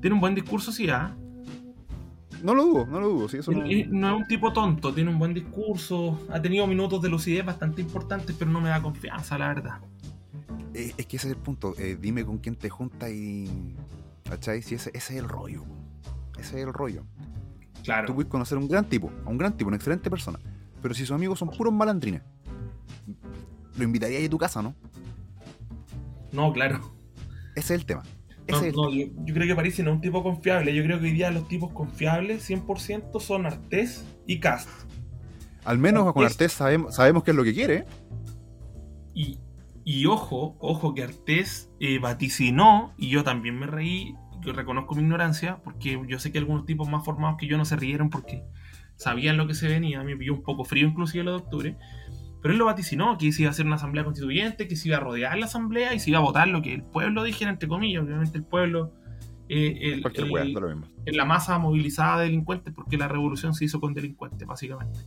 Tiene 0.00 0.14
un 0.14 0.20
buen 0.20 0.34
discurso, 0.34 0.72
sí, 0.72 0.88
¿ah? 0.88 1.14
No 2.42 2.54
lo 2.54 2.64
dudo, 2.64 2.86
no 2.86 3.00
lo 3.00 3.08
dudo. 3.08 3.28
Sí, 3.28 3.38
eso 3.38 3.52
no... 3.52 3.64
es 3.66 3.86
un 3.86 4.26
tipo 4.26 4.52
tonto, 4.52 4.94
tiene 4.94 5.10
un 5.10 5.18
buen 5.18 5.34
discurso, 5.34 6.18
ha 6.30 6.40
tenido 6.40 6.66
minutos 6.66 7.02
de 7.02 7.10
lucidez 7.10 7.44
bastante 7.44 7.82
importantes, 7.82 8.34
pero 8.38 8.50
no 8.50 8.62
me 8.62 8.70
da 8.70 8.80
confianza, 8.80 9.36
la 9.36 9.48
verdad. 9.48 9.80
Eh, 10.72 10.94
es 10.96 11.06
que 11.06 11.16
ese 11.16 11.28
es 11.28 11.34
el 11.34 11.38
punto. 11.38 11.74
Eh, 11.78 11.98
dime 12.00 12.24
con 12.24 12.38
quién 12.38 12.56
te 12.56 12.70
junta 12.70 13.10
y. 13.10 13.74
¿Cachai? 14.24 14.62
Si 14.62 14.74
ese, 14.76 14.90
ese 14.94 15.14
es 15.14 15.22
el 15.22 15.28
rollo. 15.28 15.64
Ese 16.40 16.60
es 16.60 16.66
el 16.66 16.72
rollo. 16.72 17.04
Claro. 17.84 18.06
Tú 18.06 18.14
puedes 18.14 18.30
conocer 18.30 18.58
a 18.58 18.60
un 18.60 18.68
gran 18.68 18.84
tipo, 18.86 19.10
a 19.24 19.28
un 19.28 19.38
gran 19.38 19.56
tipo, 19.56 19.68
una 19.68 19.76
excelente 19.76 20.10
persona. 20.10 20.38
Pero 20.82 20.94
si 20.94 21.02
sus 21.02 21.12
amigos 21.12 21.38
son 21.38 21.50
puros 21.50 21.72
malandrines, 21.72 22.22
lo 23.76 23.84
invitaría 23.84 24.24
a 24.24 24.30
tu 24.30 24.38
casa, 24.38 24.62
¿no? 24.62 24.74
No, 26.32 26.52
claro. 26.52 26.80
Ese 27.54 27.74
es 27.74 27.80
el 27.80 27.86
tema. 27.86 28.02
no, 28.48 28.90
yo, 28.90 29.34
creo 29.34 29.46
que 29.46 29.54
París 29.54 29.78
no 29.80 29.90
es 29.90 29.96
un 29.96 30.00
tipo 30.00 30.22
confiable. 30.22 30.74
Yo 30.74 30.82
creo 30.82 30.98
que 30.98 31.06
hoy 31.06 31.12
día 31.12 31.30
los 31.30 31.46
tipos 31.48 31.72
confiables 31.72 32.48
100% 32.48 33.20
son 33.20 33.46
Artés 33.46 34.04
y 34.26 34.40
Cast. 34.40 34.68
Al 35.64 35.78
menos 35.78 36.12
con 36.12 36.24
Artés 36.24 36.52
sabemos, 36.52 36.94
sabemos 36.94 37.22
qué 37.22 37.32
es 37.32 37.36
lo 37.36 37.44
que 37.44 37.52
quiere. 37.52 37.84
Y, 39.14 39.38
y 39.84 40.06
ojo, 40.06 40.56
ojo 40.58 40.94
que 40.94 41.02
Artés 41.02 41.70
eh, 41.80 41.98
vaticinó, 41.98 42.94
y 42.96 43.10
yo 43.10 43.24
también 43.24 43.58
me 43.58 43.66
reí, 43.66 44.14
yo 44.42 44.52
reconozco 44.52 44.94
mi 44.94 45.02
ignorancia, 45.02 45.58
porque 45.62 46.00
yo 46.06 46.18
sé 46.18 46.32
que 46.32 46.38
algunos 46.38 46.66
tipos 46.66 46.88
más 46.88 47.04
formados 47.04 47.36
que 47.38 47.46
yo 47.46 47.58
no 47.58 47.64
se 47.64 47.76
rieron 47.76 48.10
porque 48.10 48.42
sabían 48.96 49.36
lo 49.36 49.46
que 49.46 49.54
se 49.54 49.68
venía, 49.68 50.02
me 50.02 50.16
pilló 50.16 50.34
un 50.34 50.42
poco 50.42 50.64
frío 50.64 50.86
inclusive 50.86 51.20
el 51.20 51.26
de 51.26 51.32
octubre, 51.32 51.76
pero 52.42 52.52
él 52.52 52.58
lo 52.58 52.66
vaticinó, 52.66 53.18
que 53.18 53.32
se 53.32 53.42
iba 53.42 53.50
a 53.50 53.52
hacer 53.52 53.66
una 53.66 53.76
asamblea 53.76 54.04
constituyente, 54.04 54.66
que 54.66 54.76
se 54.76 54.88
iba 54.88 54.96
a 54.96 55.00
rodear 55.00 55.36
la 55.38 55.46
asamblea 55.46 55.94
y 55.94 56.00
se 56.00 56.10
iba 56.10 56.18
a 56.18 56.22
votar 56.22 56.48
lo 56.48 56.62
que 56.62 56.74
el 56.74 56.82
pueblo 56.82 57.22
dijera, 57.22 57.50
entre 57.50 57.68
comillas, 57.68 58.02
obviamente 58.02 58.38
el 58.38 58.44
pueblo... 58.44 58.92
Eh, 59.52 60.00
en 61.06 61.16
la 61.16 61.24
masa 61.24 61.58
movilizada 61.58 62.18
de 62.18 62.26
delincuentes, 62.26 62.72
porque 62.72 62.96
la 62.96 63.08
revolución 63.08 63.52
se 63.52 63.64
hizo 63.64 63.80
con 63.80 63.94
delincuentes, 63.94 64.46
básicamente. 64.46 65.00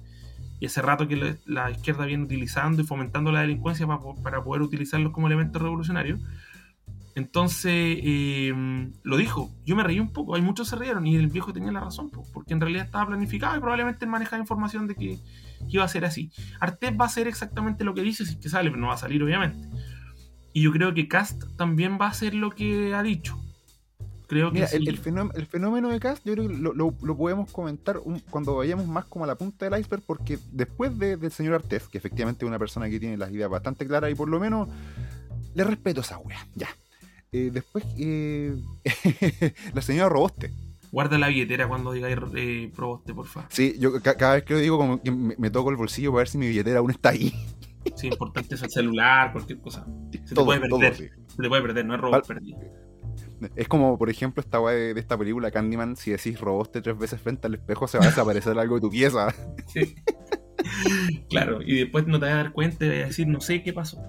Y 0.59 0.65
hace 0.65 0.81
rato 0.81 1.07
que 1.07 1.37
la, 1.45 1.71
izquierda 1.71 2.05
viene 2.05 2.23
utilizando 2.23 2.81
y 2.81 2.85
fomentando 2.85 3.31
la 3.31 3.41
delincuencia 3.41 3.87
para, 3.87 3.99
para 4.21 4.43
poder 4.43 4.61
utilizarlos 4.61 5.13
como 5.13 5.27
elementos 5.27 5.61
revolucionarios. 5.61 6.19
Entonces, 7.15 7.99
em, 8.02 8.93
lo 9.04 9.17
dijo. 9.17 9.52
Yo 9.65 9.76
me 9.76 9.84
reí 9.84 9.99
un 9.99 10.12
poco. 10.12 10.36
Hay 10.36 10.41
muchos 10.41 10.67
se 10.67 10.76
rieron 10.76 11.06
y 11.06 11.15
el 11.15 11.28
viejo 11.28 11.54
tenía 11.54 11.71
la 11.71 11.80
razón, 11.80 12.10
porque 12.10 12.54
en 12.54 12.62
realidad 12.62 12.86
estaba 12.86 13.08
planificado 13.08 13.56
y 13.56 13.60
probablemente 13.60 14.06
él 14.06 14.12
manejaba 14.12 14.41
información 14.41 14.88
de 14.88 14.95
que, 14.95 15.19
iba 15.69 15.84
a 15.84 15.88
ser 15.88 16.06
así. 16.06 16.32
Artés 16.60 16.91
va 16.99 17.05
a 17.05 17.07
hacer 17.07 17.28
exactamente 17.28 17.84
lo 17.84 17.93
que 17.93 18.01
dice, 18.01 18.26
si 18.26 18.34
es 18.34 18.38
que 18.38 18.49
sale, 18.49 18.70
pero 18.70 18.82
no 18.82 18.88
va 18.88 18.95
a 18.95 18.97
salir, 18.97 19.22
obviamente. 19.24 19.70
Y 20.53 20.64
yo 20.64 20.72
creo 20.72 20.93
que 20.93 21.07
Cast 21.07 21.43
también 21.55 21.97
va 21.99 22.07
a 22.07 22.09
hacer 22.09 22.34
lo 22.34 22.51
que 22.51 22.93
ha 22.93 23.03
dicho. 23.03 23.39
Creo 24.28 24.51
que 24.51 24.64
el, 24.64 24.97
fenómeno, 24.97 25.89
de 25.89 25.99
Cast, 25.99 26.26
yo 26.26 26.34
creo 26.34 26.47
que 26.47 26.55
lo, 26.55 27.18
podemos 27.18 27.51
comentar 27.51 27.99
cuando 28.32 28.55
vayamos 28.55 28.88
más 28.88 29.05
como 29.05 29.26
a 29.26 29.28
la 29.28 29.36
punta 29.36 29.70
del 29.70 29.80
iceberg, 29.80 30.01
porque 30.05 30.39
después 30.51 30.97
del 30.97 31.32
señor 31.32 31.53
Artés, 31.53 31.88
que 31.88 31.99
efectivamente 31.99 32.43
es 32.43 32.49
una 32.49 32.57
persona 32.57 32.89
que 32.89 32.99
tiene 32.99 33.18
las 33.18 33.32
ideas 33.32 33.49
bastante 33.49 33.86
claras 33.86 34.11
y 34.11 34.16
por 34.16 34.30
lo 34.30 34.39
menos 34.39 34.70
le 35.53 35.64
respeto 35.64 36.01
esa 36.01 36.18
wea, 36.18 36.47
ya 36.55 36.70
eh, 37.34 37.49
después, 37.51 37.84
eh, 37.97 38.55
la 39.73 39.81
señora 39.81 40.07
Roboste. 40.09 40.51
Guarda 40.91 41.17
la 41.17 41.29
billetera 41.29 41.67
cuando 41.67 41.91
digáis 41.91 42.15
eh, 42.36 42.71
Proboste, 42.75 43.15
por 43.15 43.25
favor. 43.25 43.49
Sí, 43.51 43.75
yo 43.79 43.99
cada 44.01 44.36
vez 44.36 44.43
que 44.43 44.53
lo 44.53 44.59
digo, 44.59 44.77
como 44.77 45.01
que 45.01 45.09
me, 45.09 45.49
toco 45.49 45.71
el 45.71 45.75
bolsillo 45.75 46.11
para 46.11 46.19
ver 46.19 46.27
si 46.27 46.38
mi 46.38 46.47
billetera 46.47 46.79
aún 46.79 46.91
está 46.91 47.09
ahí. 47.09 47.34
Sí, 47.97 48.07
importante 48.07 48.55
es 48.55 48.63
el 48.63 48.69
celular, 48.69 49.34
cualquier 49.34 49.59
cosa. 49.59 49.86
Se 50.09 50.34
te 50.34 50.41
puede 50.41 50.61
perder. 50.61 50.95
Se 50.95 51.11
te 51.36 51.49
puede 51.49 51.61
perder, 51.61 51.86
no 51.86 51.95
es 51.95 51.99
robot 51.99 52.25
perdido. 52.25 52.57
Es 53.57 53.67
como, 53.67 53.97
por 53.97 54.09
ejemplo, 54.09 54.39
esta 54.39 54.61
weá 54.61 54.73
de, 54.73 54.97
esta 54.97 55.17
película 55.17 55.51
Candyman, 55.51 55.97
si 55.97 56.11
decís 56.11 56.39
roboste 56.39 56.81
tres 56.81 56.97
veces 56.97 57.19
frente 57.19 57.47
al 57.47 57.55
espejo, 57.55 57.86
se 57.89 57.97
va 57.97 58.05
a 58.05 58.07
desaparecer 58.07 58.57
algo 58.57 58.75
de 58.75 58.81
tu 58.81 58.89
pieza. 58.89 59.36
Sí. 59.67 59.95
claro, 61.30 61.61
y 61.61 61.76
después 61.76 62.07
no 62.07 62.19
te 62.19 62.26
vas 62.26 62.34
a 62.34 62.38
dar 62.38 62.51
cuenta 62.51 62.86
a 62.86 62.89
decir, 62.89 63.28
no 63.28 63.41
sé 63.41 63.63
qué 63.63 63.74
pasó. 63.74 64.01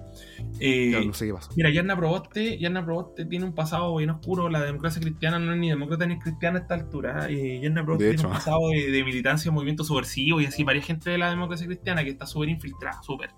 Eh, 0.59 1.03
no 1.05 1.13
sé 1.13 1.27
qué 1.27 1.33
pasó. 1.33 1.51
Mira, 1.55 1.69
Yarna 1.69 1.95
Proboste, 1.95 2.59
Proboste 2.85 3.25
tiene 3.25 3.45
un 3.45 3.53
pasado 3.53 3.95
bien 3.95 4.09
oscuro. 4.09 4.49
La 4.49 4.61
democracia 4.61 5.01
cristiana 5.01 5.39
no 5.39 5.53
es 5.53 5.59
ni 5.59 5.69
demócrata 5.69 6.05
ni 6.05 6.19
cristiana 6.19 6.59
a 6.59 6.61
esta 6.61 6.75
altura. 6.75 7.27
Eh, 7.29 7.59
Yarna 7.61 7.83
Proboste 7.83 8.13
tiene 8.13 8.27
un 8.27 8.33
pasado 8.33 8.69
de, 8.69 9.03
militancia, 9.03 9.51
movimiento 9.51 9.83
subversivo 9.83 10.41
y 10.41 10.45
así, 10.45 10.63
varias 10.63 10.85
gente 10.85 11.09
de 11.09 11.17
la 11.17 11.29
democracia 11.29 11.65
cristiana 11.65 12.03
que 12.03 12.11
está 12.11 12.25
súper 12.25 12.49
infiltrada, 12.49 13.01
súper. 13.01 13.31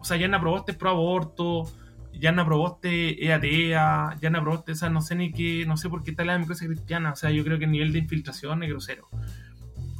O 0.00 0.04
sea, 0.04 0.16
Yarna 0.16 0.40
Proboste 0.40 0.72
es 0.72 0.78
pro 0.78 0.90
aborto, 0.90 1.64
Yarna 2.12 2.44
Proboste 2.44 3.24
es 3.24 3.30
atea, 3.30 4.16
Yarna 4.20 4.42
Proboste, 4.42 4.72
o 4.72 4.74
sea, 4.74 4.90
no 4.90 5.00
sé 5.00 5.14
ni 5.14 5.32
qué, 5.32 5.64
no 5.66 5.76
sé 5.76 5.88
por 5.88 6.02
qué 6.02 6.10
está 6.10 6.24
la 6.24 6.32
democracia 6.34 6.66
cristiana. 6.66 7.12
O 7.12 7.16
sea, 7.16 7.30
yo 7.30 7.44
creo 7.44 7.58
que 7.58 7.66
el 7.66 7.70
nivel 7.70 7.92
de 7.92 8.00
infiltración 8.00 8.62
es 8.62 8.70
grosero 8.70 9.08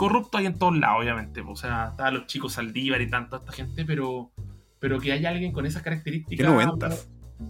corrupto 0.02 0.38
hay 0.38 0.46
en 0.46 0.58
todos 0.58 0.76
lados, 0.76 1.00
obviamente. 1.00 1.42
O 1.46 1.54
sea, 1.54 1.90
estaban 1.90 2.14
los 2.14 2.26
chicos 2.26 2.54
Saldívar 2.54 3.00
y 3.00 3.08
tanta 3.08 3.36
esta 3.36 3.52
gente, 3.52 3.84
pero, 3.84 4.32
pero 4.80 4.98
que 4.98 5.12
haya 5.12 5.28
alguien 5.28 5.52
con 5.52 5.64
esas 5.64 5.82
características. 5.82 6.44
Habla, 6.44 6.96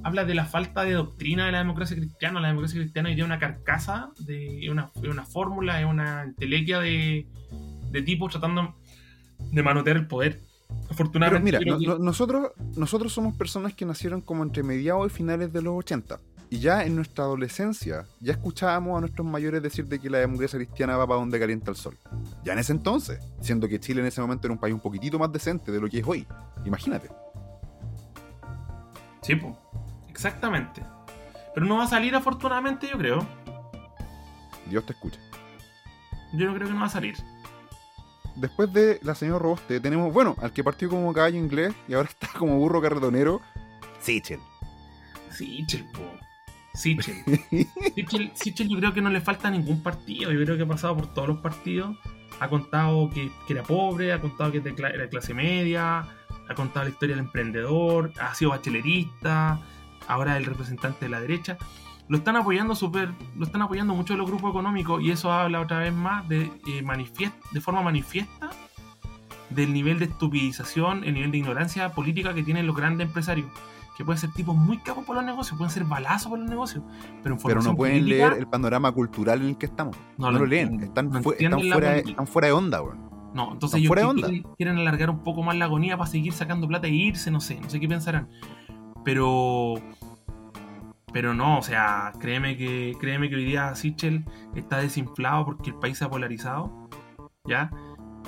habla, 0.05 0.25
de 0.27 0.35
la 0.35 0.45
falta 0.45 0.85
de 0.85 0.93
doctrina 0.93 1.47
de 1.47 1.53
la 1.53 1.59
democracia 1.59 1.97
cristiana. 1.97 2.41
La 2.41 2.49
democracia 2.49 2.79
cristiana 2.79 3.11
es 3.11 3.23
una 3.23 3.39
carcasa, 3.39 4.11
de 4.19 4.69
una, 4.71 4.91
una 4.97 5.25
fórmula, 5.25 5.81
es 5.81 5.87
una 5.87 6.25
entelequia 6.25 6.81
de, 6.81 7.27
de 7.91 8.03
tipos 8.03 8.31
tratando 8.31 8.77
de 9.39 9.63
manotear 9.63 9.97
el 9.97 10.07
poder. 10.07 10.43
Afortunadamente. 10.91 11.59
Pero 11.59 11.79
mira, 11.79 11.97
nosotros, 11.99 12.53
nosotros 12.77 13.15
somos 13.15 13.35
personas 13.35 13.73
que 13.73 13.87
nacieron 13.87 14.21
como 14.21 14.43
entre 14.43 14.63
mediados 14.63 15.11
y 15.11 15.15
finales 15.15 15.55
de 15.55 15.63
los 15.63 15.73
80. 15.79 16.21
Y 16.53 16.59
ya 16.59 16.85
en 16.85 16.95
nuestra 16.95 17.25
adolescencia, 17.25 18.05
ya 18.21 18.33
escuchábamos 18.33 18.99
a 18.99 19.01
nuestros 19.01 19.27
mayores 19.27 19.63
decir 19.63 19.87
de 19.87 19.99
que 19.99 20.11
la 20.11 20.19
democracia 20.19 20.59
cristiana 20.59 20.99
va 20.99 21.07
para 21.07 21.19
donde 21.19 21.41
calienta 21.41 21.71
el 21.71 21.79
sol. 21.79 21.97
Ya 22.45 22.53
en 22.53 22.59
ese 22.59 22.73
entonces, 22.73 23.25
siendo 23.41 23.67
que 23.67 23.81
Chile 23.81 24.03
en 24.03 24.07
ese 24.07 24.21
momento 24.21 24.47
era 24.47 24.53
un 24.53 24.61
país 24.61 24.75
un 24.75 24.81
poquitito 24.81 25.19
más 25.19 25.33
decente 25.33 25.73
de 25.73 25.81
lo 25.81 25.89
que 25.89 26.01
es 26.01 26.07
hoy. 26.07 26.27
Imagínate. 26.67 27.09
Sí, 29.23 29.35
pues. 29.35 29.55
Exactamente. 30.11 30.85
Pero 31.55 31.65
no 31.65 31.79
va 31.79 31.85
a 31.85 31.89
salir 31.89 32.15
afortunadamente, 32.15 32.87
yo 32.87 32.99
creo. 32.99 33.27
Dios 34.67 34.85
te 34.85 34.93
escucha. 34.93 35.21
Yo 36.35 36.45
no 36.49 36.55
creo 36.55 36.69
que 36.69 36.75
no 36.75 36.81
va 36.81 36.87
a 36.87 36.91
salir. 36.91 37.17
Después 38.37 38.71
de 38.75 39.01
la 39.03 39.15
señora 39.15 39.39
Roboste, 39.39 39.81
tenemos, 39.81 40.13
bueno, 40.13 40.37
al 40.43 40.53
que 40.53 40.63
partió 40.63 40.91
como 40.91 41.15
caballo 41.15 41.39
inglés 41.39 41.73
y 41.89 41.95
ahora 41.95 42.11
está 42.11 42.29
como 42.39 42.59
burro 42.59 42.83
carretonero, 42.83 43.41
Sichel. 44.03 44.41
Sichel, 45.31 45.87
po. 45.93 46.22
Sichel. 46.75 48.33
Sichel. 48.35 48.69
yo 48.69 48.79
creo 48.79 48.93
que 48.93 49.03
no 49.03 49.11
le 49.11 49.21
falta 49.21 49.51
ningún 49.51 49.83
partido. 49.83 50.33
Yo 50.33 50.43
creo 50.45 50.57
que 50.57 50.63
ha 50.63 50.69
pasado 50.69 50.97
por 50.97 51.07
todos 51.09 51.29
los 51.29 51.39
partidos. 51.39 51.97
Ha 52.41 52.49
contado 52.49 53.11
que, 53.11 53.31
era 53.49 53.63
pobre, 53.63 54.13
ha 54.13 54.21
contado 54.21 54.51
que 54.51 54.59
era 54.59 55.09
clase 55.09 55.35
media, 55.35 56.01
ha 56.49 56.55
contado 56.55 56.85
la 56.85 56.91
historia 56.91 57.15
del 57.15 57.27
emprendedor, 57.27 58.13
ha 58.21 58.35
sido 58.35 58.51
bachelerista, 58.51 59.61
ahora 60.09 60.33
es 60.33 60.39
el 60.39 60.47
representante 60.47 61.05
de 61.05 61.11
la 61.11 61.21
derecha. 61.21 61.59
Lo 62.09 62.19
están 62.19 62.37
apoyando 62.37 62.75
super, 62.75 63.11
lo 63.37 63.45
están 63.45 63.63
apoyando 63.63 63.95
mucho 63.95 64.17
los 64.17 64.27
grupos 64.27 64.51
económicos 64.51 65.03
y 65.03 65.11
eso 65.11 65.31
habla 65.31 65.61
otra 65.61 65.79
vez 65.79 65.93
más 65.93 66.29
de, 66.29 66.51
eh, 66.67 67.31
de 67.53 67.61
forma 67.61 67.83
manifiesta 67.83 68.51
del 69.51 69.73
nivel 69.73 69.99
de 69.99 70.07
estupidización, 70.07 71.05
el 71.05 71.15
nivel 71.15 71.31
de 71.31 71.39
ignorancia 71.39 71.91
política 71.91 72.35
que 72.35 72.43
tienen 72.43 72.67
los 72.67 72.75
grandes 72.75 73.07
empresarios 73.07 73.47
que 73.97 74.05
pueden 74.05 74.19
ser 74.19 74.33
tipos 74.33 74.57
muy 74.57 74.79
capos 74.79 75.05
por 75.05 75.17
los 75.17 75.25
negocios, 75.25 75.57
pueden 75.59 75.73
ser 75.73 75.85
balazos 75.85 76.31
por 76.31 76.39
los 76.39 76.49
negocios, 76.49 76.85
pero, 77.23 77.37
pero 77.45 77.63
no 77.63 77.77
pueden 77.77 78.09
leer 78.09 78.35
el 78.35 78.47
panorama 78.47 78.93
cultural 78.93 79.43
en 79.43 79.49
el 79.49 79.59
que 79.59 79.67
estamos. 79.67 79.97
No, 80.17 80.31
lo, 80.31 80.47
leen, 80.47 80.81
están, 80.81 81.11
fuera, 81.23 81.97
están, 81.97 82.27
fuera, 82.27 82.49
de 82.49 82.53
onda, 82.53 82.83
weón. 82.83 83.11
No, 83.35 83.53
entonces 83.53 83.81
ellos 83.81 83.93
quieren, 83.93 84.43
quieren, 84.57 84.79
alargar 84.79 85.09
un 85.09 85.23
poco 85.23 85.43
más 85.43 85.57
la 85.57 85.65
agonía 85.65 85.97
para 85.97 86.11
seguir 86.11 86.33
sacando 86.33 86.69
plata 86.69 86.87
e 86.87 86.91
irse, 86.91 87.31
no 87.31 87.41
sé, 87.41 87.59
no 87.61 87.71
sé 87.71 87.81
qué 87.81 87.89
pensarán. 87.89 88.29
Pero 89.05 89.75
pero 91.13 91.35
no, 91.35 91.59
o 91.59 91.63
sea, 91.63 92.13
créeme 92.19 92.57
que 92.57 92.95
créeme 92.99 93.29
que 93.29 93.37
hoy 93.37 93.45
día 93.45 93.75
Sichel 93.75 94.25
está 94.55 94.79
desinflado 94.79 95.45
porque 95.45 95.71
el 95.71 95.77
país 95.77 95.99
se 95.99 96.05
ha 96.05 96.11
polarizado. 96.11 96.89
¿Ya? 97.45 97.71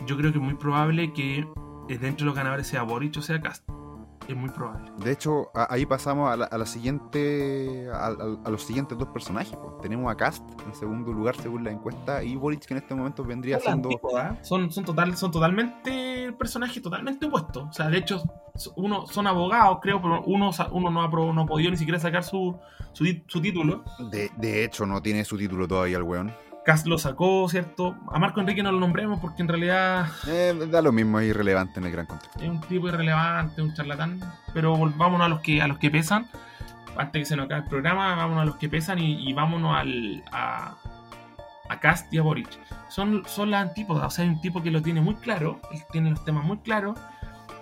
Yo 0.07 0.17
creo 0.17 0.33
que 0.33 0.39
es 0.39 0.45
muy 0.45 0.55
probable 0.55 1.12
que 1.12 1.47
dentro 1.89 2.25
de 2.25 2.25
los 2.25 2.35
ganadores 2.35 2.67
sea 2.67 2.83
Boric 2.83 3.17
o 3.17 3.23
sea 3.23 3.41
Cast. 3.41 3.67
Es 4.27 4.37
muy 4.37 4.51
probable. 4.51 4.91
De 4.99 5.12
hecho, 5.12 5.51
ahí 5.55 5.85
pasamos 5.87 6.31
a 6.31 6.37
la, 6.37 6.66
siguiente, 6.66 7.89
a, 7.93 8.11
los 8.49 8.62
siguientes 8.62 8.97
dos 8.97 9.09
personajes. 9.09 9.57
Tenemos 9.83 10.11
a 10.11 10.16
Cast 10.16 10.43
en 10.66 10.75
segundo 10.75 11.12
lugar 11.12 11.37
según 11.37 11.64
la 11.64 11.70
encuesta 11.70 12.22
y 12.22 12.37
Boric 12.37 12.64
que 12.64 12.75
en 12.75 12.79
este 12.79 12.95
momento 12.95 13.25
vendría 13.25 13.61
siendo... 13.61 13.91
son, 14.43 14.70
son, 14.70 14.85
total, 14.85 15.16
son 15.16 15.31
totalmente 15.31 16.33
personajes 16.39 16.83
totalmente 16.83 17.27
opuestos. 17.27 17.64
O 17.68 17.72
sea, 17.72 17.89
de 17.89 17.99
hecho, 17.99 18.22
uno 18.77 19.07
son 19.07 19.27
abogados, 19.27 19.79
creo, 19.83 20.01
pero 20.01 20.22
uno, 20.25 20.51
uno 20.72 20.91
no, 20.91 21.03
ha, 21.03 21.09
no 21.09 21.43
ha 21.43 21.47
podido 21.47 21.70
ni 21.70 21.77
siquiera 21.77 21.99
sacar 21.99 22.25
su, 22.25 22.59
su, 22.93 23.41
título. 23.41 23.85
De, 24.11 24.31
de 24.37 24.64
hecho, 24.64 24.87
no 24.87 25.03
tiene 25.03 25.25
su 25.25 25.37
título 25.37 25.68
todavía 25.68 25.97
el 25.97 26.03
weón. 26.03 26.33
Cast 26.65 26.87
lo 26.87 26.97
sacó, 26.97 27.47
¿cierto? 27.49 27.97
A 28.11 28.19
Marco 28.19 28.41
Enrique 28.41 28.62
no 28.62 28.73
lo 28.73 28.81
nombremos 28.81 29.21
porque 29.21 29.43
en 29.43 29.49
realidad. 29.49 30.07
Eh, 30.27 30.55
da 30.71 30.81
lo 30.81 30.93
mismo, 30.93 31.21
es 31.21 31.29
irrelevante 31.29 31.79
en 31.79 31.87
el 31.87 31.93
gran 31.93 32.07
contexto. 32.07 32.41
Es 32.41 32.49
un 32.49 32.61
tipo 32.62 32.89
irrelevante, 32.89 33.61
un 33.61 33.75
charlatán. 33.75 34.21
Pero 34.55 34.75
volvámonos 34.77 35.27
a 35.27 35.29
los 35.29 35.41
que, 35.41 35.61
a 35.61 35.69
los 35.69 35.79
que 35.79 35.91
pesan. 35.91 36.27
Antes 36.97 37.21
que 37.21 37.27
se 37.27 37.37
nos 37.37 37.47
acabe 37.47 37.62
el 37.62 37.69
programa, 37.69 38.15
vámonos 38.15 38.43
a 38.43 38.45
los 38.47 38.57
que 38.57 38.69
pesan 38.69 38.99
y, 38.99 39.33
vámonos 39.33 39.77
al, 39.77 40.23
a, 40.33 40.77
a 41.69 41.81
Cast 41.81 42.12
y 42.15 42.19
a 42.19 42.23
Boric. 42.23 42.49
Son, 42.89 43.25
son 43.27 43.51
las 43.51 43.69
antípodas, 43.69 44.07
o 44.07 44.11
sea, 44.11 44.25
hay 44.25 44.31
un 44.31 44.41
tipo 44.41 44.62
que 44.62 44.71
lo 44.71 44.81
tiene 44.81 45.01
muy 45.01 45.17
claro, 45.17 45.61
él 45.73 45.83
tiene 45.91 46.11
los 46.11 46.25
temas 46.25 46.45
muy 46.45 46.59
claros, 46.59 46.97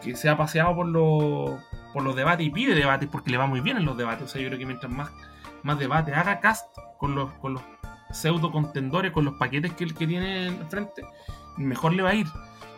que 0.03 0.15
se 0.15 0.29
ha 0.29 0.37
paseado 0.37 0.75
por 0.77 0.87
los, 0.87 1.59
por 1.95 2.03
los 2.03 2.15
debates 2.15 2.47
y 2.47 2.51
pide 2.51 2.75
debates 2.75 3.09
porque 3.11 3.31
le 3.31 3.39
va 3.39 3.47
muy 3.47 3.61
bien 3.61 3.79
en 3.79 3.87
los 3.87 3.97
debates. 3.97 4.25
O 4.25 4.29
sea, 4.29 4.43
yo 4.43 4.49
creo 4.49 4.59
que 4.59 4.67
mientras 4.67 4.93
más, 4.93 5.11
más 5.63 5.79
debate 5.79 6.13
haga 6.15 6.41
Cast 6.41 6.67
con 6.99 7.15
los, 7.15 7.33
con 7.35 7.55
los 7.55 7.63
pseudo 8.13 8.53
contendores 8.53 9.13
con 9.13 9.25
los 9.25 9.35
paquetes 9.35 9.73
que 9.73 9.87
que 9.87 10.07
tiene 10.07 10.47
enfrente, 10.47 11.03
mejor 11.57 11.93
le 11.93 12.03
va 12.03 12.11
a 12.11 12.15
ir. 12.15 12.27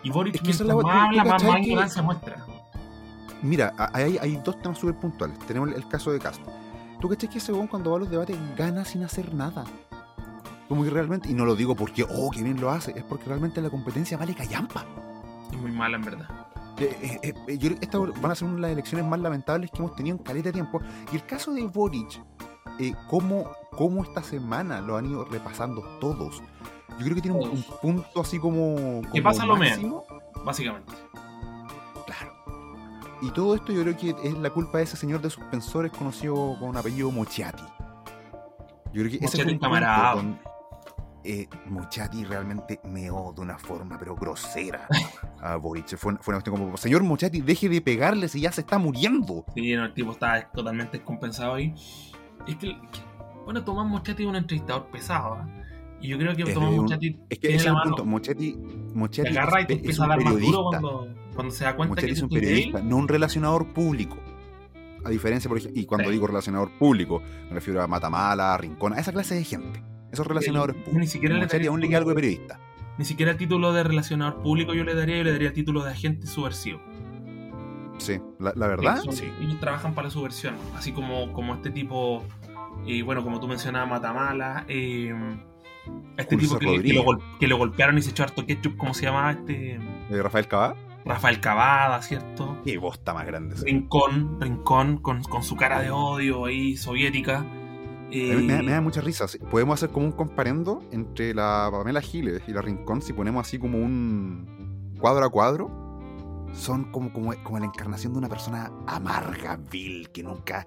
Y 0.02 0.10
Boris, 0.10 0.34
es 0.34 0.40
que 0.40 0.64
más 0.64 0.84
habla, 0.86 1.24
más, 1.24 1.42
más 1.42 2.02
muestra. 2.02 2.44
Mira, 3.42 3.74
hay, 3.92 4.18
hay 4.18 4.36
dos 4.36 4.60
temas 4.60 4.78
súper 4.78 4.96
puntuales. 4.96 5.38
Tenemos 5.40 5.70
el, 5.70 5.86
caso 5.88 6.10
de 6.12 6.18
Castro. 6.18 6.52
¿Tú 7.00 7.08
crees 7.08 7.30
que 7.30 7.38
ese 7.38 7.52
cuando 7.68 7.90
va 7.90 7.96
a 7.96 8.00
los 8.00 8.10
debates 8.10 8.36
gana 8.56 8.84
sin 8.84 9.04
hacer 9.04 9.34
nada? 9.34 9.64
Como 10.68 10.82
que 10.82 10.90
realmente, 10.90 11.30
y 11.30 11.34
no 11.34 11.44
lo 11.44 11.54
digo 11.54 11.74
porque, 11.74 12.04
oh, 12.08 12.30
qué 12.30 12.42
bien 12.42 12.60
lo 12.60 12.70
hace, 12.70 12.92
es 12.96 13.04
porque 13.04 13.26
realmente 13.26 13.60
la 13.60 13.70
competencia 13.70 14.16
vale 14.16 14.34
callampa. 14.34 14.84
Es 15.50 15.58
muy 15.58 15.72
mala, 15.72 15.96
en 15.96 16.04
verdad. 16.04 16.28
Eh, 16.78 17.20
eh, 17.22 17.34
eh, 17.46 17.58
yo, 17.58 17.70
estas 17.80 18.00
van 18.20 18.32
a 18.32 18.34
ser 18.34 18.48
una 18.48 18.56
de 18.56 18.62
las 18.62 18.70
elecciones 18.72 19.06
más 19.06 19.20
lamentables 19.20 19.70
que 19.70 19.78
hemos 19.78 19.94
tenido 19.94 20.16
en 20.16 20.22
caleta 20.22 20.48
de 20.48 20.54
tiempo. 20.54 20.80
Y 21.12 21.16
el 21.16 21.26
caso 21.26 21.52
de 21.52 21.66
Boric, 21.66 22.20
eh, 22.78 22.94
cómo, 23.76 24.02
esta 24.02 24.22
semana 24.22 24.80
lo 24.80 24.96
han 24.96 25.06
ido 25.06 25.24
repasando 25.24 25.82
todos. 26.00 26.42
Yo 26.98 27.04
creo 27.04 27.14
que 27.14 27.22
tiene 27.22 27.36
un, 27.36 27.62
punto 27.82 28.20
así 28.20 28.38
como. 28.38 29.02
¿Qué 29.12 29.20
pasa 29.20 29.44
lo 29.46 29.56
máximo, 29.56 30.04
básicamente. 30.44 30.92
Claro. 32.06 32.34
Y 33.22 33.30
todo 33.30 33.54
esto 33.54 33.72
yo 33.72 33.82
creo 33.82 33.96
que 33.96 34.14
es 34.22 34.38
la 34.38 34.50
culpa 34.50 34.78
de 34.78 34.84
ese 34.84 34.96
señor 34.96 35.20
de 35.20 35.30
suspensores 35.30 35.90
conocido 35.92 36.56
con 36.58 36.68
un 36.68 36.76
apellido 36.76 37.10
Mochiati. 37.10 37.62
Yo 38.92 39.02
creo 39.02 39.10
que 39.10 39.24
ese 39.24 39.42
es 39.42 39.58
camarada. 39.58 40.22
Eh, 41.26 41.48
Mochati 41.64 42.22
realmente 42.22 42.80
meó 42.84 43.32
de 43.32 43.40
una 43.40 43.56
forma 43.56 43.98
pero 43.98 44.14
grosera 44.14 44.86
a 45.40 45.56
Boric. 45.56 45.96
Fue, 45.96 46.16
fue 46.20 46.34
una 46.34 46.42
cuestión 46.42 46.56
como, 46.56 46.76
señor 46.76 47.02
Mochati, 47.02 47.40
deje 47.40 47.70
de 47.70 47.80
pegarle 47.80 48.28
si 48.28 48.42
ya 48.42 48.52
se 48.52 48.60
está 48.60 48.78
muriendo. 48.78 49.44
Sí, 49.54 49.72
el 49.72 49.94
tipo 49.94 50.12
está 50.12 50.50
totalmente 50.50 50.98
descompensado 50.98 51.54
ahí. 51.54 51.74
Es 52.46 52.56
que, 52.56 52.76
bueno, 53.44 53.64
Tomás 53.64 53.86
Mochetti 53.86 54.22
es 54.22 54.28
un 54.28 54.36
entrevistador 54.36 54.86
pesado. 54.90 55.36
¿eh? 55.36 55.64
Y 56.00 56.08
yo 56.08 56.18
creo 56.18 56.34
que 56.34 56.44
Tomás 56.44 56.72
Mochetti. 56.72 57.18
Es 57.28 57.38
que 57.38 57.54
es 57.54 57.66
el 57.66 57.74
punto. 57.82 58.04
Mochetti, 58.04 58.56
Mochetti 58.94 59.30
agarra 59.30 59.62
y 59.62 59.66
te 59.66 59.72
empieza 59.74 60.04
a 60.04 60.08
dar 60.08 60.22
más 60.22 60.40
duro 60.40 60.64
cuando, 60.70 61.08
cuando 61.34 61.52
se 61.52 61.64
da 61.64 61.76
cuenta 61.76 61.90
Mochetti 61.90 62.06
que 62.06 62.12
es 62.12 62.22
un 62.22 62.28
periodista, 62.28 62.82
no 62.82 62.96
un 62.96 63.08
relacionador 63.08 63.72
público. 63.72 64.16
A 65.04 65.10
diferencia, 65.10 65.48
por 65.48 65.58
ejemplo, 65.58 65.80
y 65.80 65.84
cuando 65.84 66.10
digo 66.10 66.26
relacionador 66.26 66.70
público, 66.78 67.22
me 67.48 67.54
refiero 67.54 67.82
a 67.82 67.86
Matamala, 67.86 68.56
Rincón, 68.56 68.94
a 68.94 69.00
esa 69.00 69.12
clase 69.12 69.34
de 69.34 69.44
gente. 69.44 69.82
Esos 70.10 70.26
relacionadores 70.26 70.76
públicos. 70.76 71.00
Ni 71.00 71.06
siquiera 71.06 71.36
Mochetti 71.36 71.66
aún 71.66 71.80
le 71.80 71.94
algo 71.94 72.10
de 72.10 72.14
periodista. 72.14 72.58
Ni 72.96 73.04
siquiera 73.04 73.32
el 73.32 73.38
título 73.38 73.72
de 73.72 73.82
relacionador 73.82 74.40
público 74.40 74.72
yo 74.72 74.84
le 74.84 74.94
daría, 74.94 75.18
yo 75.18 75.24
le 75.24 75.32
daría 75.32 75.52
título 75.52 75.82
de 75.82 75.90
agente 75.90 76.26
subversivo. 76.26 76.80
Sí, 77.98 78.20
la, 78.38 78.52
verdad, 78.66 79.02
sí. 79.10 79.32
Ellos 79.40 79.58
trabajan 79.60 79.94
para 79.94 80.08
la 80.08 80.12
subversión, 80.12 80.54
así 80.76 80.92
como, 80.92 81.32
como 81.32 81.54
este 81.54 81.70
tipo 81.70 82.24
y 82.86 83.02
bueno, 83.02 83.22
como 83.22 83.40
tú 83.40 83.48
mencionabas, 83.48 83.88
Matamala. 83.88 84.64
Eh, 84.68 85.14
este 86.16 86.36
tipo 86.36 86.58
que, 86.58 86.82
que, 87.38 87.46
lo, 87.48 87.58
golpearon 87.58 87.98
y 87.98 88.02
se 88.02 88.10
echó 88.10 88.22
harto 88.22 88.46
ketchup, 88.46 88.76
¿cómo 88.76 88.94
se 88.94 89.04
llamaba 89.06 89.32
este? 89.32 89.78
¿De 90.08 90.22
Rafael 90.22 90.46
Cavada? 90.46 90.76
Rafael 91.04 91.40
Cavada, 91.40 92.00
¿cierto? 92.02 92.56
Qué 92.64 92.78
bosta 92.78 93.12
más 93.12 93.26
grande. 93.26 93.56
Rincón, 93.62 94.40
Rincón, 94.40 94.98
con, 94.98 95.22
con, 95.22 95.42
su 95.42 95.56
cara 95.56 95.80
de 95.80 95.90
odio 95.90 96.46
ahí, 96.46 96.76
soviética. 96.76 97.44
me, 98.10 98.62
da, 98.62 98.80
mucha 98.80 99.00
risa. 99.00 99.26
Podemos 99.50 99.74
hacer 99.74 99.90
como 99.90 100.06
un 100.06 100.12
comparendo 100.12 100.82
entre 100.92 101.34
la 101.34 101.68
Pamela 101.70 102.00
Giles 102.00 102.42
y 102.46 102.52
la 102.52 102.62
Rincón 102.62 103.02
si 103.02 103.12
ponemos 103.12 103.46
así 103.46 103.58
como 103.58 103.78
un 103.78 104.94
cuadro 104.98 105.26
a 105.26 105.30
cuadro. 105.30 105.83
Son 106.54 106.84
como, 106.92 107.12
como, 107.12 107.34
como 107.42 107.58
la 107.58 107.66
encarnación 107.66 108.12
de 108.12 108.20
una 108.20 108.28
persona 108.28 108.70
amarga, 108.86 109.58
vil, 109.70 110.08
que 110.10 110.22
nunca. 110.22 110.66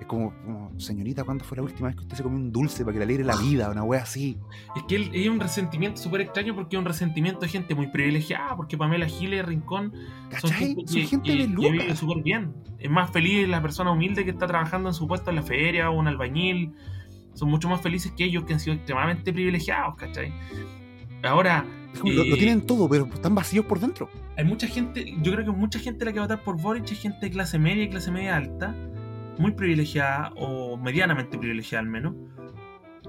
Es 0.00 0.06
como, 0.06 0.32
señorita, 0.78 1.24
¿cuándo 1.24 1.44
fue 1.44 1.56
la 1.56 1.62
última 1.62 1.88
vez 1.88 1.96
que 1.96 2.02
usted 2.02 2.16
se 2.16 2.22
comió 2.22 2.38
un 2.38 2.50
dulce 2.50 2.84
para 2.84 2.94
que 2.94 2.98
le 2.98 3.04
alegre 3.04 3.24
la 3.24 3.36
vida? 3.36 3.70
Una 3.70 3.82
wea 3.82 4.02
así. 4.02 4.38
Es 4.74 4.82
que 4.84 4.96
él, 4.96 5.10
es 5.12 5.28
un 5.28 5.38
resentimiento 5.38 6.00
súper 6.00 6.22
extraño 6.22 6.54
porque 6.54 6.76
es 6.76 6.80
un 6.80 6.86
resentimiento 6.86 7.40
de 7.40 7.48
gente 7.48 7.74
muy 7.74 7.88
privilegiada, 7.88 8.56
porque 8.56 8.78
Pamela 8.78 9.06
Giles, 9.06 9.44
Rincón, 9.44 9.92
son 10.40 10.50
gente, 10.50 10.86
son 10.86 11.02
gente 11.02 11.32
de 11.32 11.46
vive 11.46 11.94
súper 11.94 12.22
bien. 12.22 12.54
Es 12.78 12.90
más 12.90 13.10
feliz 13.10 13.46
la 13.48 13.60
persona 13.60 13.90
humilde 13.90 14.24
que 14.24 14.30
está 14.30 14.46
trabajando 14.46 14.88
en 14.88 14.94
su 14.94 15.06
puesto 15.06 15.30
en 15.30 15.36
la 15.36 15.42
feria 15.42 15.90
o 15.90 15.98
un 15.98 16.08
albañil. 16.08 16.72
Son 17.34 17.48
mucho 17.50 17.68
más 17.68 17.80
felices 17.80 18.12
que 18.16 18.24
ellos 18.24 18.44
que 18.44 18.54
han 18.54 18.60
sido 18.60 18.74
extremadamente 18.74 19.32
privilegiados, 19.32 19.96
¿cachai? 19.96 20.32
Ahora, 21.22 21.64
lo, 22.04 22.36
tienen 22.36 22.62
todo, 22.62 22.88
pero 22.88 23.06
están 23.06 23.34
vacíos 23.34 23.64
por 23.64 23.80
dentro. 23.80 24.08
Hay 24.36 24.44
mucha 24.44 24.66
gente, 24.66 25.16
yo 25.20 25.32
creo 25.32 25.44
que 25.44 25.50
mucha 25.50 25.78
gente 25.78 26.04
la 26.04 26.12
que 26.12 26.18
va 26.18 26.26
a 26.26 26.28
votar 26.28 26.44
por 26.44 26.60
Boric 26.60 26.90
es 26.90 27.00
gente 27.00 27.26
de 27.26 27.30
clase 27.30 27.58
media 27.58 27.84
y 27.84 27.90
clase 27.90 28.10
media 28.10 28.36
alta, 28.36 28.74
muy 29.38 29.52
privilegiada 29.52 30.32
o 30.36 30.76
medianamente 30.76 31.38
privilegiada 31.38 31.82
al 31.82 31.88
menos, 31.90 32.14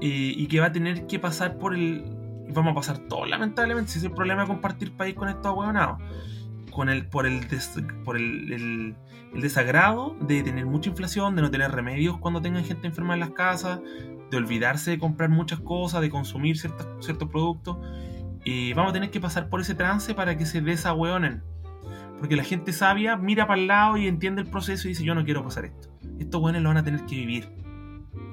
y, 0.01 0.47
que 0.47 0.59
va 0.59 0.67
a 0.67 0.71
tener 0.71 1.07
que 1.07 1.19
pasar 1.19 1.57
por 1.57 1.75
el. 1.75 2.03
Vamos 2.51 2.71
a 2.71 2.75
pasar 2.75 2.97
todo, 3.07 3.25
lamentablemente, 3.25 3.91
si 3.91 3.99
es 3.99 4.05
el 4.05 4.11
problema 4.11 4.41
de 4.43 4.47
compartir 4.47 4.93
país 4.93 5.13
con 5.13 5.29
estos 5.29 5.45
ahueonados. 5.45 6.01
Con 6.71 6.87
el, 6.87 7.07
por 7.07 7.25
el, 7.25 7.45
por 8.05 8.15
el, 8.15 8.53
el, 8.53 9.41
desagrado 9.41 10.15
de 10.21 10.41
tener 10.41 10.65
mucha 10.65 10.89
inflación, 10.89 11.35
de 11.35 11.41
no 11.41 11.51
tener 11.51 11.71
remedios 11.71 12.17
cuando 12.17 12.41
tengan 12.41 12.63
gente 12.63 12.87
enferma 12.87 13.15
en 13.15 13.19
las 13.19 13.31
casas, 13.31 13.81
de 14.29 14.37
olvidarse 14.37 14.91
de 14.91 14.99
comprar 14.99 15.29
muchas 15.29 15.59
cosas, 15.59 16.01
de 16.01 16.09
consumir 16.09 16.57
ciertos, 16.57 16.87
ciertos 16.99 17.29
productos 17.29 17.77
y 18.43 18.73
vamos 18.73 18.91
a 18.91 18.93
tener 18.93 19.11
que 19.11 19.19
pasar 19.19 19.49
por 19.49 19.61
ese 19.61 19.75
trance 19.75 20.13
para 20.13 20.37
que 20.37 20.45
se 20.45 20.61
desahueonen. 20.61 21.43
Porque 22.19 22.35
la 22.35 22.43
gente 22.43 22.73
sabia 22.73 23.15
mira 23.15 23.47
para 23.47 23.59
el 23.59 23.67
lado 23.67 23.97
y 23.97 24.07
entiende 24.07 24.41
el 24.41 24.49
proceso 24.49 24.87
y 24.87 24.89
dice, 24.89 25.03
yo 25.03 25.15
no 25.15 25.23
quiero 25.23 25.43
pasar 25.43 25.65
esto. 25.65 25.89
Estos 26.19 26.41
buenos 26.41 26.61
lo 26.61 26.69
van 26.69 26.77
a 26.77 26.83
tener 26.83 27.05
que 27.05 27.15
vivir. 27.15 27.49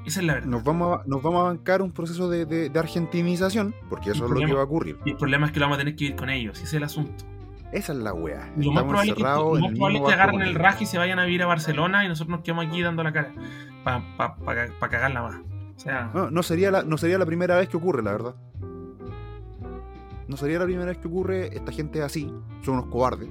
Esa 0.05 0.21
es 0.21 0.27
la 0.27 0.35
verdad. 0.35 0.49
Nos 0.49 0.65
vamos 0.65 1.01
a, 1.01 1.03
nos 1.07 1.23
vamos 1.23 1.41
a 1.41 1.45
bancar 1.45 1.83
un 1.83 1.93
proceso 1.93 2.31
de, 2.31 2.47
de, 2.47 2.79
argentinización, 2.79 3.75
porque 3.89 4.11
eso 4.11 4.25
es 4.25 4.31
lo 4.31 4.47
que 4.47 4.53
va 4.53 4.61
a 4.61 4.65
ocurrir. 4.65 4.99
Y 5.05 5.11
el 5.11 5.17
problema 5.17 5.47
es 5.47 5.53
que 5.53 5.59
lo 5.59 5.67
vamos 5.67 5.77
a 5.77 5.81
tener 5.81 5.97
que 5.97 6.05
vivir 6.05 6.17
con 6.17 6.31
ellos, 6.31 6.57
ese 6.59 6.65
es 6.65 6.75
el 6.75 6.85
asunto. 6.85 7.25
Esa 7.73 7.93
es 7.93 7.99
la 7.99 8.15
wea. 8.15 8.53
Lo 8.57 8.71
más 8.71 8.85
probable, 8.85 9.15
que, 9.15 9.23
lo 9.23 9.59
más 9.59 9.73
probable 9.73 9.99
es 9.99 10.05
que 10.05 10.13
agarren 10.13 10.43
el 10.43 10.55
raje 10.55 10.85
y 10.85 10.87
se 10.87 10.99
vayan 10.99 11.19
a 11.19 11.25
vivir 11.25 11.43
a 11.43 11.47
Barcelona 11.47 12.05
y 12.05 12.09
nosotros 12.09 12.37
nos 12.37 12.45
quedamos 12.45 12.67
aquí 12.67 12.81
dando 12.81 13.03
la 13.03 13.13
cara 13.13 13.33
para 13.83 14.17
pa, 14.17 14.37
pa, 14.37 14.89
cagarla 14.89 15.23
más. 15.23 15.37
O 15.77 15.81
sea, 15.81 16.11
no, 16.14 16.31
no, 16.31 16.43
sería 16.43 16.70
la, 16.70 16.83
no 16.83 16.97
sería 16.97 17.18
la 17.18 17.27
primera 17.27 17.57
vez 17.57 17.68
que 17.68 17.77
ocurre, 17.77 18.03
la 18.03 18.12
verdad. 18.12 18.35
No 20.29 20.37
sería 20.37 20.59
la 20.59 20.64
primera 20.64 20.87
vez 20.87 20.99
que 20.99 21.07
ocurre, 21.07 21.55
esta 21.55 21.70
gente 21.70 21.99
es 21.99 22.05
así, 22.05 22.33
son 22.62 22.74
unos 22.74 22.87
cobardes. 22.87 23.29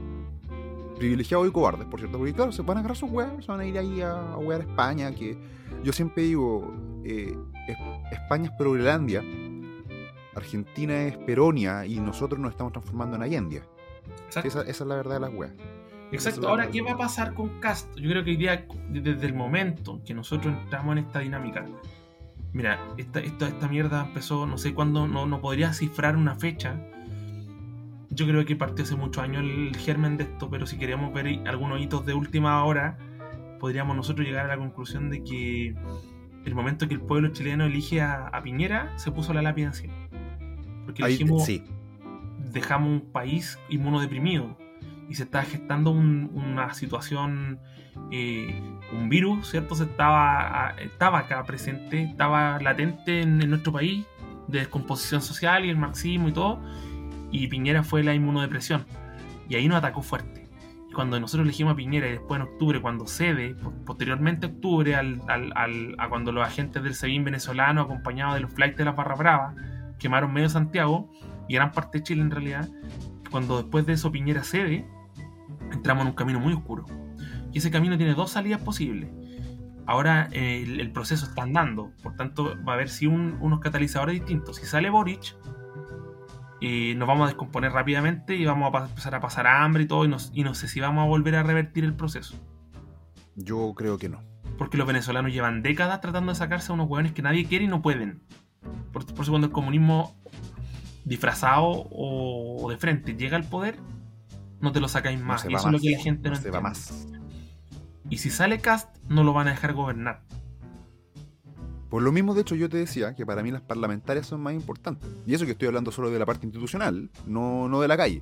Privilegiados 0.97 1.47
y 1.47 1.51
cobardes, 1.51 1.85
por 1.87 1.99
cierto, 1.99 2.17
porque 2.17 2.33
claro, 2.33 2.53
se 2.53 2.61
van 2.61 2.77
a 2.77 2.79
agarrar 2.79 2.95
sus 2.95 3.11
weas, 3.11 3.43
se 3.43 3.51
van 3.51 3.59
a 3.59 3.65
ir 3.65 3.77
ahí 3.77 4.01
a, 4.01 4.13
a 4.13 4.37
a 4.37 4.57
España, 4.57 5.13
que 5.13 5.37
yo 5.83 5.91
siempre 5.91 6.23
digo, 6.23 6.73
eh, 7.03 7.37
España 8.11 8.45
es 8.45 8.51
Perolandia, 8.57 9.21
Argentina 10.35 11.03
es 11.03 11.17
Peronia 11.17 11.85
y 11.85 11.99
nosotros 11.99 12.39
nos 12.39 12.51
estamos 12.51 12.73
transformando 12.73 13.17
en 13.17 13.23
Allendia. 13.23 13.63
Esa, 14.43 14.61
es 14.61 14.79
la 14.81 14.95
verdad 14.95 15.15
de 15.15 15.19
las 15.21 15.33
weas. 15.33 15.53
Exacto. 16.11 16.47
Ahora, 16.47 16.69
¿qué 16.69 16.81
va 16.81 16.91
a 16.91 16.97
pasar 16.97 17.33
con 17.33 17.59
Cast? 17.59 17.93
Yo 17.95 18.09
creo 18.09 18.23
que 18.23 18.37
desde 18.89 19.25
el 19.25 19.33
momento 19.33 20.01
que 20.05 20.13
nosotros 20.13 20.53
entramos 20.53 20.93
en 20.93 21.05
esta 21.05 21.19
dinámica, 21.19 21.65
Mira, 22.55 22.79
esta, 22.95 23.19
esta, 23.19 23.49
esta 23.49 23.67
mierda 23.67 24.05
empezó, 24.05 24.45
no 24.47 24.57
sé 24.57 24.73
cuándo, 24.73 25.09
no, 25.09 25.25
no 25.25 25.41
podría 25.41 25.73
cifrar 25.73 26.15
una 26.15 26.35
fecha. 26.35 26.79
Yo 28.09 28.25
creo 28.25 28.45
que 28.45 28.55
partió 28.55 28.85
hace 28.85 28.95
muchos 28.95 29.21
años 29.21 29.43
el 29.43 29.75
germen 29.75 30.15
de 30.15 30.23
esto, 30.23 30.49
pero 30.49 30.65
si 30.65 30.77
queríamos 30.77 31.13
ver 31.13 31.41
algunos 31.49 31.81
hitos 31.81 32.05
de 32.05 32.13
última 32.13 32.63
hora, 32.63 32.97
podríamos 33.59 33.97
nosotros 33.97 34.25
llegar 34.25 34.45
a 34.45 34.47
la 34.47 34.57
conclusión 34.57 35.09
de 35.09 35.21
que 35.21 35.75
el 36.45 36.55
momento 36.55 36.87
que 36.87 36.93
el 36.93 37.01
pueblo 37.01 37.27
chileno 37.33 37.65
elige 37.65 37.99
a, 37.99 38.31
Piñera, 38.41 38.97
se 38.97 39.11
puso 39.11 39.33
la 39.33 39.41
lápida 39.41 39.67
encima. 39.67 39.93
Porque 40.85 41.05
dijimos, 41.05 41.45
dejamos 42.53 42.89
un 42.89 43.11
país 43.11 43.59
inmunodeprimido 43.67 44.57
y 45.09 45.15
se 45.15 45.23
está 45.23 45.43
gestando 45.43 45.91
una 45.91 46.73
situación 46.73 47.59
eh, 48.11 48.61
un 48.91 49.09
virus, 49.09 49.49
¿cierto? 49.49 49.75
Se 49.75 49.83
estaba, 49.83 50.75
estaba 50.79 51.19
acá 51.19 51.43
presente, 51.43 52.03
estaba 52.03 52.59
latente 52.59 53.21
en, 53.21 53.37
nuestro 53.49 53.73
país, 53.73 54.05
de 54.47 54.59
descomposición 54.59 55.21
social 55.21 55.65
y 55.65 55.69
el 55.69 55.77
marxismo 55.77 56.29
y 56.29 56.31
todo, 56.31 56.61
y 57.31 57.47
Piñera 57.47 57.83
fue 57.83 58.03
la 58.03 58.13
inmunodepresión. 58.13 58.85
Y 59.49 59.55
ahí 59.55 59.67
nos 59.67 59.77
atacó 59.77 60.01
fuerte. 60.01 60.49
Y 60.89 60.93
cuando 60.93 61.19
nosotros 61.19 61.45
elegimos 61.45 61.73
a 61.73 61.75
Piñera 61.75 62.07
y 62.07 62.11
después 62.11 62.39
en 62.39 62.47
octubre, 62.47 62.81
cuando 62.81 63.07
cede, 63.07 63.55
posteriormente 63.85 64.47
octubre, 64.47 64.95
al, 64.95 65.21
a 65.97 66.09
cuando 66.09 66.31
los 66.31 66.45
agentes 66.45 66.83
del 66.83 66.93
SEBIN 66.93 67.23
venezolano, 67.23 67.81
acompañados 67.81 68.35
de 68.35 68.41
los 68.41 68.53
flights 68.53 68.77
de 68.77 68.85
la 68.85 68.91
Barra 68.91 69.15
Brava, 69.15 69.55
quemaron 69.99 70.31
medio 70.31 70.49
Santiago 70.49 71.11
y 71.47 71.55
gran 71.55 71.71
parte 71.71 71.99
de 71.99 72.03
Chile 72.03 72.21
en 72.21 72.31
realidad, 72.31 72.69
cuando 73.31 73.57
después 73.57 73.85
de 73.85 73.93
eso 73.93 74.11
Piñera 74.11 74.43
cede, 74.43 74.87
entramos 75.72 76.03
en 76.03 76.09
un 76.09 76.16
camino 76.16 76.39
muy 76.39 76.53
oscuro 76.53 76.86
y 77.51 77.59
ese 77.59 77.72
camino 77.72 77.97
tiene 77.97 78.13
dos 78.13 78.32
salidas 78.32 78.61
posibles. 78.61 79.09
Ahora 79.88 80.30
el, 80.32 80.91
proceso 80.91 81.26
está 81.26 81.43
andando, 81.43 81.91
por 82.01 82.16
tanto 82.16 82.55
va 82.68 82.74
a 82.74 82.76
haber 82.76 82.89
si 82.89 83.05
unos 83.05 83.59
catalizadores 83.59 84.16
distintos. 84.16 84.57
Si 84.57 84.66
sale 84.66 84.89
Boric, 84.89 85.36
eh, 86.61 86.95
nos 86.95 87.07
vamos 87.07 87.26
a 87.26 87.28
descomponer 87.28 87.72
rápidamente 87.72 88.36
y 88.36 88.45
vamos 88.45 88.74
a 88.74 88.86
empezar 88.86 89.13
a 89.13 89.20
pasar 89.20 89.45
hambre 89.45 89.84
y 89.84 89.86
todo, 89.86 90.05
y, 90.05 90.16
y 90.34 90.43
no 90.43 90.55
sé 90.55 90.68
si 90.68 90.80
vamos 90.80 91.03
a 91.03 91.07
volver 91.07 91.36
a 91.36 91.43
revertir 91.43 91.84
el 91.84 91.93
proceso. 91.93 92.36
Yo 93.36 93.74
creo 93.76 93.97
que 93.97 94.09
no. 94.09 94.24
Porque 94.57 94.78
los 94.78 94.88
venezolanos 94.88 95.32
llevan 95.32 95.61
décadas 95.61 96.01
tratando 96.01 96.32
de 96.32 96.38
sacarse 96.38 96.72
a 96.72 96.76
unos 96.76 96.89
hueones 96.89 97.11
que 97.11 97.22
nadie 97.22 97.45
quiere 97.45 97.66
y 97.66 97.68
no 97.68 97.82
pueden. 97.82 98.24
Por, 98.91 99.05
por 99.05 99.22
eso 99.22 99.32
cuando 99.32 99.47
el 99.47 99.53
comunismo 99.53 100.16
disfrazado 101.05 101.88
o, 101.91 102.68
de 102.70 102.78
frente 102.78 103.16
llega 103.16 103.38
al 103.38 103.45
poder, 103.45 103.78
no 104.61 104.71
te 104.71 104.79
lo 104.79 104.87
sacáis 104.87 105.19
más. 105.19 105.45
y 105.49 105.53
eso 105.53 105.67
es 105.67 105.73
lo 105.73 105.79
que 105.79 105.91
la 105.91 105.99
gente 105.99 106.29
no, 106.29 106.35
se 106.35 106.51
va 106.51 106.61
más. 106.61 107.07
Y 108.09 108.17
si 108.17 108.29
sale 108.29 108.59
Cast, 108.59 108.95
no 109.07 109.23
lo 109.23 109.33
van 109.33 109.47
a 109.47 109.51
dejar 109.51 109.73
gobernar. 109.73 110.21
Por 111.89 112.03
lo 112.03 112.11
mismo, 112.11 112.33
de 112.33 112.41
hecho, 112.41 112.55
yo 112.55 112.67
te 112.67 112.77
decía 112.77 113.15
que 113.15 113.25
para 113.25 113.41
mí 113.41 113.51
las 113.51 113.61
parlamentarias 113.61 114.25
son 114.25 114.41
más 114.41 114.53
importantes. 114.53 115.09
Y 115.25 115.33
eso 115.33 115.45
que 115.45 115.51
estoy 115.51 115.67
hablando 115.67 115.91
solo 115.91 116.09
de 116.09 116.19
la 116.19 116.25
parte 116.25 116.45
institucional, 116.45 117.09
no, 117.25 117.69
no 117.69 117.79
de 117.79 117.87
la 117.87 117.95
calle. 117.95 118.21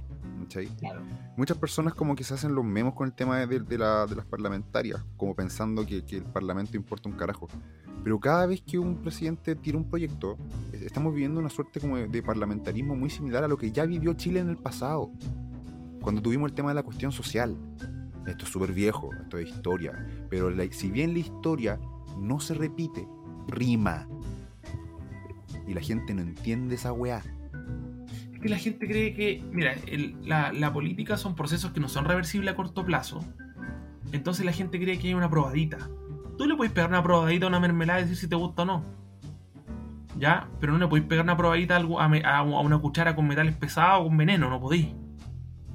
Muchas 1.38 1.57
personas 1.57 1.93
como 1.93 2.15
que 2.15 2.23
se 2.23 2.34
hacen 2.34 2.53
los 2.53 2.65
memos 2.65 2.93
con 2.93 3.07
el 3.07 3.13
tema 3.13 3.45
de, 3.45 3.77
las 3.77 4.25
parlamentarias, 4.29 5.03
como 5.17 5.36
pensando 5.36 5.86
que, 5.86 6.03
el 6.09 6.23
parlamento 6.23 6.77
importa 6.77 7.09
un 7.09 7.15
carajo. 7.15 7.47
Pero 8.03 8.19
cada 8.19 8.45
vez 8.45 8.61
que 8.61 8.77
un 8.77 8.97
presidente 8.97 9.55
tira 9.55 9.77
un 9.77 9.89
proyecto, 9.89 10.38
estamos 10.73 11.13
viviendo 11.13 11.39
una 11.39 11.49
suerte 11.49 11.79
como 11.79 11.97
de, 11.97 12.07
de 12.07 12.21
parlamentarismo 12.21 12.95
muy 12.95 13.09
similar 13.09 13.43
a 13.43 13.47
lo 13.47 13.57
que 13.57 13.71
ya 13.71 13.86
vivió 13.86 14.13
Chile 14.13 14.39
en 14.39 14.49
el 14.49 14.57
pasado. 14.57 15.09
Cuando 16.04 16.22
tuvimos 16.22 16.51
el 16.51 16.56
tema 16.56 16.70
de 16.70 16.76
la 16.76 16.84
cuestión 16.84 17.14
social 17.14 17.58
esto 18.28 18.45
es 18.45 18.51
súper 18.51 18.74
viejo, 18.74 19.10
esto 19.22 19.38
es 19.38 19.49
historia. 19.49 20.06
Pero 20.30 20.51
si 20.72 20.91
bien 20.91 21.14
la 21.14 21.20
historia 21.20 21.80
no 22.20 22.39
se 22.39 22.54
repite, 22.54 23.08
rima. 23.47 24.08
Y 25.66 25.74
la 25.74 25.82
gente 25.82 26.14
no 26.14 26.22
entiende 26.22 26.76
esa 26.76 26.93
weá. 26.93 27.22
Es 28.34 28.39
que 28.39 28.49
la 28.49 28.58
gente 28.58 28.86
cree 28.86 29.14
que, 29.14 29.43
mira, 29.51 29.76
la, 30.26 30.74
política 30.74 31.18
son 31.18 31.36
procesos 31.36 31.72
que 31.72 31.80
no 31.80 31.88
son 31.88 32.06
reversibles 32.06 32.54
a 32.54 32.56
corto 32.56 32.86
plazo. 32.86 33.24
Entonces 34.12 34.45
la 34.45 34.51
gente 34.51 34.80
cree 34.80 34.99
que 34.99 35.08
hay 35.08 35.14
una 35.14 35.30
probadita. 35.30 35.78
Tú 36.38 36.45
le 36.45 36.56
puedes 36.56 36.74
pegar 36.74 36.89
una 36.89 37.01
probadita 37.01 37.45
a 37.45 37.49
una 37.49 37.60
mermelada 37.60 37.99
y 37.99 38.04
decir 38.04 38.18
si 38.18 38.28
te 38.28 38.36
gusta 38.36 38.64
o 38.64 38.66
no. 38.66 38.84
¿Ya? 40.18 40.49
Pero 40.60 40.74
no 40.74 40.80
le 40.80 40.88
podéis 40.88 41.08
pegar 41.08 41.24
una 41.24 41.38
probadita 41.38 41.78
a, 41.78 42.43
una 42.43 42.78
cuchara 42.78 43.16
con 43.16 43.28
metales 43.28 43.56
pesados 43.56 44.01
o 44.01 44.08
con 44.08 44.18
veneno, 44.18 44.49
no 44.49 44.60
podéis. 44.60 44.88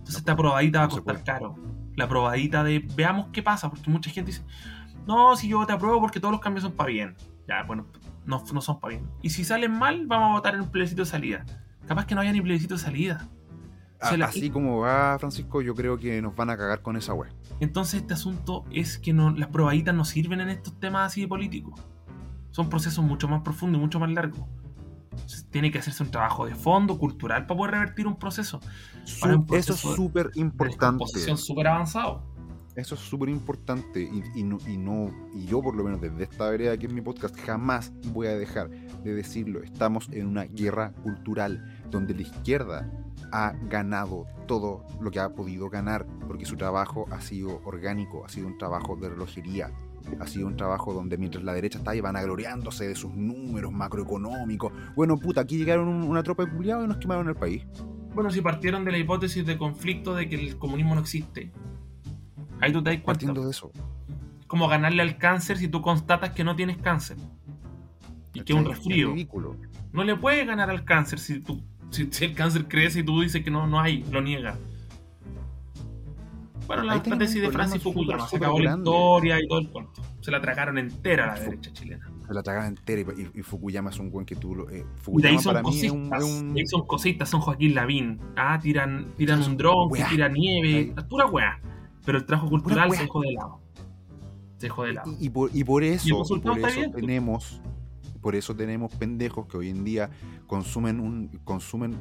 Entonces 0.08 0.20
esta 0.20 0.36
probadita 0.36 0.78
va 0.78 0.84
a 0.86 0.88
costar 0.88 1.22
caro 1.22 1.54
la 1.98 2.08
probadita 2.08 2.64
de 2.64 2.78
veamos 2.94 3.26
qué 3.32 3.42
pasa, 3.42 3.68
porque 3.68 3.90
mucha 3.90 4.08
gente 4.08 4.30
dice, 4.30 4.42
no, 5.06 5.36
si 5.36 5.48
yo 5.48 5.66
te 5.66 5.72
apruebo 5.72 6.00
porque 6.00 6.18
todos 6.18 6.32
los 6.32 6.40
cambios 6.40 6.62
son 6.62 6.72
para 6.72 6.90
bien. 6.90 7.16
Ya, 7.46 7.64
bueno, 7.64 7.86
no, 8.24 8.42
no 8.52 8.60
son 8.60 8.78
para 8.78 8.94
bien. 8.94 9.10
Y 9.20 9.30
si 9.30 9.44
salen 9.44 9.76
mal, 9.76 10.06
vamos 10.06 10.30
a 10.30 10.32
votar 10.34 10.54
en 10.54 10.62
un 10.62 10.70
plebiscito 10.70 11.02
de 11.02 11.06
salida. 11.06 11.44
Capaz 11.86 12.06
que 12.06 12.14
no 12.14 12.20
haya 12.20 12.32
ni 12.32 12.40
plebiscito 12.40 12.74
de 12.74 12.80
salida. 12.80 13.28
Así 14.00 14.48
como 14.48 14.78
va 14.78 15.18
Francisco, 15.18 15.60
yo 15.60 15.74
creo 15.74 15.98
que 15.98 16.22
nos 16.22 16.36
van 16.36 16.50
a 16.50 16.56
cagar 16.56 16.82
con 16.82 16.96
esa 16.96 17.12
web. 17.14 17.32
Entonces 17.58 18.00
este 18.00 18.14
asunto 18.14 18.64
es 18.70 18.96
que 18.98 19.12
no, 19.12 19.32
las 19.32 19.48
probaditas 19.48 19.94
no 19.94 20.04
sirven 20.04 20.40
en 20.40 20.50
estos 20.50 20.78
temas 20.78 21.08
así 21.08 21.22
de 21.22 21.28
políticos. 21.28 21.80
Son 22.52 22.70
procesos 22.70 23.04
mucho 23.04 23.26
más 23.26 23.42
profundos 23.42 23.80
y 23.80 23.82
mucho 23.82 23.98
más 23.98 24.10
largos 24.10 24.46
tiene 25.50 25.70
que 25.70 25.78
hacerse 25.78 26.02
un 26.02 26.10
trabajo 26.10 26.46
de 26.46 26.54
fondo, 26.54 26.98
cultural, 26.98 27.46
para 27.46 27.58
poder 27.58 27.74
revertir 27.74 28.06
un 28.06 28.18
proceso. 28.18 28.60
Eso 29.04 29.74
es 29.74 29.80
súper 29.80 30.30
importante. 30.34 31.04
súper 31.36 31.66
avanzado. 31.68 32.22
Eso 32.78 32.94
es 32.94 33.00
súper 33.00 33.28
importante 33.28 34.00
y, 34.00 34.44
no, 34.44 34.58
y, 34.64 34.76
no, 34.76 35.10
y 35.34 35.46
yo 35.46 35.60
por 35.60 35.74
lo 35.74 35.82
menos 35.82 36.00
desde 36.00 36.22
esta 36.22 36.48
vereda 36.48 36.76
que 36.76 36.86
es 36.86 36.92
mi 36.92 37.00
podcast 37.00 37.36
jamás 37.36 37.92
voy 38.12 38.28
a 38.28 38.38
dejar 38.38 38.70
de 38.70 39.14
decirlo. 39.14 39.64
Estamos 39.64 40.08
en 40.12 40.28
una 40.28 40.44
guerra 40.44 40.92
cultural 41.02 41.82
donde 41.90 42.14
la 42.14 42.22
izquierda 42.22 42.88
ha 43.32 43.52
ganado 43.64 44.26
todo 44.46 44.86
lo 45.00 45.10
que 45.10 45.18
ha 45.18 45.30
podido 45.30 45.68
ganar 45.68 46.06
porque 46.28 46.44
su 46.44 46.56
trabajo 46.56 47.06
ha 47.10 47.20
sido 47.20 47.60
orgánico, 47.64 48.24
ha 48.24 48.28
sido 48.28 48.46
un 48.46 48.58
trabajo 48.58 48.94
de 48.94 49.08
relojería, 49.08 49.72
ha 50.20 50.26
sido 50.26 50.46
un 50.46 50.56
trabajo 50.56 50.92
donde 50.92 51.16
mientras 51.18 51.44
la 51.44 51.52
derecha 51.52 51.78
está 51.78 51.92
ahí 51.92 52.00
vanagloriándose 52.00 52.88
de 52.88 52.94
sus 52.94 53.14
números 53.14 53.72
macroeconómicos. 53.72 54.72
Bueno, 54.94 55.18
puta, 55.18 55.42
aquí 55.42 55.58
llegaron 55.58 55.88
una 55.88 56.22
tropa 56.22 56.44
de 56.44 56.50
culiados 56.52 56.84
y 56.84 56.88
nos 56.88 56.98
quemaron 56.98 57.28
el 57.28 57.34
país. 57.34 57.64
Bueno, 58.14 58.30
si 58.30 58.40
partieron 58.40 58.84
de 58.84 58.92
la 58.92 58.98
hipótesis 58.98 59.46
de 59.46 59.56
conflicto 59.56 60.14
de 60.14 60.28
que 60.28 60.34
el 60.36 60.58
comunismo 60.58 60.94
no 60.94 61.00
existe. 61.00 61.52
Ahí 62.60 62.72
tú 62.72 62.82
te 62.82 62.90
das 62.90 63.00
cuenta. 63.00 63.20
Partiendo 63.20 63.44
de 63.44 63.50
eso. 63.50 63.70
Como 64.46 64.66
ganarle 64.68 65.02
al 65.02 65.18
cáncer 65.18 65.58
si 65.58 65.68
tú 65.68 65.82
constatas 65.82 66.30
que 66.30 66.42
no 66.42 66.56
tienes 66.56 66.78
cáncer. 66.78 67.16
Y 68.32 68.40
que 68.40 68.52
es 68.52 68.58
un 68.58 68.64
resfrío. 68.64 69.14
No 69.92 70.04
le 70.04 70.16
puedes 70.16 70.46
ganar 70.46 70.70
al 70.70 70.84
cáncer 70.84 71.18
si, 71.18 71.40
tú, 71.40 71.62
si, 71.90 72.08
el 72.24 72.34
cáncer 72.34 72.66
crece 72.66 73.00
y 73.00 73.02
tú 73.02 73.20
dices 73.20 73.42
que 73.42 73.50
no, 73.50 73.66
no 73.66 73.80
hay, 73.80 74.04
lo 74.10 74.20
niega. 74.20 74.58
Bueno, 76.68 76.82
la 76.84 77.02
tesis 77.02 77.40
de 77.40 77.50
Francis 77.50 77.82
Fukuyama 77.82 78.28
se 78.28 78.36
acabó 78.36 78.60
la 78.60 78.76
historia 78.76 79.40
y 79.42 79.48
todo 79.48 79.58
el 79.58 79.70
cuento. 79.70 80.02
Se 80.20 80.30
la 80.30 80.38
tragaron 80.38 80.76
entera 80.76 81.24
a 81.24 81.34
la 81.34 81.40
derecha 81.40 81.72
chilena. 81.72 82.12
Se 82.26 82.34
la 82.34 82.42
tragaron 82.42 82.68
entera 82.68 83.10
y, 83.34 83.42
Fukuyama 83.42 83.88
es 83.88 83.98
un 83.98 84.10
buen 84.10 84.26
que 84.26 84.36
tú 84.36 84.68
eh, 84.70 84.84
Fukuyama 84.96 85.18
y 85.18 85.22
de 85.22 85.28
ahí 85.28 85.42
son 85.42 85.52
para 85.54 85.62
cositas, 85.62 85.92
mí 86.44 86.60
es 86.60 86.72
un, 86.74 86.80
son 86.80 86.86
cositas, 86.86 87.28
son 87.30 87.40
Joaquín 87.40 87.74
Lavín. 87.74 88.20
Ah, 88.36 88.58
tiran, 88.62 89.06
tiran 89.16 89.42
un 89.42 89.56
dron, 89.56 89.90
tiran 90.10 90.34
nieve, 90.34 90.94
pura 91.08 91.24
weá. 91.24 91.58
Pero 92.04 92.18
el 92.18 92.26
trabajo 92.26 92.50
cultural 92.50 92.92
se 92.92 93.02
dejó 93.02 93.22
de 93.22 93.32
lado. 93.32 93.60
Se 94.58 94.66
dejó 94.66 94.84
de 94.84 94.92
lado. 94.92 95.16
Y, 95.18 95.30
por, 95.30 95.50
y 95.54 95.64
por 95.64 95.82
eso, 95.82 96.22
por 96.42 96.58
eso 96.58 96.90
tenemos 96.94 97.62
por 98.20 98.34
eso 98.34 98.54
tenemos 98.54 98.94
pendejos 98.94 99.46
que 99.46 99.56
hoy 99.56 99.70
en 99.70 99.84
día 99.84 100.10
consumen 100.46 101.00
un 101.00 101.28
consumen 101.44 101.96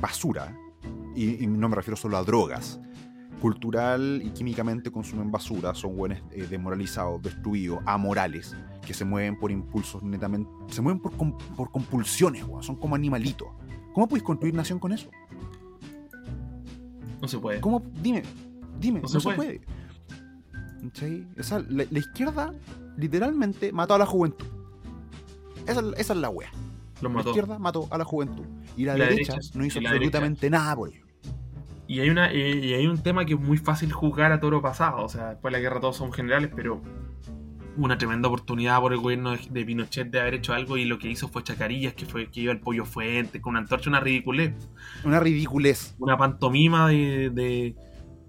basura 0.00 0.54
y, 1.14 1.46
no 1.46 1.68
me 1.68 1.76
refiero 1.76 1.96
solo 1.96 2.16
a 2.18 2.22
drogas 2.22 2.80
cultural 3.40 4.20
y 4.24 4.30
químicamente 4.30 4.90
consumen 4.90 5.30
basura, 5.30 5.74
son 5.74 5.96
buenos 5.96 6.18
eh, 6.32 6.46
demoralizados, 6.48 7.22
destruidos, 7.22 7.80
amorales, 7.86 8.56
que 8.86 8.94
se 8.94 9.04
mueven 9.04 9.38
por 9.38 9.50
impulsos 9.50 10.02
netamente, 10.02 10.50
se 10.68 10.82
mueven 10.82 11.00
por, 11.00 11.12
por 11.56 11.70
compulsiones, 11.70 12.44
son 12.60 12.76
como 12.76 12.94
animalitos. 12.94 13.48
¿Cómo 13.94 14.08
puedes 14.08 14.22
construir 14.22 14.54
nación 14.54 14.78
con 14.78 14.92
eso? 14.92 15.10
No 17.20 17.28
se 17.28 17.38
puede. 17.38 17.60
¿Cómo? 17.60 17.82
Dime, 18.00 18.22
dime, 18.78 19.00
no, 19.00 19.08
se, 19.08 19.20
puede. 19.20 19.60
la, 21.68 21.98
izquierda 21.98 22.54
literalmente 22.96 23.72
mató 23.72 23.94
a 23.94 23.98
la 23.98 24.06
juventud. 24.06 24.46
Esa, 25.66 25.82
es 25.96 26.16
la 26.16 26.30
wea. 26.30 26.50
La 27.02 27.20
izquierda 27.20 27.58
mató 27.58 27.88
a 27.90 27.98
la 27.98 28.04
juventud. 28.04 28.44
Y 28.76 28.84
la, 28.84 28.94
derecha, 28.94 29.36
no 29.54 29.64
hizo 29.64 29.80
absolutamente 29.80 30.48
nada 30.48 30.76
por 30.76 30.90
ello. 30.90 31.07
Y 31.88 32.00
hay, 32.00 32.10
una, 32.10 32.32
y 32.32 32.74
hay 32.74 32.86
un 32.86 33.02
tema 33.02 33.24
que 33.24 33.32
es 33.32 33.40
muy 33.40 33.56
fácil 33.56 33.92
juzgar 33.92 34.30
a 34.30 34.40
toro 34.40 34.60
pasado. 34.60 35.02
O 35.02 35.08
sea, 35.08 35.30
después 35.30 35.50
de 35.50 35.58
la 35.58 35.62
guerra 35.62 35.80
todos 35.80 35.96
son 35.96 36.12
generales, 36.12 36.50
pero 36.54 36.82
una 37.78 37.96
tremenda 37.96 38.28
oportunidad 38.28 38.80
por 38.80 38.92
el 38.92 38.98
gobierno 38.98 39.34
de 39.36 39.64
Pinochet 39.64 40.10
de 40.10 40.20
haber 40.20 40.34
hecho 40.34 40.52
algo 40.52 40.76
y 40.76 40.84
lo 40.84 40.98
que 40.98 41.08
hizo 41.08 41.28
fue 41.28 41.42
chacarillas, 41.42 41.94
que 41.94 42.06
fue 42.06 42.30
que 42.30 42.40
iba 42.40 42.52
el 42.52 42.60
pollo 42.60 42.84
fuente 42.84 43.40
con 43.40 43.52
una 43.52 43.60
antorcha, 43.60 43.88
una 43.88 44.00
ridiculez. 44.00 44.54
Una 45.04 45.20
ridiculez. 45.20 45.94
Una 45.98 46.18
pantomima 46.18 46.88
de, 46.88 47.76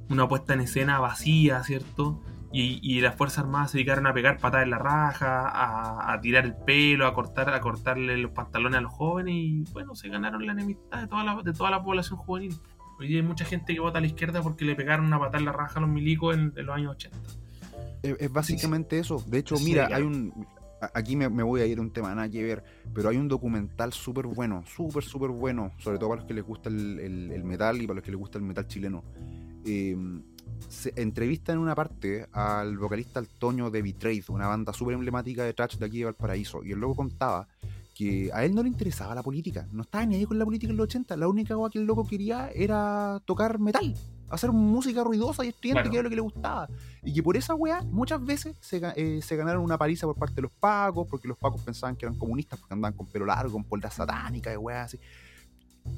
una 0.09 0.27
puesta 0.27 0.53
en 0.53 0.61
escena 0.61 0.99
vacía, 0.99 1.63
¿cierto? 1.63 2.21
Y, 2.51 2.99
las 3.01 3.15
Fuerzas 3.15 3.43
Armadas 3.43 3.71
se 3.71 3.77
dedicaron 3.77 4.07
a 4.07 4.13
pegar 4.13 4.39
patadas 4.39 4.63
en 4.63 4.71
la 4.71 4.79
raja, 4.79 6.11
a, 6.11 6.19
tirar 6.21 6.45
el 6.45 6.55
pelo, 6.55 7.05
a 7.05 7.13
cortar, 7.13 7.49
a 7.49 7.61
cortarle 7.61 8.17
los 8.17 8.31
pantalones 8.31 8.77
a 8.79 8.81
los 8.81 8.91
jóvenes 8.91 9.35
y 9.35 9.63
bueno, 9.71 9.93
se 9.93 10.09
ganaron 10.09 10.45
la 10.45 10.53
enemistad 10.53 11.01
de 11.01 11.07
toda 11.07 11.23
la, 11.23 11.41
de 11.43 11.53
toda 11.53 11.69
la 11.69 11.83
población 11.83 12.17
juvenil. 12.17 12.55
Hoy 12.99 13.15
hay 13.15 13.21
mucha 13.21 13.45
gente 13.45 13.73
que 13.73 13.79
vota 13.79 13.99
a 13.99 14.01
la 14.01 14.07
izquierda 14.07 14.41
porque 14.41 14.65
le 14.65 14.75
pegaron 14.75 15.05
una 15.05 15.17
patada 15.17 15.39
en 15.39 15.45
la 15.45 15.53
raja 15.53 15.79
a 15.79 15.81
los 15.81 15.89
milicos 15.89 16.35
en, 16.35 16.53
los 16.53 16.75
años 16.75 16.91
80. 16.91 17.17
Es, 18.03 18.31
básicamente 18.31 18.99
eso. 18.99 19.23
De 19.25 19.37
hecho, 19.37 19.55
mira, 19.59 19.87
hay 19.89 20.03
un. 20.03 20.45
Aquí 20.93 21.15
me, 21.15 21.27
voy 21.27 21.61
a 21.61 21.65
ir 21.65 21.77
a 21.77 21.81
un 21.81 21.91
tema 21.91 22.13
nada 22.13 22.29
que 22.29 22.43
ver, 22.43 22.63
pero 22.93 23.09
hay 23.09 23.17
un 23.17 23.27
documental 23.27 23.91
súper 23.93 24.27
bueno, 24.27 24.63
súper, 24.65 25.03
súper 25.03 25.29
bueno, 25.29 25.71
sobre 25.77 25.97
todo 25.97 26.09
para 26.09 26.21
los 26.21 26.27
que 26.27 26.33
les 26.33 26.43
gusta 26.43 26.69
el, 26.69 27.43
metal 27.43 27.81
y 27.81 27.87
para 27.87 27.95
los 27.95 28.03
que 28.03 28.11
les 28.11 28.19
gusta 28.19 28.37
el 28.37 28.43
metal 28.43 28.67
chileno. 28.67 29.03
Em, 29.65 30.21
se 30.67 30.93
entrevista 30.95 31.51
en 31.51 31.59
una 31.59 31.75
parte 31.75 32.27
al 32.31 32.77
vocalista 32.77 33.19
Antonio 33.19 33.69
de 33.69 33.81
Betrayed, 33.81 34.23
una 34.29 34.47
banda 34.47 34.71
súper 34.71 34.95
emblemática 34.95 35.43
de 35.43 35.53
trash 35.53 35.77
de 35.77 35.85
aquí 35.85 35.99
de 35.99 36.05
Valparaíso, 36.05 36.63
y 36.63 36.71
el 36.71 36.79
loco 36.79 36.95
contaba 36.95 37.47
que 37.99 38.31
a 38.33 38.45
él 38.45 38.55
no 38.55 38.63
le 38.63 38.69
interesaba 38.69 39.13
la 39.13 39.21
política, 39.21 39.67
no 39.73 39.81
estaba 39.81 40.05
ni 40.05 40.15
ahí 40.15 40.25
con 40.25 40.39
la 40.39 40.45
política 40.45 40.71
en 40.71 40.77
los 40.77 40.85
80, 40.85 41.17
la 41.17 41.27
única 41.27 41.53
cosa 41.53 41.69
que 41.69 41.79
el 41.79 41.85
loco 41.85 42.07
quería 42.07 42.49
era 42.55 43.21
tocar 43.25 43.59
metal, 43.59 43.93
hacer 44.29 44.53
música 44.53 45.03
ruidosa 45.03 45.43
y 45.43 45.49
estudiante, 45.49 45.89
que 45.89 45.97
era 45.97 46.03
lo 46.03 46.09
que 46.09 46.15
le 46.15 46.21
gustaba. 46.21 46.69
Y 47.03 47.13
que 47.13 47.21
por 47.21 47.35
esa 47.35 47.55
weá 47.55 47.81
muchas 47.81 48.23
veces 48.23 48.55
eh, 48.71 49.19
se, 49.21 49.35
ganaron 49.35 49.61
una 49.61 49.77
paliza 49.77 50.07
por 50.07 50.15
parte 50.15 50.35
de 50.35 50.43
los 50.43 50.51
pacos, 50.51 51.09
porque 51.09 51.27
los 51.27 51.37
pacos 51.37 51.61
pensaban 51.61 51.97
que 51.97 52.05
eran 52.05 52.17
comunistas 52.17 52.57
porque 52.57 52.73
andaban 52.73 52.95
con 52.95 53.05
pelo 53.05 53.25
largo, 53.25 53.51
con 53.51 53.65
polda 53.65 53.91
satánica 53.91 54.53
y 54.53 54.55
weá 54.55 54.83
así. 54.83 54.97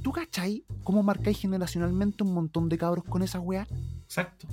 ¿Tú 0.01 0.11
cachai 0.11 0.65
cómo 0.83 1.03
marcáis 1.03 1.37
generacionalmente 1.37 2.23
un 2.23 2.33
montón 2.33 2.67
de 2.67 2.79
cabros 2.79 3.03
con 3.03 3.21
esa 3.21 3.39
weá? 3.39 3.67
Exacto. 4.05 4.47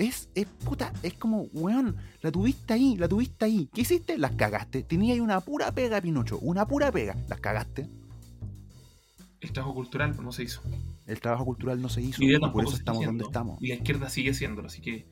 Es, 0.00 0.30
es, 0.34 0.46
puta, 0.46 0.94
es 1.02 1.12
como, 1.12 1.42
weón, 1.52 1.94
la 2.22 2.32
tuviste 2.32 2.72
ahí, 2.72 2.96
la 2.96 3.06
tuviste 3.06 3.44
ahí. 3.44 3.68
¿Qué 3.70 3.82
hiciste? 3.82 4.16
Las 4.16 4.32
cagaste. 4.32 4.82
Tenía 4.82 5.12
ahí 5.12 5.20
una 5.20 5.42
pura 5.42 5.70
pega, 5.72 6.00
Pinocho, 6.00 6.38
una 6.38 6.66
pura 6.66 6.90
pega. 6.90 7.14
Las 7.28 7.38
cagaste. 7.38 7.86
El 9.42 9.52
trabajo 9.52 9.74
cultural 9.74 10.16
no 10.22 10.32
se 10.32 10.44
hizo. 10.44 10.62
El 11.06 11.20
trabajo 11.20 11.44
cultural 11.44 11.82
no 11.82 11.90
se 11.90 12.00
hizo. 12.00 12.22
Y, 12.22 12.38
por 12.38 12.64
eso 12.64 12.76
estamos 12.76 13.04
donde 13.04 13.24
estamos. 13.24 13.60
Y 13.60 13.68
la 13.68 13.74
izquierda 13.74 14.08
sigue 14.08 14.30
haciéndolo, 14.30 14.68
así 14.68 14.80
que 14.80 15.06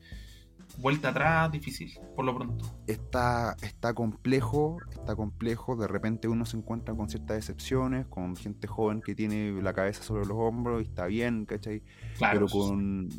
vuelta 0.79 1.09
atrás, 1.09 1.51
difícil, 1.51 1.91
por 2.15 2.25
lo 2.25 2.35
pronto. 2.35 2.65
Está, 2.87 3.55
está 3.61 3.93
complejo, 3.93 4.77
está 4.89 5.15
complejo. 5.15 5.75
De 5.75 5.87
repente 5.87 6.27
uno 6.27 6.45
se 6.45 6.57
encuentra 6.57 6.95
con 6.95 7.11
ciertas 7.11 7.37
decepciones, 7.37 8.07
con 8.07 8.35
gente 8.35 8.67
joven 8.67 9.01
que 9.01 9.13
tiene 9.13 9.61
la 9.61 9.73
cabeza 9.73 10.01
sobre 10.01 10.25
los 10.25 10.37
hombros 10.37 10.81
y 10.81 10.85
está 10.85 11.05
bien, 11.05 11.45
¿cachai? 11.45 11.83
Claro, 12.17 12.47
Pero 12.47 12.47
con 12.47 13.09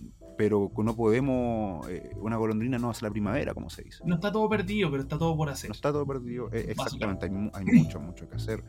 pero 0.40 0.72
no 0.74 0.96
podemos, 0.96 1.86
eh, 1.90 2.12
una 2.16 2.38
golondrina 2.38 2.78
no 2.78 2.88
hace 2.88 3.04
la 3.04 3.10
primavera, 3.10 3.52
como 3.52 3.68
se 3.68 3.82
dice. 3.82 4.02
No 4.06 4.14
está 4.14 4.32
todo 4.32 4.48
perdido, 4.48 4.90
pero 4.90 5.02
está 5.02 5.18
todo 5.18 5.36
por 5.36 5.50
hacer. 5.50 5.68
No 5.68 5.74
está 5.74 5.92
todo 5.92 6.06
perdido, 6.06 6.48
eh, 6.50 6.64
exactamente, 6.70 7.26
hay, 7.26 7.64
mucho, 7.66 8.00
mucho 8.00 8.26
que 8.26 8.36
hacer. 8.36 8.64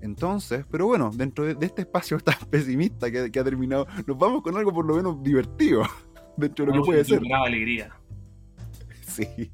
Entonces, 0.00 0.64
pero 0.70 0.86
bueno, 0.86 1.10
dentro 1.12 1.44
de, 1.44 1.66
este 1.66 1.82
espacio 1.82 2.18
tan 2.24 2.38
pesimista 2.48 3.10
que, 3.10 3.38
ha 3.38 3.44
terminado, 3.44 3.86
nos 4.06 4.16
vamos 4.16 4.40
con 4.40 4.56
algo 4.56 4.72
por 4.72 4.86
lo 4.86 4.96
menos 4.96 5.22
divertido, 5.22 5.82
dentro 6.38 6.64
de 6.64 6.72
lo 6.72 6.82
que 6.82 6.86
puede 6.86 7.04
ser. 7.04 7.20
alegría. 7.30 7.90
Sí. 9.02 9.52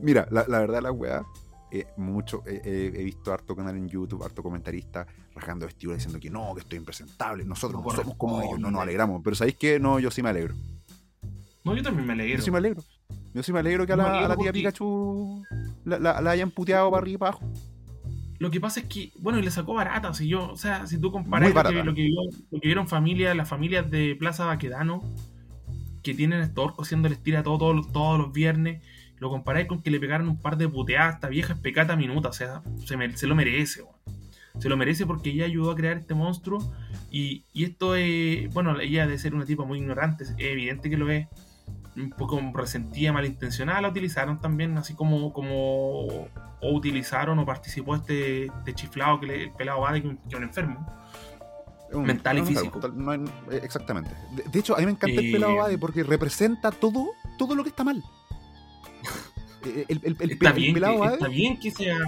Mira, 0.00 0.26
la, 0.30 0.44
verdad, 0.46 0.80
la 0.80 0.90
weá, 0.90 1.22
eh, 1.70 1.88
mucho, 1.98 2.42
he 2.46 3.04
visto 3.04 3.30
harto 3.30 3.54
canal 3.54 3.76
en 3.76 3.86
YouTube, 3.86 4.24
harto 4.24 4.42
comentarista 4.42 5.06
rajando 5.34 5.66
vestidos 5.66 5.96
diciendo 5.96 6.18
que 6.18 6.30
no, 6.30 6.54
que 6.54 6.60
estoy 6.60 6.78
impresentable. 6.78 7.44
Nosotros 7.44 7.84
no 7.84 7.90
somos 7.90 8.16
como 8.16 8.40
ellos, 8.40 8.58
no 8.58 8.70
nos 8.70 8.80
alegramos. 8.80 9.20
Pero 9.22 9.36
¿sabéis 9.36 9.56
qué? 9.56 9.78
No, 9.78 9.98
yo 10.00 10.10
sí 10.10 10.22
me 10.22 10.30
alegro. 10.30 10.54
No, 11.68 11.76
yo 11.76 11.82
también 11.82 12.06
me 12.06 12.14
alegro. 12.14 12.38
Yo 12.38 12.44
sí 12.44 12.50
me 12.50 12.58
alegro. 12.58 12.82
Yo 13.34 13.42
sí 13.42 13.52
me 13.52 13.58
alegro 13.58 13.86
que 13.86 13.92
a 13.92 13.96
la, 13.96 14.36
tía 14.36 14.52
Pikachu 14.52 15.44
la, 15.84 16.16
hayan 16.30 16.50
puteado 16.50 16.90
para 16.90 17.02
arriba 17.02 17.14
y 17.14 17.18
para 17.18 17.30
abajo. 17.32 17.52
Lo 18.38 18.50
que 18.50 18.58
pasa 18.58 18.80
es 18.80 18.86
que, 18.86 19.12
bueno, 19.18 19.38
y 19.38 19.42
le 19.42 19.50
sacó 19.50 19.74
barata. 19.74 20.14
Si 20.14 20.28
yo, 20.28 20.50
o 20.50 20.56
sea, 20.56 20.86
si 20.86 20.98
tú 20.98 21.12
comparas 21.12 21.52
lo 21.84 21.94
que, 21.94 22.08
lo, 22.10 22.60
que, 22.60 22.66
vieron 22.66 22.88
familias, 22.88 23.36
las 23.36 23.48
familias 23.48 23.90
de 23.90 24.16
Plaza 24.18 24.46
Baquedano, 24.46 25.02
que 26.02 26.14
tienen 26.14 26.40
estos 26.40 26.64
orcos 26.64 26.86
haciéndoles 26.86 27.22
tira 27.22 27.42
todo, 27.42 27.82
todos 27.82 28.18
los 28.18 28.32
viernes, 28.32 28.82
lo 29.18 29.28
comparáis 29.28 29.66
con 29.66 29.82
que 29.82 29.90
le 29.90 30.00
pegaron 30.00 30.28
un 30.28 30.40
par 30.40 30.56
de 30.56 30.68
puteadas 30.68 31.08
a 31.08 31.14
esta 31.16 31.28
vieja 31.28 31.52
especata 31.52 31.96
minuta. 31.96 32.30
O 32.30 32.32
sea, 32.32 32.62
se, 32.86 33.16
se 33.16 33.26
lo 33.26 33.34
merece, 33.34 33.82
Se 34.58 34.70
lo 34.70 34.76
merece 34.78 35.04
porque 35.04 35.30
ella 35.30 35.44
ayudó 35.44 35.72
a 35.72 35.76
crear 35.76 35.98
este 35.98 36.14
monstruo. 36.14 36.72
Y, 37.10 37.44
y 37.52 37.64
esto 37.64 37.94
es, 37.94 38.50
bueno, 38.54 38.80
ella 38.80 39.06
de 39.06 39.18
ser 39.18 39.34
una 39.34 39.44
tipa 39.44 39.64
muy 39.64 39.80
ignorante, 39.80 40.24
es 40.24 40.34
evidente 40.38 40.88
que 40.88 40.96
lo 40.96 41.10
es 41.10 41.26
un 41.98 42.10
poco 42.10 42.40
resentida, 42.54 43.12
malintencionada, 43.12 43.80
la 43.80 43.88
utilizaron 43.88 44.40
también, 44.40 44.76
así 44.78 44.94
como, 44.94 45.32
como 45.32 46.28
o 46.60 46.72
utilizaron 46.72 47.38
o 47.38 47.46
participó 47.46 47.96
este, 47.96 48.46
este 48.46 48.74
chiflado 48.74 49.20
que 49.20 49.26
le, 49.26 49.44
el 49.44 49.52
pelado 49.52 49.80
va 49.80 49.92
que, 49.94 50.16
que 50.28 50.36
un 50.36 50.42
enfermo. 50.42 50.86
mental 51.92 52.38
y 52.38 52.42
físico. 52.42 52.80
Eh, 53.50 53.60
exactamente. 53.62 54.10
De, 54.50 54.58
hecho, 54.58 54.74
a 54.74 54.78
mí 54.78 54.86
me 54.86 54.92
encanta 54.92 55.20
el 55.20 55.32
pelado 55.32 55.56
Bade 55.56 55.78
porque 55.78 56.02
representa 56.02 56.70
todo, 56.70 57.10
todo 57.38 57.54
lo 57.54 57.62
que 57.62 57.70
está 57.70 57.84
mal. 57.84 58.02
El, 59.88 60.16
está, 60.20 60.52
bien 60.52 60.74
que, 60.74 61.04
está 61.12 61.28
bien 61.28 61.58
que 61.58 61.70
sea. 61.72 61.98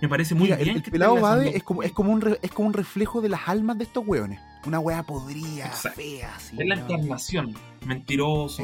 Me 0.00 0.08
parece 0.08 0.34
muy 0.34 0.46
bien. 0.48 0.58
El, 0.58 0.82
pelado 0.82 1.20
Bade 1.20 1.54
es 1.54 1.62
como, 1.62 1.82
es, 1.82 1.92
como 1.92 2.12
un 2.12 2.36
es 2.40 2.50
como 2.50 2.68
un 2.68 2.74
reflejo 2.74 3.20
de 3.20 3.28
las 3.28 3.46
almas 3.46 3.76
de 3.78 3.84
estos 3.84 4.06
hueones. 4.06 4.40
Una 4.66 4.80
wea 4.80 5.02
podrida, 5.02 5.68
fea, 5.68 6.34
así. 6.34 6.56
Es 6.58 6.66
la 6.66 6.76
encarnación. 6.76 7.54
Mentiroso. 7.86 8.62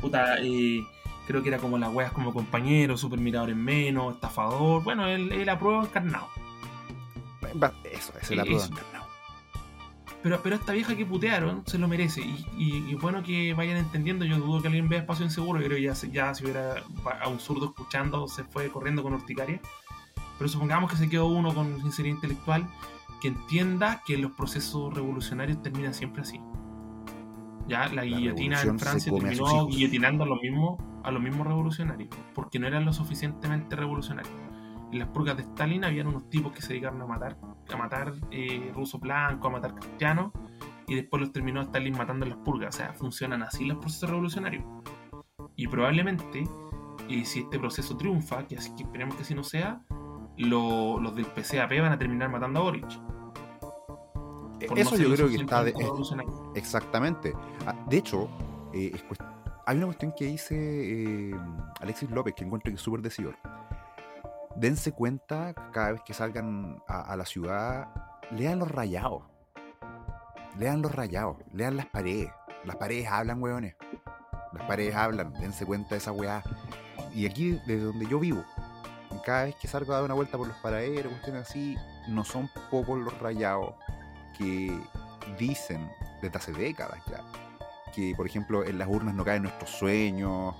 Puta, 0.00 0.38
eh, 0.40 0.86
creo 1.26 1.42
que 1.42 1.48
era 1.48 1.58
como 1.58 1.78
las 1.78 1.92
weas 1.92 2.12
como 2.12 2.32
compañero, 2.32 2.96
super 2.96 3.18
mirador 3.18 3.50
en 3.50 3.62
menos, 3.62 4.14
estafador. 4.14 4.82
Bueno, 4.82 5.06
él, 5.06 5.32
él 5.32 5.48
aprueba 5.48 5.82
encarnado. 5.82 6.28
Eso, 7.84 8.12
es 8.20 8.30
el 8.30 8.40
aprueba 8.40 8.66
encarnado. 8.66 9.06
Pero, 10.22 10.40
pero 10.42 10.56
esta 10.56 10.72
vieja 10.72 10.96
que 10.96 11.06
putearon 11.06 11.62
se 11.66 11.78
lo 11.78 11.86
merece. 11.86 12.20
Y, 12.20 12.46
y, 12.58 12.94
bueno 12.96 13.22
que 13.22 13.54
vayan 13.54 13.76
entendiendo. 13.76 14.24
Yo 14.24 14.38
dudo 14.38 14.60
que 14.60 14.68
alguien 14.68 14.88
vea 14.88 15.00
espacio 15.00 15.24
inseguro. 15.24 15.60
Yo 15.60 15.66
creo 15.66 15.78
que 15.78 15.84
ya, 15.84 15.92
ya 16.10 16.34
si 16.34 16.44
hubiera 16.44 16.82
a 17.20 17.28
un 17.28 17.38
zurdo 17.38 17.66
escuchando, 17.66 18.26
se 18.26 18.42
fue 18.42 18.68
corriendo 18.68 19.02
con 19.02 19.14
urticaria. 19.14 19.60
Pero 20.38 20.48
supongamos 20.48 20.90
que 20.90 20.96
se 20.96 21.08
quedó 21.08 21.26
uno 21.26 21.54
con 21.54 21.80
sinceridad 21.80 22.16
intelectual 22.16 22.66
que 23.20 23.28
entienda 23.28 24.02
que 24.04 24.18
los 24.18 24.32
procesos 24.32 24.92
revolucionarios 24.92 25.62
terminan 25.62 25.94
siempre 25.94 26.22
así. 26.22 26.40
Ya, 27.68 27.88
la, 27.88 28.04
guillotina 28.04 28.62
en 28.62 28.78
Francia 28.78 29.12
terminó 29.12 29.66
guillotinando 29.66 30.24
a 30.24 30.26
los 30.26 30.40
mismos 30.40 30.78
a 31.06 31.12
los 31.12 31.22
mismos 31.22 31.46
revolucionarios, 31.46 32.10
porque 32.34 32.58
no 32.58 32.66
eran 32.66 32.84
lo 32.84 32.92
suficientemente 32.92 33.76
revolucionarios. 33.76 34.34
En 34.92 34.98
las 34.98 35.08
purgas 35.08 35.36
de 35.36 35.44
Stalin 35.44 35.84
habían 35.84 36.08
unos 36.08 36.28
tipos 36.28 36.52
que 36.52 36.62
se 36.62 36.70
dedicaron 36.70 37.00
a 37.00 37.06
matar, 37.06 37.38
a 37.72 37.76
matar 37.76 38.14
eh, 38.32 38.72
rusos 38.74 39.00
blancos, 39.00 39.46
a 39.46 39.52
matar 39.52 39.74
cristianos, 39.76 40.32
y 40.88 40.96
después 40.96 41.20
los 41.20 41.32
terminó 41.32 41.60
Stalin 41.62 41.96
matando 41.96 42.26
en 42.26 42.30
las 42.30 42.40
purgas. 42.40 42.74
O 42.74 42.78
sea, 42.78 42.92
funcionan 42.92 43.44
así 43.44 43.64
los 43.66 43.78
procesos 43.78 44.10
revolucionarios. 44.10 44.64
Y 45.54 45.68
probablemente, 45.68 46.44
eh, 47.08 47.24
si 47.24 47.40
este 47.40 47.58
proceso 47.58 47.96
triunfa, 47.96 48.44
que 48.48 48.56
así 48.56 48.74
que 48.74 48.82
esperemos 48.82 49.14
que 49.14 49.22
así 49.22 49.34
no 49.34 49.44
sea, 49.44 49.82
los 50.36 51.14
del 51.14 51.26
PCAP 51.26 51.70
van 51.80 51.92
a 51.92 51.98
terminar 51.98 52.30
matando 52.30 52.60
a 52.60 52.62
Boric. 52.64 53.00
Eso 54.60 54.96
yo 54.96 55.14
creo 55.14 55.28
que 55.28 55.36
está. 55.36 55.64
exactamente. 56.54 57.34
Ah, 57.66 57.74
de 57.88 57.96
hecho, 57.98 58.28
eh, 58.72 58.92
hay 59.66 59.76
una 59.76 59.86
cuestión 59.86 60.12
que 60.16 60.26
dice 60.26 60.54
eh, 60.56 61.34
Alexis 61.80 62.10
López 62.10 62.34
que 62.34 62.44
encuentro 62.44 62.70
que 62.70 62.76
es 62.76 62.80
súper 62.80 63.02
decidor. 63.02 63.36
Dense 64.54 64.92
cuenta 64.92 65.54
cada 65.72 65.92
vez 65.92 66.02
que 66.02 66.14
salgan 66.14 66.82
a, 66.88 67.14
la 67.16 67.26
ciudad, 67.26 67.88
lean 68.30 68.58
los 68.58 68.70
rayados. 68.70 69.24
Lean 70.58 70.80
los 70.80 70.94
rayados, 70.94 71.36
lean 71.52 71.76
las 71.76 71.86
paredes. 71.86 72.30
Las 72.64 72.76
paredes 72.76 73.06
hablan, 73.08 73.42
weones. 73.42 73.76
Las 74.54 74.66
paredes 74.66 74.94
hablan, 74.94 75.34
dense 75.34 75.66
cuenta 75.66 75.90
de 75.90 75.98
esa 75.98 76.12
weá. 76.12 76.42
Y 77.14 77.26
aquí, 77.26 77.60
desde 77.66 77.80
donde 77.84 78.06
yo 78.06 78.18
vivo, 78.18 78.42
cada 79.26 79.44
vez 79.44 79.56
que 79.56 79.68
salgo 79.68 79.92
a 79.92 79.96
dar 79.96 80.04
una 80.04 80.14
vuelta 80.14 80.38
por 80.38 80.48
los 80.48 80.56
paraderos, 80.58 81.12
cuestiones 81.12 81.48
así, 81.48 81.76
no 82.08 82.24
son 82.24 82.48
pocos 82.70 82.98
los 82.98 83.18
rayados 83.18 83.74
que 84.36 84.78
dicen 85.38 85.90
desde 86.22 86.38
hace 86.38 86.52
décadas 86.52 87.00
ya 87.10 87.22
que, 87.96 88.14
por 88.14 88.26
ejemplo, 88.26 88.62
en 88.62 88.78
las 88.78 88.88
urnas 88.88 89.14
no 89.14 89.24
caen 89.24 89.42
nuestros 89.44 89.70
sueños, 89.70 90.54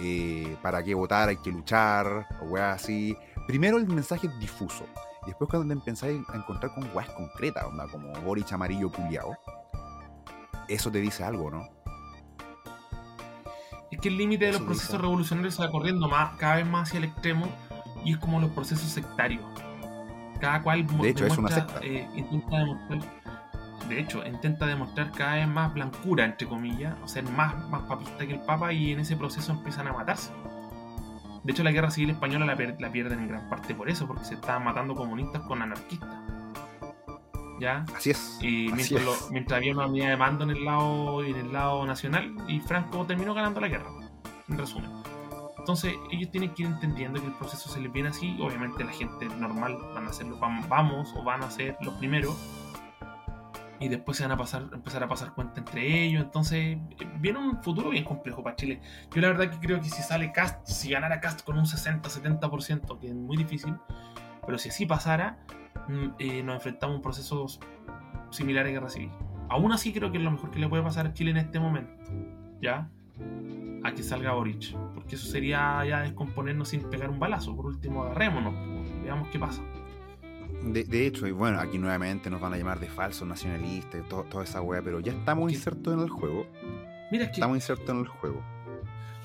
eh, 0.00 0.56
para 0.62 0.82
qué 0.82 0.94
votar 0.94 1.28
hay 1.28 1.36
que 1.36 1.52
luchar, 1.52 2.26
o 2.40 2.46
weas 2.46 2.82
así. 2.82 3.16
Primero 3.46 3.78
el 3.78 3.86
mensaje 3.86 4.26
es 4.26 4.38
difuso, 4.40 4.84
y 5.22 5.26
después 5.26 5.48
cuando 5.48 5.72
empezáis 5.72 6.20
a 6.28 6.36
encontrar 6.36 6.74
con 6.74 6.90
weas 6.92 7.08
concretas, 7.10 7.64
onda, 7.64 7.86
como 7.86 8.12
Boric 8.22 8.52
amarillo 8.52 8.90
culiao, 8.90 9.38
eso 10.66 10.90
te 10.90 10.98
dice 10.98 11.22
algo, 11.22 11.52
¿no? 11.52 11.68
Es 13.92 14.00
que 14.00 14.08
el 14.08 14.16
límite 14.16 14.46
de 14.46 14.52
los 14.52 14.62
procesos 14.62 15.00
revolucionarios 15.00 15.54
se 15.54 15.62
va 15.62 15.70
corriendo 15.70 16.08
más, 16.08 16.36
cada 16.36 16.56
vez 16.56 16.66
más 16.66 16.88
hacia 16.88 16.98
el 16.98 17.04
extremo 17.04 17.46
y 18.04 18.14
es 18.14 18.18
como 18.18 18.40
los 18.40 18.50
procesos 18.50 18.88
sectarios. 18.90 19.44
Cada 20.42 20.60
cual 20.60 20.84
de 20.84 21.08
hecho, 21.08 21.24
es 21.24 21.38
una 21.38 21.50
secta. 21.50 21.78
Eh, 21.84 22.04
intenta 22.16 22.58
demostrar, 22.58 23.00
de 23.88 24.00
hecho, 24.00 24.26
intenta 24.26 24.66
demostrar 24.66 25.12
cada 25.12 25.36
vez 25.36 25.46
más 25.46 25.72
blancura, 25.72 26.24
entre 26.24 26.48
comillas, 26.48 26.96
o 27.00 27.06
ser 27.06 27.22
más, 27.30 27.56
más 27.68 27.82
papista 27.82 28.26
que 28.26 28.32
el 28.32 28.40
Papa 28.40 28.72
y 28.72 28.90
en 28.90 28.98
ese 28.98 29.14
proceso 29.14 29.52
empiezan 29.52 29.86
a 29.86 29.92
matarse. 29.92 30.32
De 31.44 31.52
hecho, 31.52 31.62
la 31.62 31.70
guerra 31.70 31.92
civil 31.92 32.10
española 32.10 32.44
la, 32.44 32.56
pierden 32.56 33.20
en 33.20 33.28
gran 33.28 33.48
parte 33.48 33.72
por 33.72 33.88
eso, 33.88 34.08
porque 34.08 34.24
se 34.24 34.34
estaban 34.34 34.64
matando 34.64 34.96
comunistas 34.96 35.42
con 35.42 35.62
anarquistas. 35.62 36.10
¿Ya? 37.60 37.84
Así 37.96 38.10
es. 38.10 38.40
Y 38.42 38.72
mientras, 38.72 39.30
mientras, 39.30 39.58
había 39.58 39.74
una 39.74 39.86
unidad 39.86 40.08
de 40.08 40.16
mando 40.16 40.42
en 40.42 40.50
el 40.50 40.64
lado 40.64 41.22
en 41.22 41.36
el 41.36 41.52
lado 41.52 41.86
nacional, 41.86 42.34
y 42.48 42.58
Franco 42.58 43.06
terminó 43.06 43.32
ganando 43.32 43.60
la 43.60 43.68
guerra. 43.68 43.92
En 44.48 44.58
resumen. 44.58 44.90
Entonces 45.62 45.94
ellos 46.10 46.28
tienen 46.32 46.50
que 46.54 46.64
ir 46.64 46.68
entendiendo 46.68 47.20
que 47.20 47.26
el 47.28 47.34
proceso 47.34 47.68
se 47.70 47.78
les 47.78 47.92
viene 47.92 48.08
así. 48.08 48.36
Obviamente 48.40 48.82
la 48.82 48.90
gente 48.90 49.26
normal 49.26 49.78
van 49.94 50.08
a 50.08 50.10
hacerlo, 50.10 50.36
vamos 50.36 51.14
o 51.16 51.22
van 51.22 51.44
a 51.44 51.50
ser 51.52 51.76
los 51.82 51.94
primeros. 51.94 52.36
Y 53.78 53.88
después 53.88 54.16
se 54.16 54.24
van 54.24 54.32
a 54.32 54.36
pasar, 54.36 54.68
empezar 54.72 55.04
a 55.04 55.08
pasar 55.08 55.34
cuenta 55.34 55.60
entre 55.60 56.04
ellos. 56.04 56.24
Entonces 56.24 56.78
viene 57.20 57.38
un 57.38 57.62
futuro 57.62 57.90
bien 57.90 58.02
complejo 58.02 58.42
para 58.42 58.56
Chile. 58.56 58.80
Yo 59.14 59.20
la 59.20 59.28
verdad 59.28 59.50
que 59.50 59.58
creo 59.64 59.80
que 59.80 59.88
si 59.88 60.02
sale 60.02 60.32
Cast, 60.32 60.66
si 60.66 60.90
ganara 60.90 61.20
Cast 61.20 61.44
con 61.44 61.56
un 61.56 61.64
60-70%, 61.64 62.98
que 62.98 63.06
es 63.06 63.14
muy 63.14 63.36
difícil, 63.36 63.76
pero 64.44 64.58
si 64.58 64.70
así 64.70 64.84
pasara, 64.84 65.38
mm, 65.86 66.06
eh, 66.18 66.42
nos 66.42 66.56
enfrentamos 66.56 66.94
a 66.94 66.96
un 66.96 67.02
proceso 67.02 67.46
similar 68.30 68.66
a 68.66 68.70
guerra 68.70 68.88
civil. 68.88 69.12
Aún 69.48 69.70
así 69.70 69.92
creo 69.92 70.10
que 70.10 70.18
es 70.18 70.24
lo 70.24 70.32
mejor 70.32 70.50
que 70.50 70.58
le 70.58 70.68
puede 70.68 70.82
pasar 70.82 71.06
a 71.06 71.12
Chile 71.12 71.30
en 71.30 71.36
este 71.36 71.60
momento. 71.60 72.02
¿Ya? 72.60 72.90
A 73.84 73.92
que 73.92 74.02
salga 74.02 74.32
Boric, 74.32 74.76
porque 74.94 75.16
eso 75.16 75.26
sería 75.26 75.84
ya 75.84 76.02
descomponernos 76.02 76.68
sin 76.68 76.82
pegar 76.82 77.10
un 77.10 77.18
balazo. 77.18 77.54
Por 77.56 77.66
último, 77.66 78.04
agarrémonos, 78.04 78.54
veamos 79.02 79.28
qué 79.28 79.38
pasa. 79.38 79.62
De, 80.64 81.06
hecho, 81.06 81.26
y 81.26 81.32
bueno, 81.32 81.58
aquí 81.58 81.76
nuevamente 81.76 82.30
nos 82.30 82.40
van 82.40 82.54
a 82.54 82.56
llamar 82.56 82.78
de 82.78 82.86
falsos 82.86 83.26
nacionalistas 83.26 84.00
y 84.00 84.08
toda 84.08 84.44
esa 84.44 84.62
weá, 84.62 84.80
pero 84.80 85.00
ya 85.00 85.12
estamos 85.12 85.50
insertos 85.50 85.92
en 85.92 86.00
el 86.00 86.08
juego. 86.08 86.46
Mira, 87.10 87.26
que 87.26 87.32
estamos 87.32 87.56
insertos 87.56 87.88
en 87.88 87.98
el 87.98 88.06
juego. 88.06 88.40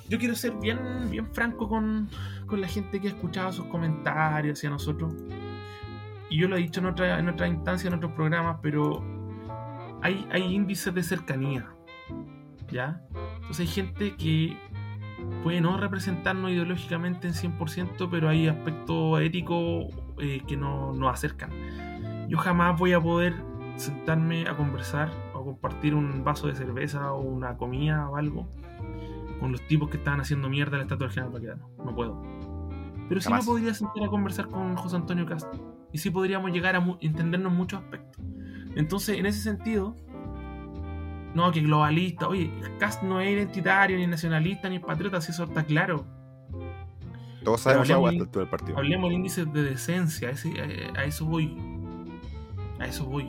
Yo 0.10 0.18
quiero 0.18 0.36
ser 0.36 0.54
bien, 0.54 0.80
bien 1.12 1.28
franco 1.34 1.68
con, 1.68 2.10
con 2.48 2.60
la 2.60 2.68
gente 2.68 3.00
que 3.00 3.08
ha 3.08 3.12
escuchado 3.12 3.52
sus 3.52 3.66
comentarios 3.66 4.58
hacia 4.58 4.70
nosotros. 4.70 5.14
Y 6.30 6.40
yo 6.40 6.48
lo 6.48 6.58
he 6.58 6.60
dicho 6.60 6.80
en 6.80 6.88
otra, 6.88 7.20
en 7.20 7.30
otra 7.30 7.48
instancia, 7.48 7.88
en 7.88 7.94
otros 7.94 8.14
programas, 8.14 8.58
pero 8.62 9.04
hay, 10.02 10.28
hay 10.32 10.44
índices 10.44 10.94
de 10.94 11.04
cercanía. 11.04 11.70
¿Ya? 12.72 13.02
Entonces 13.48 13.70
hay 13.70 13.74
gente 13.74 14.16
que 14.18 14.58
puede 15.42 15.62
no 15.62 15.78
representarnos 15.78 16.52
ideológicamente 16.52 17.30
en 17.30 17.34
100%, 17.34 18.10
pero 18.12 18.28
hay 18.28 18.50
aspectos 18.50 19.22
éticos 19.22 19.86
eh, 20.20 20.42
que 20.46 20.58
no, 20.58 20.92
nos 20.92 21.14
acercan. 21.14 21.52
Yo 22.28 22.38
jamás 22.38 22.78
voy 22.78 22.92
a 22.92 23.00
poder 23.00 23.36
sentarme 23.78 24.50
a 24.50 24.58
conversar 24.58 25.10
o 25.34 25.46
compartir 25.46 25.96
un 25.96 26.26
vaso 26.26 26.48
de 26.48 26.56
cerveza 26.56 27.14
o 27.14 27.22
una 27.22 27.56
comida 27.56 28.10
o 28.10 28.18
algo 28.18 28.50
con 29.40 29.54
los 29.54 29.62
tipos 29.68 29.90
que 29.90 29.96
estaban 29.96 30.20
haciendo 30.20 30.50
mierda 30.50 30.74
en 30.74 30.80
la 30.80 30.84
estatua 30.84 31.08
del 31.08 31.14
general 31.14 31.32
Baquedano. 31.32 31.70
No 31.78 31.96
puedo. 31.96 32.22
Pero 33.08 33.22
sí 33.22 33.32
me 33.32 33.42
podría 33.44 33.74
sentar 33.74 34.04
a 34.04 34.08
conversar 34.08 34.50
con 34.50 34.76
José 34.76 34.98
Antonio 34.98 35.26
Castro. 35.26 35.88
Y 35.94 36.00
sí 36.00 36.10
podríamos 36.10 36.52
llegar 36.52 36.76
a 36.76 36.86
entendernos 37.00 37.54
muchos 37.54 37.82
aspectos. 37.82 38.22
Entonces, 38.76 39.18
en 39.18 39.26
ese 39.26 39.40
sentido, 39.40 39.96
no, 41.38 41.52
que 41.52 41.62
globalista. 41.62 42.28
Oye, 42.28 42.52
Cast 42.80 43.04
no 43.04 43.22
es 43.22 43.32
identitario, 43.32 43.96
ni 43.96 44.08
nacionalista, 44.08 44.68
ni 44.70 44.80
patriota, 44.80 45.22
si 45.22 45.32
eso 45.32 45.44
está 45.44 45.64
claro. 45.64 46.04
Todos 47.44 47.62
sabemos 47.62 47.90
hablemos, 47.90 48.32
todo 48.32 48.44
el 48.44 48.50
partido. 48.50 48.78
Hablemos 48.78 49.10
del 49.10 49.20
índice 49.20 49.46
de 49.46 49.64
decencia, 49.64 50.32
eh, 50.32 50.92
a 50.98 51.06
eso 51.06 51.26
voy. 51.26 51.56
A 52.80 52.88
eso 52.88 53.06
voy. 53.06 53.28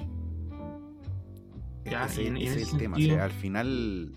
Ya, 1.84 2.06
ese, 2.06 2.26
es 2.44 2.72
el 2.72 2.78
tema. 2.78 2.96
al 2.96 3.30
final, 3.30 4.12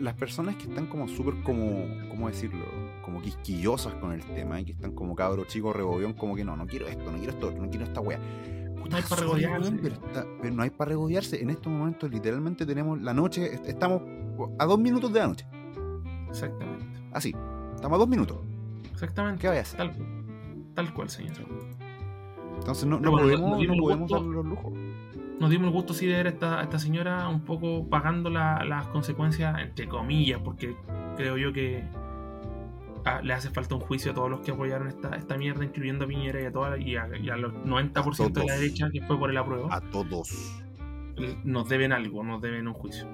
las 0.00 0.14
personas 0.14 0.56
que 0.56 0.64
están 0.64 0.86
como 0.86 1.06
súper, 1.06 1.42
como, 1.42 1.86
¿cómo 2.08 2.28
decirlo? 2.28 2.64
Como 3.02 3.20
quisquillosas 3.20 3.94
con 3.94 4.12
el 4.12 4.24
tema 4.24 4.58
y 4.60 4.64
que 4.64 4.72
están 4.72 4.92
como 4.92 5.14
cabros 5.14 5.46
chicos 5.48 5.76
rebobión, 5.76 6.14
como 6.14 6.34
que 6.34 6.44
no, 6.44 6.56
no 6.56 6.66
quiero 6.66 6.88
esto, 6.88 7.12
no 7.12 7.18
quiero 7.18 7.32
esto, 7.32 7.52
no 7.52 7.68
quiero 7.68 7.84
esta 7.84 8.00
wea 8.00 8.18
no 8.88 8.96
hay 8.96 9.02
para 9.08 9.22
regodearse. 9.22 9.72
pero, 9.82 10.54
no 10.54 10.62
hay 10.62 10.70
para 10.70 10.88
regodearse. 10.90 11.42
En 11.42 11.50
estos 11.50 11.72
momentos, 11.72 12.10
literalmente, 12.10 12.66
tenemos 12.66 13.00
la 13.00 13.14
noche, 13.14 13.60
estamos 13.66 14.02
a 14.58 14.64
dos 14.64 14.78
minutos 14.78 15.12
de 15.12 15.20
la 15.20 15.26
noche. 15.28 15.46
Exactamente. 16.28 16.86
Así, 17.12 17.34
estamos 17.74 17.96
a 17.96 17.98
dos 17.98 18.08
minutos. 18.08 18.38
Exactamente. 18.92 19.40
¿Qué 19.40 19.48
vaya 19.48 19.60
a 19.60 19.62
hacer? 19.62 19.78
Tal, 19.78 19.92
tal 20.74 20.94
cual, 20.94 21.10
señor. 21.10 21.34
Entonces, 22.58 22.86
no, 22.86 22.98
no, 22.98 23.10
podemos, 23.10 23.66
no 23.66 23.76
podemos 23.76 24.10
dar 24.10 24.22
los 24.22 24.44
lujos. 24.44 24.72
Nos 25.38 25.50
dimos 25.50 25.66
el 25.68 25.72
gusto, 25.72 25.92
sí, 25.92 26.06
de 26.06 26.14
ver 26.14 26.26
a 26.26 26.30
esta, 26.30 26.62
esta 26.62 26.78
señora 26.78 27.28
un 27.28 27.40
poco 27.40 27.86
pagando 27.88 28.30
las 28.30 28.86
consecuencias, 28.88 29.58
entre 29.60 29.86
comillas, 29.86 30.40
porque 30.42 30.74
creo 31.16 31.36
yo 31.36 31.52
que 31.52 31.84
le 33.22 33.32
hace 33.32 33.50
falta 33.50 33.74
un 33.74 33.80
juicio 33.80 34.12
a 34.12 34.14
todos 34.14 34.30
los 34.30 34.40
que 34.40 34.50
apoyaron 34.50 34.88
esta, 34.88 35.16
esta 35.16 35.36
mierda, 35.36 35.64
incluyendo 35.64 36.04
a 36.04 36.08
Piñera 36.08 36.40
y 36.40 36.44
a, 36.46 36.52
toda, 36.52 36.78
y 36.78 36.96
a, 36.96 37.36
los 37.36 37.52
90% 37.52 38.32
de 38.32 38.44
la 38.44 38.54
derecha 38.54 38.90
que 38.90 39.00
fue 39.02 39.18
por 39.18 39.30
el 39.30 39.36
apruebo. 39.36 39.72
A 39.72 39.80
todos. 39.80 40.62
Nos 41.44 41.68
deben 41.68 41.92
algo, 41.92 42.22
nos 42.24 42.42
deben 42.42 42.68
un 42.68 42.74
juicio. 42.74 43.06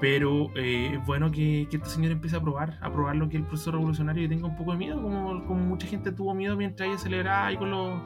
Pero 0.00 0.50
eh, 0.56 0.92
es 0.94 1.06
bueno 1.06 1.30
que, 1.30 1.66
que, 1.70 1.76
esta 1.76 1.88
señora 1.88 2.12
empiece 2.12 2.36
a 2.36 2.40
probar, 2.40 2.78
a 2.82 2.92
probar 2.92 3.16
lo 3.16 3.28
que 3.28 3.36
es 3.36 3.42
el 3.42 3.48
proceso 3.48 3.72
revolucionario 3.72 4.24
y 4.24 4.28
tenga 4.28 4.46
un 4.46 4.56
poco 4.56 4.72
de 4.72 4.78
miedo, 4.78 5.00
como, 5.00 5.44
como 5.46 5.60
mucha 5.60 5.86
gente 5.86 6.12
tuvo 6.12 6.34
miedo 6.34 6.56
mientras 6.56 6.88
ella 6.88 6.98
celebraba 6.98 7.46
ahí 7.46 7.56
con 7.56 7.70
los, 7.70 8.00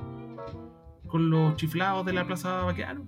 con 1.07 1.31
los 1.31 1.57
chiflados 1.57 2.07
de 2.07 2.13
la 2.13 2.27
Plaza 2.27 2.63
Baqueano. 2.65 3.07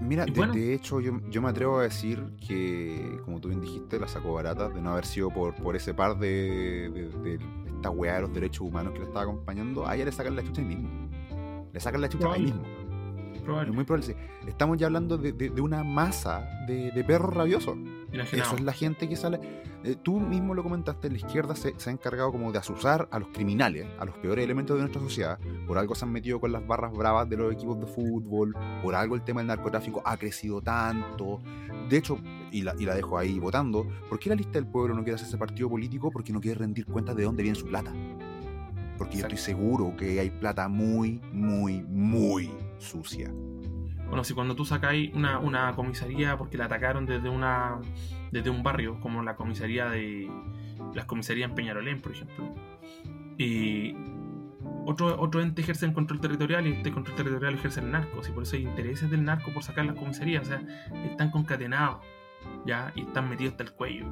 Mira, 0.00 0.24
de, 0.26 0.74
hecho, 0.74 1.00
yo, 1.00 1.42
me 1.42 1.48
atrevo 1.48 1.78
a 1.78 1.82
decir 1.82 2.22
que, 2.46 3.20
como 3.24 3.40
tú 3.40 3.48
bien 3.48 3.60
dijiste, 3.60 3.98
la 3.98 4.06
sacó 4.06 4.34
barata 4.34 4.68
de 4.68 4.80
no 4.80 4.92
haber 4.92 5.04
sido 5.04 5.30
por, 5.30 5.54
por 5.54 5.74
ese 5.74 5.92
par 5.92 6.18
de, 6.18 7.10
de, 7.22 7.38
esta 7.74 7.90
weá 7.90 8.14
de 8.14 8.20
los 8.22 8.32
derechos 8.32 8.60
humanos 8.60 8.92
que 8.92 9.00
le 9.00 9.06
estaba 9.06 9.22
acompañando. 9.22 9.86
A 9.86 9.96
ella 9.96 10.04
le 10.04 10.12
sacan 10.12 10.36
la 10.36 10.44
chucha 10.44 10.60
ahí 10.60 10.68
mismo. 10.68 10.88
Le 11.72 11.80
sacan 11.80 12.00
la 12.00 12.08
chucha 12.08 12.32
ahí 12.32 12.42
mismo. 12.42 12.62
Es 13.62 13.72
muy 13.72 13.84
probable. 13.84 14.14
Estamos 14.46 14.76
ya 14.76 14.86
hablando 14.86 15.16
de, 15.16 15.60
una 15.60 15.82
masa 15.82 16.48
de, 16.66 17.04
perros 17.06 17.34
rabiosos. 17.34 17.76
Eso 18.12 18.56
es 18.56 18.60
la 18.60 18.72
gente 18.72 19.08
que 19.08 19.16
sale. 19.16 19.40
Eh, 19.84 19.96
tú 20.02 20.18
mismo 20.18 20.54
lo 20.54 20.62
comentaste, 20.62 21.08
la 21.08 21.18
izquierda 21.18 21.54
se, 21.54 21.74
ha 21.86 21.90
encargado 21.90 22.32
como 22.32 22.50
de 22.50 22.58
asusar 22.58 23.08
a 23.12 23.18
los 23.18 23.28
criminales, 23.28 23.86
a 23.98 24.04
los 24.04 24.16
peores 24.16 24.44
elementos 24.44 24.76
de 24.76 24.82
nuestra 24.82 25.00
sociedad. 25.00 25.38
Por 25.66 25.78
algo 25.78 25.94
se 25.94 26.04
han 26.04 26.12
metido 26.12 26.40
con 26.40 26.50
las 26.50 26.66
barras 26.66 26.92
bravas 26.92 27.28
de 27.28 27.36
los 27.36 27.52
equipos 27.52 27.78
de 27.78 27.86
fútbol. 27.86 28.56
Por 28.82 28.94
algo 28.94 29.14
el 29.14 29.22
tema 29.22 29.40
del 29.40 29.48
narcotráfico 29.48 30.02
ha 30.04 30.16
crecido 30.16 30.60
tanto. 30.60 31.40
De 31.88 31.96
hecho, 31.96 32.18
y 32.50 32.62
la, 32.62 32.74
y 32.78 32.86
la 32.86 32.94
dejo 32.94 33.18
ahí 33.18 33.38
votando, 33.38 33.86
¿por 34.08 34.18
qué 34.18 34.30
la 34.30 34.34
lista 34.34 34.52
del 34.52 34.66
pueblo 34.66 34.94
no 34.94 35.02
quiere 35.02 35.14
hacer 35.14 35.28
ese 35.28 35.38
partido 35.38 35.70
político? 35.70 36.10
Porque 36.10 36.32
no 36.32 36.40
quiere 36.40 36.58
rendir 36.58 36.84
cuentas 36.84 37.14
de 37.14 37.24
dónde 37.24 37.42
viene 37.42 37.56
su 37.56 37.66
plata. 37.66 37.92
Porque 38.96 39.18
yo 39.18 39.22
estoy 39.22 39.38
seguro 39.38 39.94
que 39.96 40.18
hay 40.18 40.30
plata 40.30 40.68
muy, 40.68 41.20
muy, 41.32 41.82
muy 41.82 42.50
sucia. 42.78 43.32
Bueno, 44.08 44.24
si 44.24 44.34
cuando 44.34 44.56
tú 44.56 44.64
sacáis 44.64 45.14
una, 45.14 45.38
una 45.38 45.76
comisaría 45.76 46.36
porque 46.36 46.56
la 46.56 46.64
atacaron 46.64 47.06
desde 47.06 47.28
una 47.28 47.80
desde 48.30 48.50
un 48.50 48.62
barrio, 48.62 49.00
como 49.00 49.22
la 49.22 49.36
comisaría 49.36 49.88
de 49.88 50.30
las 50.94 51.04
comisarías 51.06 51.50
en 51.50 51.54
Peñarolén, 51.54 52.00
por 52.00 52.12
ejemplo, 52.12 52.54
y 53.36 53.94
otro, 54.86 55.20
otro 55.20 55.40
ente 55.40 55.62
ejerce 55.62 55.86
el 55.86 55.92
control 55.92 56.20
territorial 56.20 56.66
y 56.66 56.72
este 56.72 56.92
control 56.92 57.16
territorial 57.16 57.54
ejerce 57.54 57.80
el 57.80 57.90
narco, 57.90 58.20
y 58.26 58.32
por 58.32 58.42
eso 58.42 58.56
hay 58.56 58.62
intereses 58.62 59.10
del 59.10 59.24
narco 59.24 59.52
por 59.52 59.62
sacar 59.62 59.84
las 59.84 59.96
comisarías, 59.96 60.42
o 60.42 60.46
sea, 60.46 60.62
están 61.04 61.30
concatenados, 61.30 62.04
ya, 62.66 62.92
y 62.94 63.02
están 63.02 63.28
metidos 63.28 63.52
hasta 63.52 63.64
el 63.64 63.72
cuello. 63.72 64.06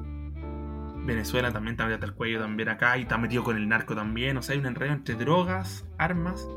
Venezuela 1.07 1.53
también 1.53 1.73
está 1.73 1.85
metido 1.85 1.95
hasta 1.95 2.05
el 2.07 2.13
cuello 2.13 2.41
también 2.41 2.69
acá 2.69 2.97
y 2.97 3.03
está 3.03 3.17
metido 3.17 3.43
con 3.43 3.55
el 3.55 3.67
narco 3.67 3.95
también. 3.95 4.35
O 4.37 4.41
sea, 4.41 4.53
hay 4.53 4.59
un 4.59 4.65
enredo 4.65 4.93
entre 4.93 5.15
drogas, 5.15 5.87
armas. 5.97 6.47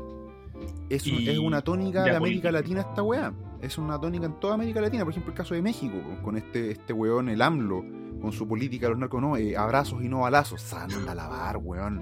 Es, 0.89 1.07
es 1.07 1.39
una 1.39 1.61
tónica 1.61 2.03
de 2.03 2.15
América 2.15 2.51
Latina 2.51 2.81
esta 2.81 3.01
weá. 3.03 3.33
Es 3.61 3.77
una 3.77 3.99
tónica 3.99 4.25
en 4.25 4.39
toda 4.39 4.55
América 4.55 4.81
Latina. 4.81 5.03
Por 5.03 5.11
ejemplo, 5.11 5.31
el 5.31 5.37
caso 5.37 5.53
de 5.53 5.61
México, 5.61 5.95
con 6.23 6.35
este, 6.35 6.71
este 6.71 6.93
weón, 6.93 7.29
el 7.29 7.41
AMLO, 7.41 7.83
con 8.21 8.31
su 8.31 8.47
política 8.47 8.87
de 8.87 8.91
los 8.91 8.99
narcos, 8.99 9.21
no, 9.21 9.37
eh, 9.37 9.55
abrazos 9.55 10.03
y 10.03 10.09
no 10.09 10.21
balazos. 10.21 10.73
Anda 10.73 11.11
a 11.11 11.15
lavar, 11.15 11.57
weón. 11.57 12.01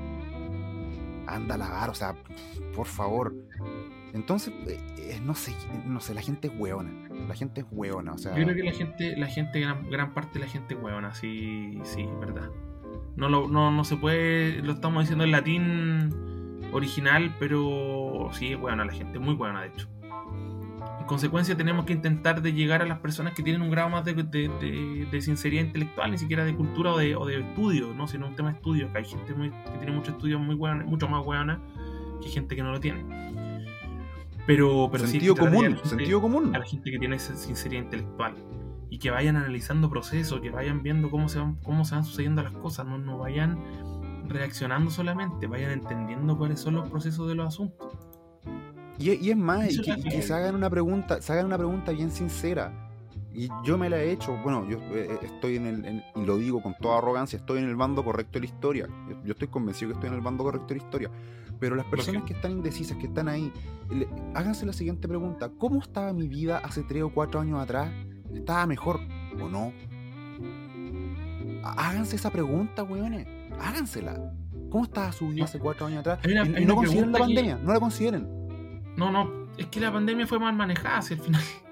Anda 1.27 1.55
a 1.55 1.57
lavar, 1.57 1.89
o 1.89 1.93
sea, 1.93 2.15
por 2.75 2.87
favor. 2.87 3.35
Entonces, 4.13 4.53
eh, 4.67 4.79
eh, 4.97 5.19
no 5.23 5.35
sé, 5.35 5.53
no 5.85 5.99
sé, 5.99 6.13
la 6.13 6.21
gente 6.21 6.47
es 6.47 6.53
hueona. 6.57 6.91
La 7.27 7.35
gente 7.35 7.61
es 7.61 7.67
hueona, 7.69 8.13
o 8.13 8.17
sea. 8.17 8.35
Yo 8.35 8.43
creo 8.43 8.55
que 8.55 8.63
la 8.63 8.71
gente, 8.71 9.15
la 9.17 9.27
gente, 9.27 9.59
gran, 9.91 10.13
parte 10.13 10.39
de 10.39 10.45
la 10.45 10.51
gente 10.51 10.73
es 10.73 10.81
hueona, 10.81 11.13
sí, 11.13 11.79
sí, 11.83 12.07
verdad. 12.19 12.49
No, 13.15 13.29
lo, 13.29 13.47
no, 13.47 13.69
no 13.69 13.83
se 13.83 13.97
puede, 13.97 14.61
lo 14.63 14.73
estamos 14.73 15.03
diciendo 15.03 15.25
en 15.25 15.31
latín 15.31 16.28
original, 16.71 17.35
pero 17.39 18.29
sí 18.33 18.53
es 18.53 18.57
hueona 18.59 18.85
la 18.85 18.93
gente, 18.93 19.19
muy 19.19 19.35
hueona 19.35 19.61
de 19.61 19.67
hecho. 19.67 19.87
En 20.99 21.05
consecuencia 21.05 21.57
tenemos 21.57 21.85
que 21.85 21.93
intentar 21.93 22.41
de 22.41 22.53
llegar 22.53 22.81
a 22.81 22.85
las 22.85 22.99
personas 22.99 23.33
que 23.33 23.41
tienen 23.41 23.61
un 23.61 23.71
grado 23.71 23.89
más 23.89 24.05
de, 24.05 24.13
de, 24.13 25.21
sinceridad 25.21 25.63
intelectual, 25.63 26.11
ni 26.11 26.17
siquiera 26.17 26.45
de 26.45 26.55
cultura 26.55 26.93
o 26.93 26.97
de, 26.97 27.15
o 27.15 27.25
de 27.25 27.39
estudio, 27.39 27.93
¿no? 27.95 28.07
sino 28.07 28.27
un 28.27 28.35
tema 28.35 28.49
de 28.49 28.55
estudio, 28.55 28.91
que 28.91 28.99
hay 28.99 29.05
gente 29.05 29.33
que 29.33 29.77
tiene 29.77 29.91
mucho 29.91 30.11
estudio 30.11 30.39
muy 30.39 30.55
hueona, 30.55 30.85
mucho 30.85 31.07
más 31.07 31.25
hueona 31.25 31.59
que 32.21 32.29
gente 32.29 32.55
que 32.55 32.63
no 32.63 32.71
lo 32.71 32.79
tiene. 32.79 33.03
Pero, 34.45 34.89
pero 34.91 35.05
sentido 35.05 35.35
común, 35.35 35.77
sentido 35.83 36.21
común. 36.21 36.55
A 36.55 36.59
la 36.59 36.65
gente 36.65 36.89
que 36.89 36.97
tiene 36.97 37.17
esa 37.17 37.35
sinceridad 37.35 37.83
intelectual. 37.83 38.35
Y 38.89 38.97
que 38.97 39.11
vayan 39.11 39.35
analizando 39.35 39.91
procesos, 39.91 40.41
que 40.41 40.49
vayan 40.49 40.81
viendo 40.81 41.11
cómo 41.11 41.29
se 41.29 41.37
van, 41.37 41.55
cómo 41.57 41.85
se 41.85 41.93
van 41.93 42.03
sucediendo 42.03 42.41
las 42.41 42.53
cosas, 42.53 42.87
no, 42.87 42.97
no 42.97 43.19
vayan 43.19 43.59
reaccionando 44.29 44.91
solamente, 44.91 45.47
vayan 45.47 45.71
entendiendo 45.71 46.37
cuáles 46.37 46.59
son 46.59 46.75
los 46.75 46.89
procesos 46.89 47.27
de 47.27 47.35
los 47.35 47.47
asuntos. 47.47 47.93
Y, 48.97 49.11
y 49.11 49.31
es 49.31 49.37
más, 49.37 49.67
que, 49.79 50.21
se 50.21 50.33
hagan 50.33 50.55
una 50.55 50.69
pregunta, 50.69 51.21
se 51.21 51.33
hagan 51.33 51.45
una 51.45 51.57
pregunta 51.57 51.91
bien 51.91 52.11
sincera. 52.11 52.85
Y 53.33 53.47
yo 53.63 53.77
me 53.77 53.89
la 53.89 53.97
he 53.97 54.11
hecho, 54.11 54.35
bueno, 54.43 54.67
yo 54.67 54.79
eh, 54.79 55.07
eh, 55.11 55.19
estoy 55.23 55.55
en 55.55 55.67
el, 55.67 56.03
y 56.15 56.25
lo 56.25 56.37
digo 56.37 56.61
con 56.61 56.75
toda 56.75 56.97
arrogancia, 56.97 57.37
estoy 57.37 57.59
en 57.59 57.69
el 57.69 57.75
bando 57.75 58.03
correcto 58.03 58.33
de 58.33 58.39
la 58.41 58.45
historia. 58.45 58.87
yo, 59.23 59.31
estoy 59.31 59.47
convencido 59.47 59.89
que 59.89 59.93
estoy 59.93 60.09
en 60.09 60.15
el 60.15 60.21
bando 60.21 60.43
correcto 60.43 60.67
de 60.67 60.79
la 60.79 60.83
historia. 60.83 61.11
Pero 61.59 61.75
las 61.75 61.85
personas 61.85 62.23
que 62.23 62.33
están 62.33 62.51
indecisas, 62.51 62.97
que 62.97 63.07
están 63.07 63.27
ahí, 63.27 63.51
háganse 64.33 64.65
la 64.65 64.73
siguiente 64.73 65.07
pregunta. 65.07 65.51
¿Cómo 65.57 65.79
estaba 65.79 66.13
mi 66.13 66.27
vida 66.27 66.57
hace 66.59 66.83
3 66.83 67.03
o 67.03 67.09
4 67.09 67.39
años 67.41 67.61
atrás? 67.61 67.91
¿Estaba 68.33 68.65
mejor 68.65 68.99
o 69.41 69.49
no? 69.49 69.73
Háganse 71.63 72.15
esa 72.15 72.31
pregunta, 72.31 72.83
weones. 72.83 73.38
Hágansela. 73.59 74.33
¿Cómo 74.69 74.83
estaba 74.83 75.11
su 75.11 75.29
vida 75.29 75.45
hace 75.45 75.59
4 75.59 75.87
años 75.87 75.99
atrás? 75.99 76.19
y, 76.25 76.65
no 76.65 76.75
consideren 76.75 77.11
la 77.11 77.19
pandemia, 77.19 77.57
no 77.57 77.73
la 77.73 77.79
consideren. 77.79 78.27
No, 78.95 79.11
no, 79.11 79.47
es 79.57 79.67
que 79.67 79.79
la 79.79 79.91
pandemia 79.91 80.27
fue 80.27 80.39
mal 80.39 80.55
manejada 80.55 80.97
hacia 80.97 81.15
el 81.15 81.21
final. 81.21 81.41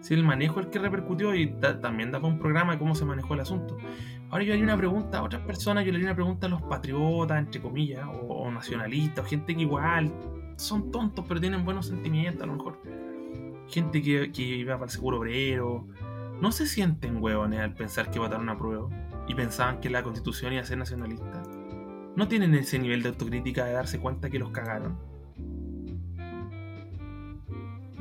Si 0.00 0.12
el 0.12 0.22
manejo 0.22 0.60
es 0.60 0.66
el 0.66 0.70
que 0.70 0.78
repercutió 0.80 1.34
y 1.34 1.46
también 1.80 2.12
da 2.12 2.18
un 2.18 2.38
programa 2.38 2.74
de 2.74 2.78
cómo 2.78 2.94
se 2.94 3.06
manejó 3.06 3.32
el 3.32 3.40
asunto. 3.40 3.78
Ahora 4.28 4.44
yo 4.44 4.52
haría 4.52 4.62
una 4.62 4.76
pregunta 4.76 5.16
a 5.16 5.22
otras 5.22 5.40
personas, 5.46 5.82
yo 5.86 5.92
le 5.92 5.96
haría 5.96 6.08
una 6.08 6.14
pregunta 6.14 6.46
a 6.46 6.50
los 6.50 6.60
patriotas, 6.60 7.38
entre 7.38 7.62
comillas, 7.62 8.06
o, 8.28 8.50
nacionalistas, 8.50 9.24
o 9.24 9.26
gente 9.26 9.56
que 9.56 9.62
igual 9.62 10.12
son 10.56 10.90
tontos 10.90 11.24
pero 11.26 11.40
tienen 11.40 11.64
buenos 11.64 11.86
sentimientos 11.86 12.42
a 12.42 12.46
lo 12.46 12.52
mejor. 12.52 12.82
Gente 13.66 14.02
que, 14.02 14.30
que 14.30 14.42
iba 14.42 14.74
para 14.74 14.84
el 14.84 14.90
seguro 14.90 15.20
obrero. 15.20 15.88
No 16.38 16.52
se 16.52 16.66
sienten 16.66 17.22
huevones 17.22 17.60
al 17.60 17.72
pensar 17.72 18.10
que 18.10 18.18
votaron 18.18 18.50
a 18.50 18.58
prueba 18.58 18.90
y 19.26 19.34
pensaban 19.34 19.80
que 19.80 19.90
la 19.90 20.02
constitución 20.02 20.52
iba 20.52 20.62
a 20.62 20.66
ser 20.66 20.78
nacionalista. 20.78 21.42
No 22.16 22.28
tienen 22.28 22.54
ese 22.54 22.78
nivel 22.78 23.02
de 23.02 23.08
autocrítica 23.10 23.64
de 23.64 23.72
darse 23.72 23.98
cuenta 23.98 24.30
que 24.30 24.38
los 24.38 24.50
cagaron. 24.50 24.98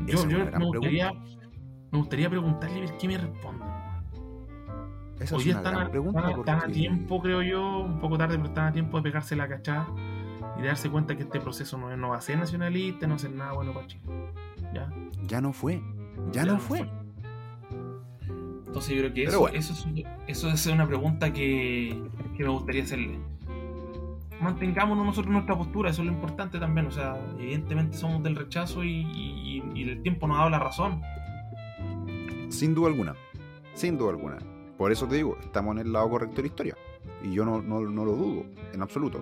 Yo, 0.06 0.28
yo 0.28 0.38
me 0.46 0.66
gustaría 0.66 1.14
me 1.94 2.00
gustaría 2.00 2.28
preguntarle 2.28 2.98
qué 3.00 3.08
me 3.08 3.20
responde. 3.20 3.66
Hoy 5.32 5.52
están, 5.52 5.76
a, 5.76 5.92
están, 5.92 6.60
a 6.64 6.68
tiempo, 6.68 7.22
creo 7.22 7.44
yo, 7.44 7.82
un 7.82 8.00
poco 8.00 8.18
tarde, 8.18 8.36
pero 8.36 8.50
están 8.50 8.66
a 8.66 8.72
tiempo 8.72 8.98
de 8.98 9.04
pegarse 9.04 9.36
la 9.36 9.48
cachada 9.48 9.88
y 10.58 10.62
de 10.64 10.68
darse 10.70 10.90
cuenta 10.90 11.16
que 11.16 11.22
este 11.22 11.40
proceso 11.40 11.78
no, 11.78 11.96
no 11.96 12.10
va 12.10 12.18
a 12.18 12.22
ser 12.22 12.40
nacionalista, 12.40 13.06
no 13.06 13.12
va 13.12 13.16
a 13.18 13.20
ser 13.20 13.32
nada 13.32 13.54
bueno 13.54 13.74
para 13.74 13.86
Chile. 13.86 14.04
¿Ya? 14.74 14.92
Ya 15.28 15.40
no 15.40 15.54
fue. 15.54 15.84
Ya, 16.32 16.46
no, 16.46 16.58
fue. 16.58 16.90
Entonces 18.74 18.96
yo 18.96 19.02
creo 19.02 19.14
que 19.14 19.24
eso, 19.26 19.48
eso, 19.50 19.74
es, 19.96 20.06
eso 20.26 20.50
es 20.50 20.66
una 20.66 20.88
pregunta 20.88 21.32
que, 21.32 21.96
que 22.36 22.44
me 22.44 22.50
gustaría 22.50 22.82
hacerle. 22.82 23.20
Mantengámonos 24.42 25.06
nosotros 25.06 25.32
nuestra 25.32 25.56
postura, 25.56 25.92
eso 25.92 26.02
es 26.02 26.08
lo 26.08 26.12
importante 26.12 26.58
también. 26.58 26.88
O 26.88 26.92
sea, 26.92 27.16
evidentemente 27.38 27.96
somos 27.96 28.24
del 28.24 28.36
rechazo 28.36 28.84
y, 28.84 29.02
y, 29.02 29.64
y 29.76 29.84
el 29.88 30.02
tiempo 30.02 30.28
nos 30.28 30.38
ha 30.38 30.40
dado 30.40 30.50
la 30.50 30.58
razón. 30.58 31.04
Sin 32.50 32.74
duda 32.74 32.88
alguna. 32.88 33.14
Sin 33.76 33.96
duda 33.96 34.10
alguna. 34.10 34.40
Por 34.76 34.92
eso 34.92 35.08
te 35.08 35.18
digo, 35.18 35.38
estamos 35.40 35.76
en 35.76 35.86
el 35.86 35.94
lado 35.94 36.10
correcto 36.10 36.38
de 36.38 36.42
la 36.42 36.48
historia. 36.48 36.78
Y 37.24 37.34
yo 37.34 37.46
no, 37.46 37.62
no, 37.62 37.82
no 37.82 38.06
lo 38.06 38.14
dudo, 38.14 38.46
en 38.74 38.82
absoluto. 38.82 39.20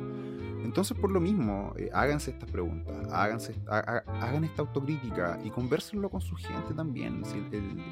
Entonces, 0.63 0.97
por 0.97 1.11
lo 1.11 1.19
mismo, 1.19 1.73
eh, 1.77 1.89
háganse 1.93 2.31
estas 2.31 2.49
preguntas, 2.49 2.95
háganse, 3.11 3.55
hagan 3.67 4.43
esta 4.43 4.61
autocrítica 4.61 5.39
y 5.43 5.49
conversenlo 5.49 6.09
con 6.09 6.21
su 6.21 6.35
gente 6.35 6.73
también. 6.73 7.23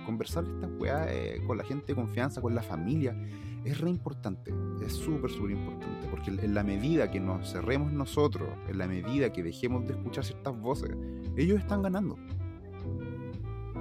conversar 0.05 0.45
estas 0.45 0.69
weas 0.79 1.07
eh, 1.09 1.41
con 1.45 1.57
la 1.57 1.63
gente 1.63 1.87
de 1.87 1.95
confianza, 1.95 2.41
con 2.41 2.53
la 2.53 2.61
familia, 2.61 3.15
es 3.65 3.79
re 3.79 3.89
importante, 3.89 4.53
es 4.85 4.93
súper, 4.93 5.31
súper 5.31 5.51
importante. 5.51 6.07
Porque 6.09 6.29
en 6.29 6.53
la 6.53 6.63
medida 6.63 7.09
que 7.09 7.19
nos 7.19 7.51
cerremos 7.51 7.91
nosotros, 7.91 8.47
en 8.67 8.77
la 8.77 8.87
medida 8.87 9.31
que 9.33 9.43
dejemos 9.43 9.85
de 9.85 9.93
escuchar 9.93 10.23
ciertas 10.23 10.57
voces, 10.59 10.95
ellos 11.35 11.59
están 11.59 11.81
ganando. 11.81 12.17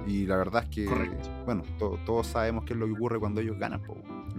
Y 0.07 0.25
la 0.25 0.37
verdad 0.37 0.63
es 0.63 0.69
que, 0.69 0.89
bueno, 1.45 1.63
todos 1.77 2.27
sabemos 2.27 2.65
qué 2.65 2.73
es 2.73 2.79
lo 2.79 2.87
que 2.87 2.93
ocurre 2.93 3.19
cuando 3.19 3.41
ellos 3.41 3.57
ganan. 3.59 3.81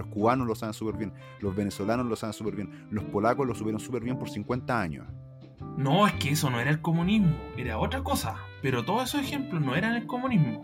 Los 0.01 0.09
cubanos 0.09 0.47
lo 0.47 0.55
saben 0.55 0.73
súper 0.73 0.97
bien, 0.97 1.13
los 1.41 1.55
venezolanos 1.55 2.07
lo 2.07 2.17
saben 2.17 2.33
súper 2.33 2.57
bien, 2.57 2.87
los 2.91 3.05
polacos 3.05 3.47
lo 3.47 3.55
supieron 3.55 3.79
súper 3.79 4.03
bien 4.03 4.19
por 4.19 4.31
50 4.31 4.81
años. 4.81 5.07
No, 5.77 6.07
es 6.07 6.15
que 6.15 6.31
eso 6.31 6.49
no 6.49 6.59
era 6.59 6.71
el 6.71 6.81
comunismo, 6.81 7.37
era 7.59 7.79
otra 7.79 8.03
cosa. 8.03 8.39
Pero 8.63 8.83
todos 8.83 9.11
esos 9.11 9.21
ejemplos 9.21 9.63
no 9.63 9.77
eran 9.77 9.95
el 9.95 10.07
comunismo. 10.07 10.63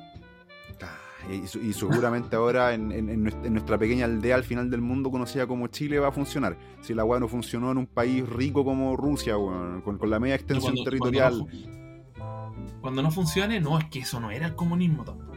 Ah, 0.83 0.97
y, 1.31 1.73
seguramente 1.75 2.35
ahora 2.35 2.73
en, 2.73 3.23
nuestra 3.53 3.77
pequeña 3.77 4.07
aldea 4.07 4.37
al 4.37 4.45
final 4.45 4.71
del 4.71 4.81
mundo 4.81 5.11
conocida 5.11 5.47
como 5.47 5.67
Chile 5.67 5.99
va 5.99 6.09
a 6.09 6.13
funcionar. 6.13 6.57
Si 6.81 6.95
la 6.95 7.05
weá 7.05 7.21
no 7.21 7.29
funcionó 7.29 7.71
en 7.73 7.77
un 7.77 7.87
país 7.87 8.27
rico 8.27 8.65
como 8.65 8.97
Rusia, 8.97 9.35
con, 9.35 9.99
la 10.09 10.19
media 10.19 10.37
extensión 10.37 10.77
territorial 10.83 11.47
cuando 12.81 13.03
no 13.03 13.11
funcione, 13.11 13.61
no, 13.61 13.79
es 13.79 13.85
que 13.87 13.99
eso 13.99 14.19
no 14.21 14.31
era 14.31 14.47
el 14.47 14.55
comunismo 14.55 15.05
tampoco. 15.05 15.33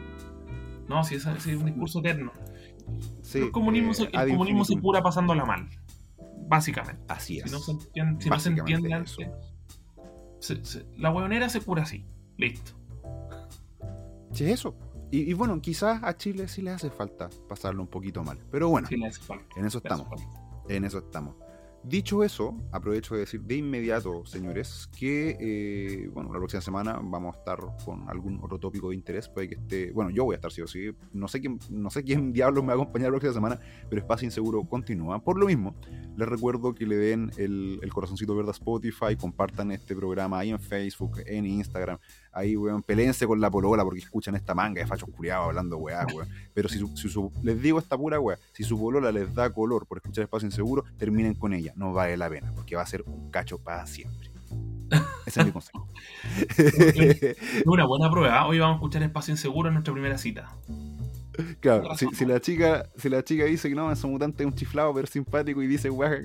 No, 0.88 1.04
si 1.04 1.16
es, 1.16 1.26
es 1.26 1.46
un 1.46 1.66
discurso 1.66 2.00
eterno. 2.00 2.32
El 3.34 3.50
comunismo, 3.50 3.94
se, 3.94 4.04
el 4.04 4.30
comunismo 4.30 4.64
se 4.64 4.78
cura 4.78 5.02
pasándola 5.02 5.44
mal. 5.44 5.68
Básicamente. 6.48 7.02
Así 7.08 7.38
es. 7.38 7.44
Si 7.44 7.50
no 7.50 7.58
se 7.60 7.72
entiende, 7.72 8.22
si 8.22 8.30
no 8.30 8.40
se 8.40 8.48
entiende 8.48 8.92
antes, 8.92 9.16
la 10.96 11.12
hueonera 11.12 11.48
se 11.48 11.60
cura 11.60 11.82
así. 11.82 12.04
Listo. 12.36 12.72
Sí, 14.32 14.44
es 14.44 14.52
eso. 14.52 14.76
Y, 15.12 15.32
bueno, 15.32 15.60
quizás 15.60 16.02
a 16.04 16.16
Chile 16.16 16.46
sí 16.46 16.62
le 16.62 16.70
hace 16.70 16.88
falta 16.88 17.28
pasarlo 17.48 17.82
un 17.82 17.88
poquito 17.88 18.22
mal. 18.22 18.38
Pero 18.50 18.68
bueno, 18.68 18.88
en 18.90 19.04
eso 19.64 19.78
estamos. 19.78 20.08
En 20.68 20.84
eso 20.84 20.98
estamos. 20.98 21.34
Dicho 21.82 22.22
eso, 22.22 22.54
aprovecho 22.72 23.14
de 23.14 23.20
decir 23.20 23.40
de 23.40 23.56
inmediato, 23.56 24.26
señores, 24.26 24.90
que 24.98 25.36
eh, 25.40 26.08
bueno, 26.12 26.30
la 26.30 26.38
próxima 26.38 26.60
semana 26.60 27.00
vamos 27.02 27.34
a 27.34 27.38
estar 27.38 27.58
con 27.86 28.06
algún 28.10 28.38
otro 28.42 28.58
tópico 28.58 28.90
de 28.90 28.96
interés. 28.96 29.30
Puede 29.30 29.48
que 29.48 29.54
esté, 29.54 29.90
bueno, 29.90 30.10
yo 30.10 30.24
voy 30.24 30.34
a 30.34 30.36
estar 30.36 30.52
sí 30.52 30.60
o 30.60 30.66
sí. 30.66 30.90
No 31.14 31.26
sé 31.26 31.40
quién, 31.40 31.58
no 31.70 31.88
sé 31.88 32.04
quién 32.04 32.32
diablos 32.34 32.62
me 32.62 32.68
va 32.68 32.74
a 32.74 32.76
acompañar 32.82 33.08
la 33.08 33.18
próxima 33.18 33.32
semana, 33.32 33.58
pero 33.88 33.98
Espacio 34.02 34.26
Inseguro 34.26 34.62
continúa. 34.64 35.24
Por 35.24 35.38
lo 35.38 35.46
mismo, 35.46 35.74
les 36.18 36.28
recuerdo 36.28 36.74
que 36.74 36.84
le 36.84 36.96
den 36.96 37.30
el, 37.38 37.78
el 37.82 37.92
corazoncito 37.92 38.34
verde 38.34 38.50
a 38.50 38.52
Spotify, 38.52 39.16
compartan 39.18 39.72
este 39.72 39.96
programa 39.96 40.38
ahí 40.38 40.50
en 40.50 40.60
Facebook, 40.60 41.22
en 41.24 41.46
Instagram, 41.46 41.98
ahí, 42.32 42.56
weón, 42.56 42.82
peleense 42.82 43.26
con 43.26 43.40
la 43.40 43.50
polola 43.50 43.84
porque 43.84 44.00
escuchan 44.00 44.34
esta 44.34 44.54
manga 44.54 44.80
de 44.80 44.86
fachos 44.86 45.08
curiados 45.10 45.46
hablando 45.46 45.76
weá, 45.78 46.06
weón. 46.14 46.28
Pero 46.54 46.68
si, 46.68 46.78
su, 46.78 47.32
les 47.42 47.60
digo 47.60 47.78
esta 47.78 47.96
pura 47.96 48.20
weá, 48.20 48.38
si 48.52 48.64
su 48.64 48.78
polola 48.78 49.12
les 49.12 49.34
da 49.34 49.50
color 49.52 49.86
por 49.86 49.98
escuchar 49.98 50.24
Espacio 50.24 50.46
Inseguro, 50.46 50.84
terminen 50.96 51.34
con 51.34 51.52
ella. 51.52 51.72
No 51.76 51.92
vale 51.92 52.16
la 52.16 52.28
pena, 52.28 52.52
porque 52.54 52.76
va 52.76 52.82
a 52.82 52.86
ser 52.86 53.02
un 53.06 53.30
cacho 53.30 53.58
para 53.58 53.86
siempre. 53.86 54.30
Ese 55.26 55.40
es 55.40 55.46
mi 55.46 55.52
consejo. 55.52 55.86
Una 57.66 57.86
buena 57.86 58.10
prueba. 58.10 58.40
¿ah? 58.40 58.46
Hoy 58.46 58.58
vamos 58.58 58.74
a 58.74 58.76
escuchar 58.78 59.02
Espacio 59.02 59.32
Inseguro 59.32 59.68
en 59.68 59.74
nuestra 59.74 59.92
primera 59.92 60.18
cita. 60.18 60.50
Claro, 61.60 61.94
si, 61.96 62.26
la 62.26 62.40
chica, 62.40 62.86
si 62.96 63.08
la 63.08 63.22
chica 63.22 63.44
dice 63.44 63.68
que 63.68 63.74
no, 63.74 63.90
es 63.90 64.02
un 64.04 64.10
mutante 64.10 64.42
es 64.42 64.46
un 64.46 64.54
chiflado 64.54 64.92
pero 64.92 65.06
simpático 65.06 65.62
y 65.62 65.66
dice, 65.66 65.88
weá, 65.88 66.20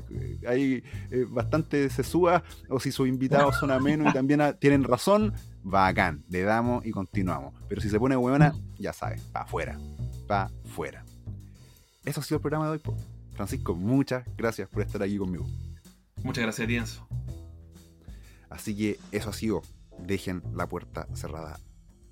ahí 0.47 0.83
eh, 1.11 1.25
bastante 1.29 1.89
se 1.89 2.03
suba, 2.03 2.43
o 2.69 2.79
si 2.79 2.91
sus 2.91 3.07
invitados 3.07 3.57
son 3.57 3.71
amenos 3.71 4.09
y 4.09 4.13
también 4.13 4.41
tienen 4.59 4.83
razón, 4.83 5.33
bacán, 5.65 6.23
le 6.29 6.43
damos 6.43 6.85
y 6.85 6.91
continuamos. 6.91 7.53
Pero 7.67 7.81
si 7.81 7.89
se 7.89 7.99
pone 7.99 8.15
huevona, 8.15 8.53
ya 8.77 8.93
sabes, 8.93 9.21
pa' 9.23 9.41
afuera, 9.41 9.77
pa' 10.27 10.51
afuera. 10.63 11.03
Eso 12.05 12.21
ha 12.21 12.23
sido 12.23 12.37
el 12.37 12.41
programa 12.41 12.65
de 12.65 12.71
hoy. 12.73 12.81
Francisco, 13.33 13.75
muchas 13.75 14.23
gracias 14.37 14.69
por 14.69 14.83
estar 14.83 15.01
aquí 15.01 15.17
conmigo. 15.17 15.45
Muchas 16.23 16.43
gracias, 16.43 16.67
Tienzo. 16.67 17.07
Así 18.49 18.77
que 18.77 18.99
eso 19.11 19.29
ha 19.29 19.33
sido. 19.33 19.61
Dejen 19.97 20.43
la 20.53 20.67
puerta 20.67 21.07
cerrada 21.13 21.59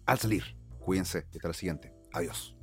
al 0.05 0.17
salir. 0.17 0.57
Cuídense. 0.79 1.25
Hasta 1.33 1.47
la 1.49 1.53
siguiente. 1.53 1.93
Adiós. 2.11 2.55